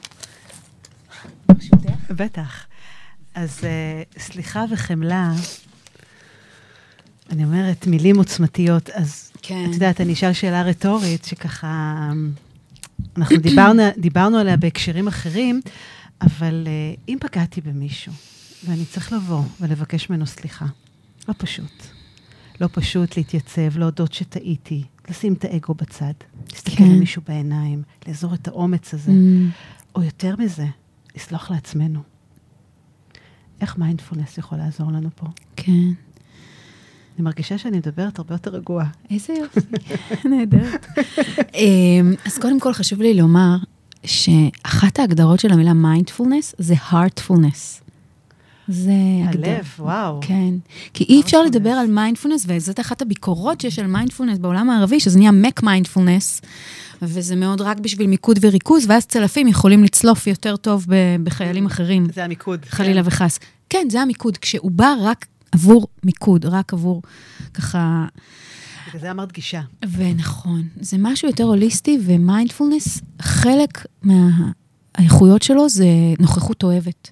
בטח. 2.10 2.66
אז 3.34 3.60
uh, 3.60 4.20
סליחה 4.20 4.66
וחמלה, 4.72 5.32
אני 7.30 7.44
אומרת, 7.44 7.88
מילים 7.88 8.18
עוצמתיות, 8.18 8.90
אז 8.90 9.32
כן. 9.42 9.66
את 9.70 9.74
יודעת, 9.74 10.02
אני 10.02 10.14
אשאל 10.14 10.34
שאלה 10.34 10.62
רטורית, 10.62 11.26
שככה, 11.26 12.10
אנחנו 13.18 13.38
דיברנו, 13.38 13.84
דיברנו 13.98 14.38
עליה 14.38 14.58
בהקשרים 14.58 15.08
אחרים, 15.08 15.62
אבל 16.22 16.68
uh, 16.68 17.02
אם 17.10 17.18
פגעתי 17.22 17.62
במישהו, 17.62 18.14
ואני 18.68 18.86
צריך 18.86 19.14
לבוא 19.14 19.44
ולבקש 19.62 20.10
ממנו 20.10 20.26
סליחה, 20.26 20.66
לא 21.28 21.34
פשוט. 21.38 21.84
לא 22.62 22.70
פשוט 22.72 23.18
להתייצב, 23.18 23.78
להודות 23.78 24.14
שטעיתי, 24.14 24.84
לשים 25.10 25.34
את 25.34 25.46
האגו 25.46 25.74
בצד, 25.74 26.14
להסתכל 26.52 26.76
כן. 26.76 26.90
למישהו 26.90 27.22
בעיניים, 27.28 27.84
לאזור 28.08 28.34
את 28.34 28.48
האומץ 28.48 28.94
הזה, 28.94 29.12
mm. 29.12 29.96
או 29.96 30.04
יותר 30.04 30.36
מזה, 30.40 30.66
לסלוח 31.16 31.52
לעצמנו. 31.52 32.13
איך 33.64 33.78
מיינדפולנס 33.78 34.38
יכול 34.38 34.58
לעזור 34.58 34.92
לנו 34.92 35.10
פה? 35.16 35.26
כן. 35.56 35.90
אני 37.16 37.24
מרגישה 37.24 37.58
שאני 37.58 37.78
מדברת 37.78 38.20
הרבה 38.20 38.36
יותר 38.36 38.52
רגועה. 38.52 38.88
איזה 39.12 39.34
יופי, 39.34 39.60
נהדרת. 40.30 40.86
אמ, 41.56 42.14
אז 42.26 42.38
קודם 42.38 42.60
כל 42.60 42.74
חשוב 42.74 43.02
לי 43.02 43.14
לומר 43.14 43.56
שאחת 44.06 45.00
ההגדרות 45.00 45.40
של 45.40 45.52
המילה 45.52 45.74
מיינדפולנס 45.74 46.56
זה 46.58 46.74
heartfulness. 46.74 47.84
זה... 48.68 48.92
הלב, 49.28 49.66
וואו. 49.80 50.20
כן. 50.22 50.54
כי 50.94 51.04
אי 51.04 51.22
אפשר 51.22 51.44
לדבר 51.44 51.70
על 51.70 51.88
מיינדפולנס, 51.88 52.46
וזאת 52.48 52.80
אחת 52.80 53.02
הביקורות 53.02 53.62
שיש 53.62 53.80
על 53.80 53.88
מיינדפולנס 53.88 54.38
בעולם 54.38 54.70
המערבי, 54.70 55.00
שזה 55.00 55.20
נהיה 55.20 55.32
McMindfulness, 55.32 56.42
וזה 57.02 57.36
מאוד 57.36 57.62
רק 57.62 57.80
בשביל 57.80 58.08
מיקוד 58.08 58.40
וריכוז, 58.42 58.86
ואז 58.90 59.06
צלפים 59.06 59.48
יכולים 59.48 59.84
לצלוף 59.84 60.28
יותר 60.28 60.56
טוב 60.56 60.86
בחיילים 61.24 61.66
אחרים. 61.66 62.08
זה 62.14 62.24
המיקוד. 62.24 62.66
חלילה 62.66 63.02
כן. 63.02 63.08
וחס. 63.08 63.40
כן, 63.70 63.88
זה 63.92 64.02
המיקוד, 64.02 64.38
כשהוא 64.38 64.72
בא 64.72 64.96
רק 65.02 65.26
עבור 65.52 65.88
מיקוד, 66.04 66.46
רק 66.46 66.74
עבור 66.74 67.02
ככה... 67.54 68.06
בגלל 68.88 69.02
זה 69.02 69.12
אמרת 69.12 69.32
גישה. 69.32 69.62
ונכון, 69.92 70.68
זה 70.80 70.98
משהו 71.00 71.28
יותר 71.28 71.44
הוליסטי, 71.44 72.00
ומיינדפולנס, 72.06 73.02
חלק 73.22 73.86
מהאיכויות 74.02 75.42
שלו 75.42 75.70
זה 75.70 75.86
נוכחות 76.20 76.64
אוהבת. 76.64 77.12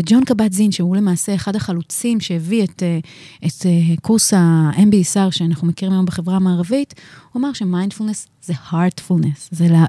וג'ון 0.00 0.24
קבט 0.24 0.52
זין, 0.52 0.72
שהוא 0.72 0.96
למעשה 0.96 1.34
אחד 1.34 1.56
החלוצים 1.56 2.20
שהביא 2.20 2.64
את, 2.64 2.82
אה, 2.82 2.98
את 3.46 3.66
אה, 3.66 3.96
קורס 4.02 4.34
ה-MBSR 4.34 5.30
שאנחנו 5.30 5.66
מכירים 5.66 5.92
היום 5.92 6.06
בחברה 6.06 6.36
המערבית, 6.36 6.94
הוא 7.32 7.40
אמר 7.40 7.52
שמיינדפולנס 7.52 8.26
זה 8.42 8.52
heartfulness, 8.70 9.48
זה, 9.50 9.68
לה, 9.68 9.84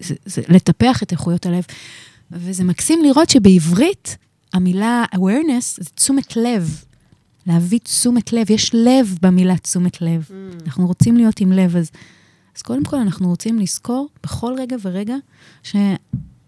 זה, 0.00 0.14
זה 0.24 0.42
לטפח 0.48 1.02
את 1.02 1.12
איכויות 1.12 1.46
הלב. 1.46 1.64
וזה 2.32 2.64
מקסים 2.64 3.04
לראות 3.04 3.30
שבעברית 3.30 4.16
המילה 4.52 5.04
awareness 5.14 5.82
זה 5.84 5.90
תשומת 5.94 6.36
לב. 6.36 6.84
להביא 7.46 7.78
תשומת 7.78 8.32
לב, 8.32 8.50
יש 8.50 8.74
לב 8.74 9.18
במילה 9.22 9.56
תשומת 9.58 10.02
לב. 10.02 10.28
Mm. 10.28 10.64
אנחנו 10.64 10.86
רוצים 10.86 11.16
להיות 11.16 11.40
עם 11.40 11.52
לב, 11.52 11.76
אז, 11.76 11.90
אז 12.56 12.62
קודם 12.62 12.84
כל 12.84 12.96
אנחנו 12.96 13.28
רוצים 13.28 13.58
לזכור 13.58 14.08
בכל 14.22 14.54
רגע 14.58 14.76
ורגע 14.82 15.14
ש... 15.62 15.76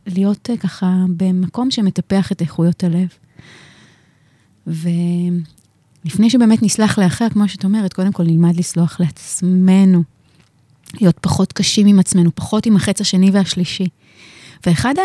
להיות 0.06 0.50
אה, 0.50 0.56
ככה 0.56 1.04
במקום 1.16 1.70
שמטפח 1.70 2.32
את 2.32 2.40
איכויות 2.40 2.84
הלב. 2.84 3.08
ולפני 4.66 6.30
שבאמת 6.30 6.62
נסלח 6.62 6.98
לאחר, 6.98 7.28
כמו 7.28 7.48
שאת 7.48 7.64
אומרת, 7.64 7.92
קודם 7.92 8.12
כל 8.12 8.22
נלמד 8.22 8.56
לסלוח 8.56 9.00
לעצמנו, 9.00 10.02
להיות 11.00 11.18
פחות 11.20 11.52
קשים 11.52 11.86
עם 11.86 11.98
עצמנו, 11.98 12.30
פחות 12.34 12.66
עם 12.66 12.76
החץ 12.76 13.00
השני 13.00 13.30
והשלישי. 13.30 13.88
ואחד 14.66 14.94
ה... 14.98 15.02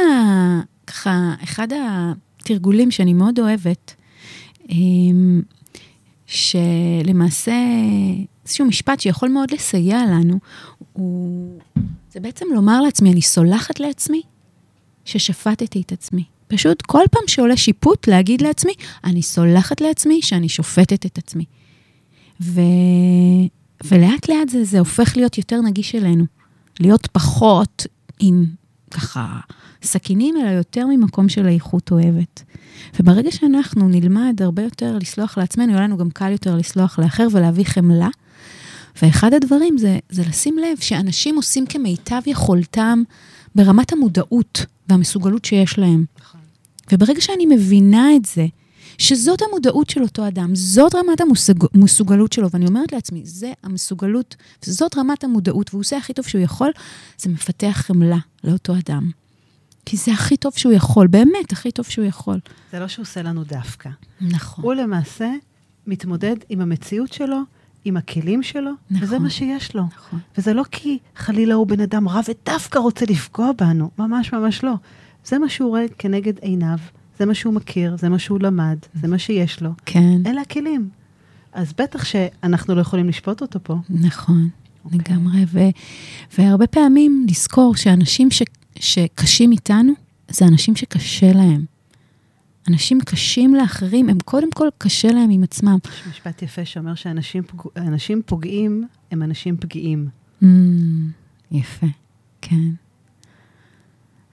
ככה, 0.87 1.33
אחד 1.43 1.67
התרגולים 2.45 2.91
שאני 2.91 3.13
מאוד 3.13 3.39
אוהבת, 3.39 3.95
אמ, 4.69 5.41
שלמעשה, 6.25 7.53
איזשהו 8.45 8.65
משפט 8.65 8.99
שיכול 8.99 9.29
מאוד 9.29 9.51
לסייע 9.51 10.01
לנו, 10.05 10.39
הוא, 10.93 11.59
זה 12.11 12.19
בעצם 12.19 12.45
לומר 12.53 12.81
לעצמי, 12.81 13.11
אני 13.11 13.21
סולחת 13.21 13.79
לעצמי 13.79 14.21
ששפטתי 15.05 15.81
את 15.81 15.91
עצמי. 15.91 16.23
פשוט 16.47 16.81
כל 16.81 17.03
פעם 17.11 17.23
שעולה 17.27 17.57
שיפוט, 17.57 18.07
להגיד 18.07 18.41
לעצמי, 18.41 18.73
אני 19.03 19.21
סולחת 19.21 19.81
לעצמי 19.81 20.21
שאני 20.21 20.49
שופטת 20.49 21.05
את 21.05 21.17
עצמי. 21.17 21.45
ו... 22.41 22.61
ולאט 23.83 24.29
לאט 24.29 24.49
זה, 24.49 24.63
זה 24.63 24.79
הופך 24.79 25.17
להיות 25.17 25.37
יותר 25.37 25.61
נגיש 25.61 25.95
אלינו. 25.95 26.25
להיות 26.79 27.07
פחות 27.11 27.85
עם 28.19 28.45
ככה 28.91 29.39
סכינים, 29.86 30.36
אלא 30.38 30.49
יותר 30.49 30.86
ממקום 30.88 31.29
של 31.29 31.47
איכות 31.47 31.91
אוהבת. 31.91 32.43
וברגע 32.99 33.31
שאנחנו 33.31 33.88
נלמד 33.89 34.41
הרבה 34.41 34.63
יותר 34.63 34.97
לסלוח 34.97 35.38
לעצמנו, 35.38 35.71
יהיה 35.71 35.81
לנו 35.81 35.97
גם 35.97 36.09
קל 36.09 36.31
יותר 36.31 36.55
לסלוח 36.55 36.99
לאחר 36.99 37.27
ולהביא 37.31 37.65
חמלה. 37.65 38.09
ואחד 39.01 39.33
הדברים 39.33 39.77
זה, 39.77 39.99
זה 40.09 40.23
לשים 40.29 40.57
לב 40.57 40.77
שאנשים 40.79 41.36
עושים 41.36 41.65
כמיטב 41.65 42.21
יכולתם 42.25 43.03
ברמת 43.55 43.93
המודעות 43.93 44.65
והמסוגלות 44.89 45.45
שיש 45.45 45.79
להם. 45.79 46.05
נכון. 46.19 46.41
וברגע 46.91 47.21
שאני 47.21 47.45
מבינה 47.45 48.15
את 48.15 48.25
זה, 48.25 48.45
שזאת 48.97 49.41
המודעות 49.41 49.89
של 49.89 50.01
אותו 50.01 50.27
אדם, 50.27 50.55
זאת 50.55 50.95
רמת 50.95 51.21
המסוגלות 51.73 52.33
שלו, 52.33 52.51
ואני 52.51 52.67
אומרת 52.67 52.91
לעצמי, 52.91 53.21
זה 53.25 53.51
המסוגלות, 53.63 54.36
וזאת 54.65 54.97
רמת 54.97 55.23
המודעות, 55.23 55.69
והוא 55.69 55.81
עושה 55.81 55.97
הכי 55.97 56.13
טוב 56.13 56.25
שהוא 56.25 56.41
יכול, 56.41 56.71
זה 57.17 57.29
מפתח 57.29 57.73
חמלה 57.73 58.17
לאותו 58.43 58.73
אדם. 58.73 59.11
כי 59.86 59.97
זה 59.97 60.13
הכי 60.13 60.38
טוב 60.38 60.53
שהוא 60.55 60.73
יכול, 60.73 61.07
באמת, 61.07 61.51
הכי 61.51 61.71
טוב 61.71 61.86
שהוא 61.86 62.05
יכול. 62.05 62.39
זה 62.71 62.79
לא 62.79 62.88
שהוא 62.88 63.03
עושה 63.03 63.21
לנו 63.21 63.43
דווקא. 63.43 63.89
נכון. 64.21 64.63
הוא 64.63 64.73
למעשה 64.73 65.31
מתמודד 65.88 66.36
עם 66.49 66.61
המציאות 66.61 67.13
שלו 67.13 67.38
עם 67.86 67.97
הכלים 67.97 68.43
שלו, 68.43 68.71
נכון, 68.91 69.03
וזה 69.03 69.19
מה 69.19 69.29
שיש 69.29 69.75
לו. 69.75 69.83
נכון. 69.95 70.19
וזה 70.38 70.53
לא 70.53 70.63
כי 70.71 70.97
חלילה 71.15 71.53
הוא 71.53 71.67
בן 71.67 71.79
אדם 71.79 72.07
רע 72.09 72.21
ודווקא 72.29 72.79
רוצה 72.79 73.05
לפגוע 73.09 73.51
בנו, 73.57 73.89
ממש 73.97 74.33
ממש 74.33 74.63
לא. 74.63 74.73
זה 75.25 75.39
מה 75.39 75.49
שהוא 75.49 75.69
רואה 75.69 75.86
כנגד 75.97 76.38
עיניו, 76.39 76.77
זה 77.19 77.25
מה 77.25 77.33
שהוא 77.33 77.53
מכיר, 77.53 77.97
זה 77.97 78.09
מה 78.09 78.19
שהוא 78.19 78.39
למד, 78.41 78.77
זה 79.01 79.07
מה 79.07 79.17
שיש 79.19 79.61
לו. 79.61 79.69
כן. 79.86 80.17
אלה 80.25 80.41
הכלים. 80.41 80.89
אז 81.53 81.73
בטח 81.77 82.03
שאנחנו 82.05 82.75
לא 82.75 82.81
יכולים 82.81 83.09
לשפוט 83.09 83.41
אותו 83.41 83.59
פה. 83.63 83.75
נכון, 83.89 84.49
okay. 84.49 84.86
אוקיי. 84.86 84.99
לגמרי. 84.99 85.45
ו- 85.47 85.59
והרבה 86.38 86.67
פעמים 86.67 87.25
לזכור 87.29 87.75
שאנשים 87.75 88.31
ש- 88.31 88.43
שקשים 88.86 89.51
איתנו, 89.51 89.93
זה 90.29 90.45
אנשים 90.45 90.75
שקשה 90.75 91.33
להם. 91.33 91.65
אנשים 92.67 92.99
קשים 93.05 93.55
לאחרים, 93.55 94.09
הם 94.09 94.17
קודם 94.25 94.51
כל 94.51 94.67
קשה 94.77 95.07
להם 95.07 95.29
עם 95.29 95.43
עצמם. 95.43 95.77
יש 95.88 96.07
משפט 96.07 96.41
יפה 96.41 96.65
שאומר 96.65 96.95
שאנשים 96.95 97.43
פוג... 97.43 97.67
פוגעים 98.25 98.88
הם 99.11 99.23
אנשים 99.23 99.57
פגיעים. 99.57 100.07
Mm, 100.43 100.45
יפה, 101.51 101.88
כן. 102.41 102.69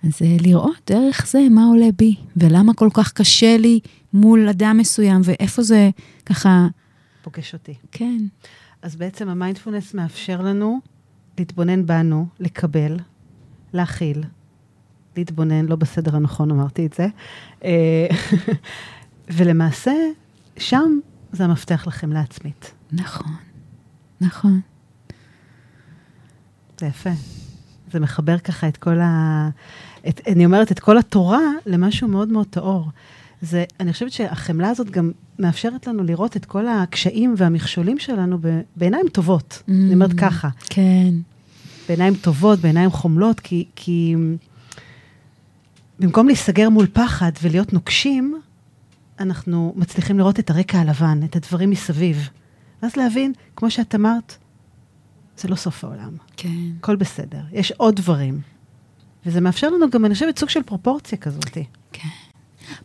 אז 0.03 0.23
אה, 0.23 0.37
לראות 0.41 0.91
דרך 0.91 1.27
זה 1.27 1.41
מה 1.51 1.65
עולה 1.65 1.89
בי, 1.97 2.15
ולמה 2.37 2.75
כל 2.75 2.89
כך 2.95 3.13
קשה 3.13 3.57
לי 3.57 3.81
מול 4.13 4.49
אדם 4.49 4.77
מסוים, 4.79 5.21
ואיפה 5.25 5.63
זה 5.63 5.91
ככה... 6.27 6.67
פוגש 7.23 7.55
אותי. 7.55 7.75
כן. 7.93 8.19
אז 8.83 8.97
בעצם 8.97 9.29
המיינדפולנס 9.29 9.95
מאפשר 9.95 10.43
לנו 10.43 10.81
להתבונן 11.39 11.87
בנו, 11.87 12.27
לקבל, 12.41 12.97
להכיל, 13.73 14.23
להתבונן, 15.17 15.67
לא 15.67 15.77
בסדר 15.77 16.17
הנכון 16.17 16.51
אמרתי 16.51 16.87
את 16.87 16.93
זה. 16.93 17.07
אה, 17.65 18.07
ולמעשה, 19.37 19.93
שם 20.57 20.99
זה 21.33 21.45
המפתח 21.45 21.87
לכם 21.87 22.13
לעצמית. 22.13 22.73
נכון, 22.93 23.33
נכון. 24.21 24.61
זה 26.81 26.87
יפה. 26.87 27.11
זה 27.93 28.01
מחבר 28.01 28.39
ככה 28.39 28.69
את 28.69 28.77
כל 28.77 29.01
ה... 29.01 29.49
את, 30.09 30.21
אני 30.29 30.45
אומרת, 30.45 30.73
את 30.73 30.79
כל 30.81 30.99
התורה 30.99 31.41
למשהו 31.67 32.09
מאוד 32.09 32.29
מאוד 32.29 32.47
טהור. 32.51 32.89
זה, 33.43 33.65
אני 33.81 33.93
חושבת 33.93 34.13
שהחמלה 34.13 34.69
הזאת 34.69 34.91
גם 34.91 35.11
מאפשרת 35.39 35.87
לנו 35.87 36.05
לראות 36.05 36.37
את 36.37 36.45
כל 36.45 36.69
הקשיים 36.69 37.35
והמכשולים 37.37 37.99
שלנו 37.99 38.39
ב, 38.41 38.61
בעיניים 38.77 39.09
טובות. 39.09 39.63
Mm, 39.67 39.71
אני 39.71 39.95
אומרת 39.95 40.13
ככה. 40.13 40.49
כן. 40.71 41.15
בעיניים 41.89 42.15
טובות, 42.15 42.59
בעיניים 42.59 42.91
חומלות, 42.91 43.41
כי, 43.41 43.65
כי 43.77 44.17
במקום 46.03 46.27
להיסגר 46.27 46.69
מול 46.69 46.87
פחד 46.93 47.33
ולהיות 47.43 47.73
נוקשים, 47.73 48.41
אנחנו 49.21 49.73
מצליחים 49.77 50.19
לראות 50.19 50.39
את 50.39 50.51
הרקע 50.51 50.79
הלבן, 50.79 51.21
את 51.25 51.37
הדברים 51.37 51.71
מסביב. 51.71 52.29
ואז 52.83 52.97
להבין, 52.97 53.33
כמו 53.57 53.71
שאת 53.71 53.95
אמרת, 53.95 54.37
זה 55.37 55.49
לא 55.49 55.57
סוף 55.57 55.85
העולם. 55.85 56.17
כן. 56.37 56.49
הכל 56.79 56.97
בסדר, 56.97 57.41
יש 57.53 57.73
עוד 57.73 57.97
דברים. 57.97 58.41
וזה 59.27 59.41
מאפשר 59.41 59.71
לנו 59.71 59.91
גם, 59.91 60.05
אני 60.05 60.15
חושבת, 60.15 60.39
סוג 60.39 60.49
של 60.49 60.63
פרופורציה 60.63 61.19
כזאת. 61.19 61.45
כן. 61.93 62.09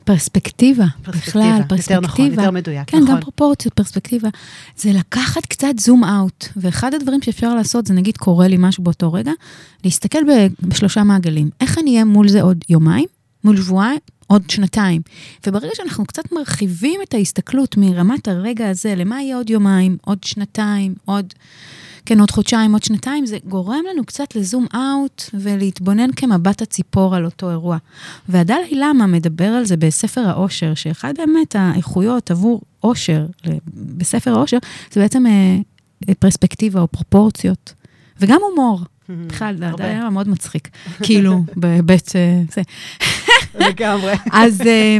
פרספקטיבה, 0.04 0.86
פרספקטיבה, 1.04 1.28
בכלל, 1.28 1.62
פרספקטיבה. 1.70 1.95
יותר 1.95 2.08
נכון, 2.08 2.26
יותר 2.26 2.52
מדויק, 2.52 2.89
כן, 2.89 2.98
נכון. 2.98 3.16
גם 3.16 3.22
פרופורציות, 3.22 3.74
פרספקטיבה. 3.74 4.30
זה 4.78 4.93
לקחת 4.93 5.45
קצת 5.45 5.80
זום 5.80 6.04
אאוט, 6.04 6.45
ואחד 6.56 6.93
הדברים 6.93 7.22
שאפשר 7.22 7.56
לעשות 7.56 7.88
זה 7.88 7.93
נגיד 7.93 8.18
קורה 8.18 8.48
לי 8.48 8.56
משהו 8.60 8.84
באותו 8.84 9.14
רגע, 9.14 9.32
להסתכל 9.84 10.20
בשלושה 10.62 11.04
מעגלים. 11.04 11.50
איך 11.62 11.78
אני 11.78 11.91
אהיה 11.91 12.06
מול 12.06 12.28
זה 12.28 12.41
עוד 12.41 12.58
יומיים, 12.70 13.06
מול 13.43 13.58
שבועיים, 13.58 14.00
עוד 14.28 14.50
שנתיים. 14.50 15.02
וברגע 15.48 15.72
שאנחנו 15.74 16.06
קצת 16.06 16.32
מרחיבים 16.32 17.00
את 17.04 17.14
ההסתכלות 17.14 17.78
מרמת 17.78 18.28
הרגע 18.28 18.70
הזה, 18.70 18.95
למה 18.95 19.22
יהיה 19.22 19.38
עוד 19.38 19.50
יומיים, 19.50 19.98
עוד 20.02 20.24
שנתיים, 20.24 20.95
עוד... 21.06 21.34
כן, 22.08 22.20
עוד 22.20 22.32
חודשיים, 22.32 22.74
עוד 22.74 22.84
שנתיים, 22.84 23.26
זה 23.26 23.38
גורם 23.45 23.84
לנו 23.91 24.05
קצת 24.05 24.36
לזום 24.36 24.66
אאוט 24.76 25.24
ולהתבונן 25.34 26.12
כמבט 26.16 26.62
הציפור 26.62 27.16
על 27.16 27.26
אותו 27.26 27.49
אירוע. 27.51 27.78
והדלאי 28.30 28.76
למה 28.76 29.08
מדבר 29.08 29.45
על 29.45 29.66
זה 29.66 29.78
בספר 29.78 30.22
האושר, 30.22 30.74
שאחד 30.74 31.14
באמת 31.18 31.55
האיכויות 31.55 32.32
עבור 32.32 32.62
אושר, 32.84 33.26
בספר 33.74 34.32
האושר, 34.32 34.58
זה 34.91 35.01
בעצם 35.01 35.26
אה, 35.28 36.14
פרספקטיבה 36.20 36.82
או 36.82 36.88
פרופורציות, 36.88 37.74
וגם 38.20 38.39
הומור. 38.49 38.82
בכלל. 39.10 39.55
דלאי 39.55 39.95
למה 39.95 40.10
מאוד 40.10 40.28
מצחיק, 40.28 40.70
כאילו, 41.03 41.43
בהיבט... 41.55 42.16
אה, 42.16 42.41
זה. 42.51 42.62
לגמרי. 43.60 44.14
אז, 44.32 44.62
אה, 44.62 44.97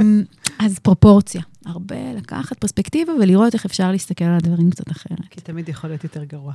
אז 0.60 0.80
פרופורציה. 0.80 1.41
הרבה 1.66 1.95
לקחת 2.16 2.58
פרספקטיבה 2.58 3.14
ולראות 3.14 3.53
איך 3.53 3.66
אפשר 3.66 3.91
להסתכל 3.91 4.26
על 4.26 4.36
הדברים 4.36 4.70
קצת 4.70 4.91
אחרת. 4.91 5.28
כי 5.30 5.41
תמיד 5.41 5.70
יכול 5.70 5.89
להיות 5.89 6.03
יותר 6.03 6.24
גרוע. 6.24 6.53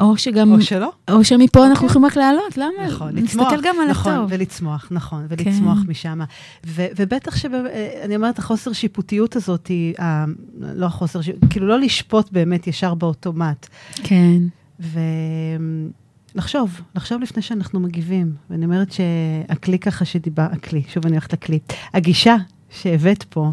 או 0.00 0.16
שגם, 0.18 0.52
או 0.52 0.60
שלא. 0.62 0.92
או 1.10 1.24
שמפה 1.24 1.66
אנחנו 1.66 1.74
אוקיי. 1.74 1.86
יכולים 1.86 2.04
רק 2.06 2.16
לעלות, 2.16 2.56
למה? 2.56 2.86
נכון, 2.86 3.16
לצמוח. 3.16 3.46
נסתכל 3.46 3.68
גם 3.68 3.76
על 3.82 3.88
נכון, 3.90 4.12
הטוב. 4.12 4.26
ולצמוח, 4.32 4.88
נכון, 4.90 5.26
ולצמוח 5.28 5.78
כן. 5.78 5.90
משם. 5.90 6.20
ו- 6.66 6.86
ובטח 6.96 7.36
שאני 7.36 8.16
אומרת, 8.16 8.38
החוסר 8.38 8.72
שיפוטיות 8.72 9.36
הזאת 9.36 9.66
היא, 9.66 9.94
ה- 10.02 10.24
לא 10.60 10.86
החוסר, 10.86 11.20
כאילו 11.50 11.66
לא 11.66 11.78
לשפוט 11.78 12.32
באמת 12.32 12.66
ישר 12.66 12.94
באוטומט. 12.94 13.66
כן, 14.02 14.38
ולחשוב, 16.34 16.80
לחשוב 16.94 17.22
לפני 17.22 17.42
שאנחנו 17.42 17.80
מגיבים. 17.80 18.32
ואני 18.50 18.64
אומרת 18.64 18.92
שהכלי 18.92 19.78
ככה 19.78 20.04
שדיבר, 20.04 20.46
הכלי, 20.52 20.82
שוב 20.88 21.06
אני 21.06 21.12
הולכת 21.14 21.32
לכלי, 21.32 21.58
הגישה 21.94 22.36
שהבאת 22.70 23.22
פה, 23.22 23.52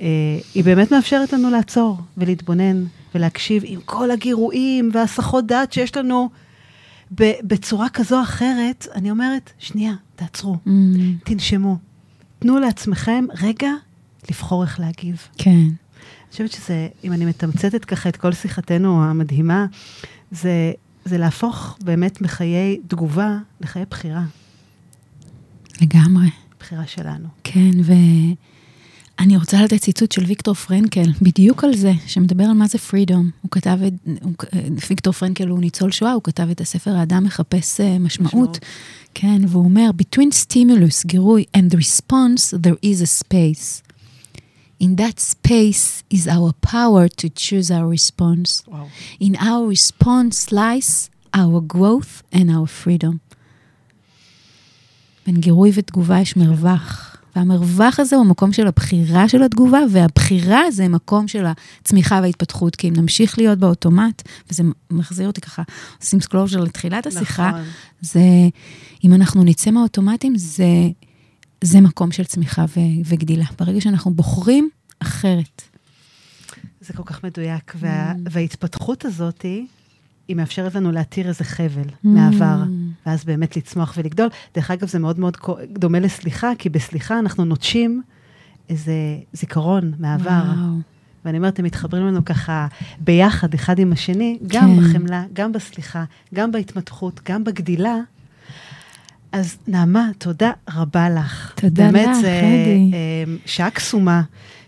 אה, 0.00 0.06
היא 0.54 0.64
באמת 0.64 0.92
מאפשרת 0.92 1.32
לנו 1.32 1.50
לעצור 1.50 1.98
ולהתבונן 2.16 2.84
ולהקשיב 3.14 3.62
עם 3.66 3.80
כל 3.84 4.10
הגירויים 4.10 4.90
והסחות 4.94 5.46
דעת 5.46 5.72
שיש 5.72 5.96
לנו 5.96 6.30
בצורה 7.44 7.88
כזו 7.88 8.16
או 8.18 8.22
אחרת. 8.22 8.86
אני 8.94 9.10
אומרת, 9.10 9.50
שנייה, 9.58 9.92
תעצרו, 10.16 10.56
Mm, 10.66 10.70
תנשמו. 11.24 11.76
תנו 12.38 12.58
לעצמכם 12.58 13.24
רגע 13.42 13.70
לבחור 14.30 14.62
איך 14.62 14.80
להגיב. 14.80 15.28
כן, 15.38 15.50
אני 15.50 16.30
חושבת 16.30 16.52
שזה, 16.52 16.88
אם 17.04 17.12
אני 17.12 17.24
מתמצתת 17.24 17.84
ככה 17.84 18.08
את 18.08 18.16
כל 18.16 18.32
שיחתנו 18.32 19.04
המדהימה, 19.04 19.66
זה, 20.30 20.72
זה 21.04 21.18
להפוך 21.18 21.78
באמת 21.84 22.20
מחיי 22.20 22.80
תגובה 22.88 23.38
לחיי 23.60 23.84
בחירה, 23.90 24.24
לגמרי. 25.80 26.30
בחירה 26.60 26.86
שלנו. 26.86 27.28
כן, 27.44 27.82
ואני 29.18 29.36
רוצה 29.36 29.62
לתת 29.62 29.80
ציטוט 29.80 30.12
של 30.12 30.24
ויקטור 30.24 30.54
פרנקל, 30.54 31.04
בדיוק 31.22 31.64
על 31.64 31.76
זה, 31.76 31.92
שמדבר 32.06 32.44
על 32.44 32.52
מה 32.52 32.66
זה 32.66 32.78
פרידום. 32.78 33.30
הוא 33.42 33.50
כתב 33.50 33.78
את, 33.86 33.92
הוא, 34.22 34.32
ויקטור 34.90 35.12
פרנקל 35.12 35.48
הוא 35.48 35.60
ניצול 35.60 35.92
שואה, 35.92 36.12
הוא 36.12 36.22
כתב 36.22 36.48
את 36.50 36.60
הספר 36.60 36.90
האדם 36.90 37.24
מחפש 37.24 37.80
אה, 37.80 37.98
משמעות. 37.98 38.32
משמעות. 38.32 38.58
כן, 39.14 39.42
והוא 39.48 39.64
אומר, 39.64 39.90
Between 40.02 40.30
stimulus, 40.44 41.06
גירוי, 41.06 41.44
and 41.56 41.74
response, 41.74 42.54
there 42.54 42.78
is 42.86 43.02
a 43.02 43.24
space. 43.24 43.82
In 44.80 44.96
that 44.96 45.20
space 45.20 46.02
is 46.14 46.26
our 46.26 46.52
power 46.70 47.08
to 47.08 47.28
choose 47.28 47.70
our 47.70 47.88
response. 47.88 48.68
וואו. 48.68 48.86
In 49.22 49.36
our 49.36 49.68
response 49.76 50.52
lies 50.52 51.10
our 51.36 51.76
growth 51.76 52.34
and 52.34 52.48
our 52.50 52.66
freedom. 52.84 53.16
בין 55.26 55.40
גירוי 55.40 55.70
ותגובה 55.74 56.20
יש 56.20 56.36
מרווח, 56.36 57.11
והמרווח 57.36 58.00
הזה 58.00 58.16
הוא 58.16 58.24
המקום 58.24 58.52
של 58.52 58.66
הבחירה 58.66 59.28
של 59.28 59.42
התגובה, 59.42 59.80
והבחירה 59.90 60.70
זה 60.70 60.88
מקום 60.88 61.28
של 61.28 61.44
הצמיחה 61.46 62.18
וההתפתחות, 62.22 62.76
כי 62.76 62.88
אם 62.88 62.92
נמשיך 62.96 63.38
להיות 63.38 63.58
באוטומט, 63.58 64.22
וזה 64.50 64.62
מחזיר 64.90 65.26
אותי 65.26 65.40
ככה, 65.40 65.62
עושים 66.00 66.20
closure 66.20 66.60
לתחילת 66.60 67.06
השיחה, 67.06 67.48
נכון. 67.48 67.62
זה, 68.00 68.20
אם 69.04 69.14
אנחנו 69.14 69.44
נצא 69.44 69.70
מהאוטומטים, 69.70 70.36
זה, 70.36 70.64
זה 71.64 71.80
מקום 71.80 72.12
של 72.12 72.24
צמיחה 72.24 72.64
ו, 72.76 72.80
וגדילה. 73.04 73.44
ברגע 73.58 73.80
שאנחנו 73.80 74.14
בוחרים 74.14 74.68
אחרת. 74.98 75.62
זה 76.80 76.92
כל 76.92 77.02
כך 77.06 77.24
מדויק, 77.24 77.72
וה, 77.76 78.12
וההתפתחות 78.30 79.04
הזאת, 79.04 79.44
היא 80.28 80.36
מאפשרת 80.36 80.74
לנו 80.74 80.92
להתיר 80.92 81.28
איזה 81.28 81.44
חבל 81.44 81.88
מהעבר, 82.04 82.62
ואז 83.06 83.24
באמת 83.24 83.56
לצמוח 83.56 83.94
ולגדול. 83.96 84.28
דרך 84.54 84.70
אגב, 84.70 84.88
זה 84.88 84.98
מאוד 84.98 85.18
מאוד 85.18 85.36
דומה 85.72 86.00
לסליחה, 86.00 86.50
כי 86.58 86.68
בסליחה 86.68 87.18
אנחנו 87.18 87.44
נוטשים 87.44 88.02
איזה 88.68 88.92
זיכרון 89.32 89.92
מהעבר. 89.98 90.42
וואו. 90.56 90.78
ואני 91.24 91.38
אומרת, 91.38 91.58
הם 91.58 91.64
מתחברים 91.64 92.06
לנו 92.06 92.24
ככה 92.24 92.66
ביחד, 93.00 93.54
אחד 93.54 93.78
עם 93.78 93.92
השני, 93.92 94.38
גם 94.46 94.76
כן. 94.76 94.82
בחמלה, 94.82 95.24
גם 95.32 95.52
בסליחה, 95.52 96.04
גם 96.34 96.52
בהתמתחות, 96.52 97.20
גם 97.28 97.44
בגדילה. 97.44 97.96
אז 99.32 99.56
נעמה, 99.68 100.10
תודה 100.18 100.50
רבה 100.70 101.10
לך. 101.10 101.52
תודה 101.56 101.86
באמת, 101.86 102.08
לך, 102.08 102.18
חדי. 102.18 102.90
אה, 102.92 103.34
שעה 103.46 103.70
קסומה. 103.70 104.22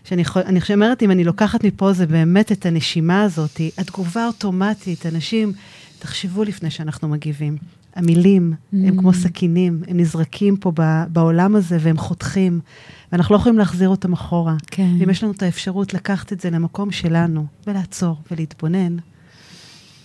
שאני 0.05 0.25
חושבת, 0.25 0.71
אומרת, 0.71 1.03
אם 1.03 1.11
אני 1.11 1.23
לוקחת 1.23 1.63
מפה, 1.63 1.93
זה 1.93 2.05
באמת 2.07 2.51
את 2.51 2.65
הנשימה 2.65 3.23
הזאת, 3.23 3.61
התגובה 3.77 4.23
האוטומטית. 4.23 5.05
אנשים, 5.05 5.53
תחשבו 5.99 6.43
לפני 6.43 6.69
שאנחנו 6.69 7.07
מגיבים. 7.07 7.57
המילים 7.95 8.53
הם 8.73 8.97
Mm. 8.97 8.99
כמו 9.01 9.13
סכינים, 9.13 9.81
הם 9.87 9.97
נזרקים 9.99 10.57
פה 10.57 10.71
ב- 10.75 11.03
בעולם 11.09 11.55
הזה 11.55 11.77
והם 11.81 11.97
חותכים, 11.97 12.59
ואנחנו 13.11 13.35
לא 13.35 13.39
יכולים 13.39 13.57
להחזיר 13.57 13.89
אותם 13.89 14.13
אחורה. 14.13 14.55
כן. 14.67 14.89
ואם 14.99 15.09
יש 15.09 15.23
לנו 15.23 15.31
את 15.31 15.43
האפשרות 15.43 15.93
לקחת 15.93 16.33
את 16.33 16.41
זה 16.41 16.49
למקום 16.49 16.91
שלנו, 16.91 17.45
ולעצור 17.67 18.17
ולהתבונן, 18.31 18.97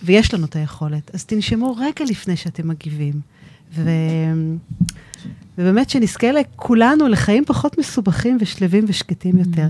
ויש 0.03 0.33
לנו 0.33 0.45
את 0.45 0.55
היכולת, 0.55 1.11
אז 1.15 1.25
תנשמו 1.25 1.75
רגע 1.75 2.05
לפני 2.09 2.35
שאתם 2.35 2.67
מגיבים. 2.67 3.13
ו... 3.75 3.89
ובאמת 5.61 5.89
שנזכה 5.89 6.31
לכולנו 6.31 7.07
לחיים 7.07 7.45
פחות 7.45 7.77
מסובכים 7.77 8.37
ושלווים 8.41 8.85
ושקטים 8.87 9.37
יותר. 9.37 9.67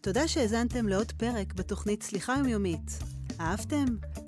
תודה 0.00 0.28
שהאזנתם 0.28 0.88
לעוד 0.88 1.12
פרק 1.12 1.54
בתוכנית 1.54 2.02
סליחה 2.02 2.34
יומיומית. 2.38 2.98
אהבתם? 3.40 3.84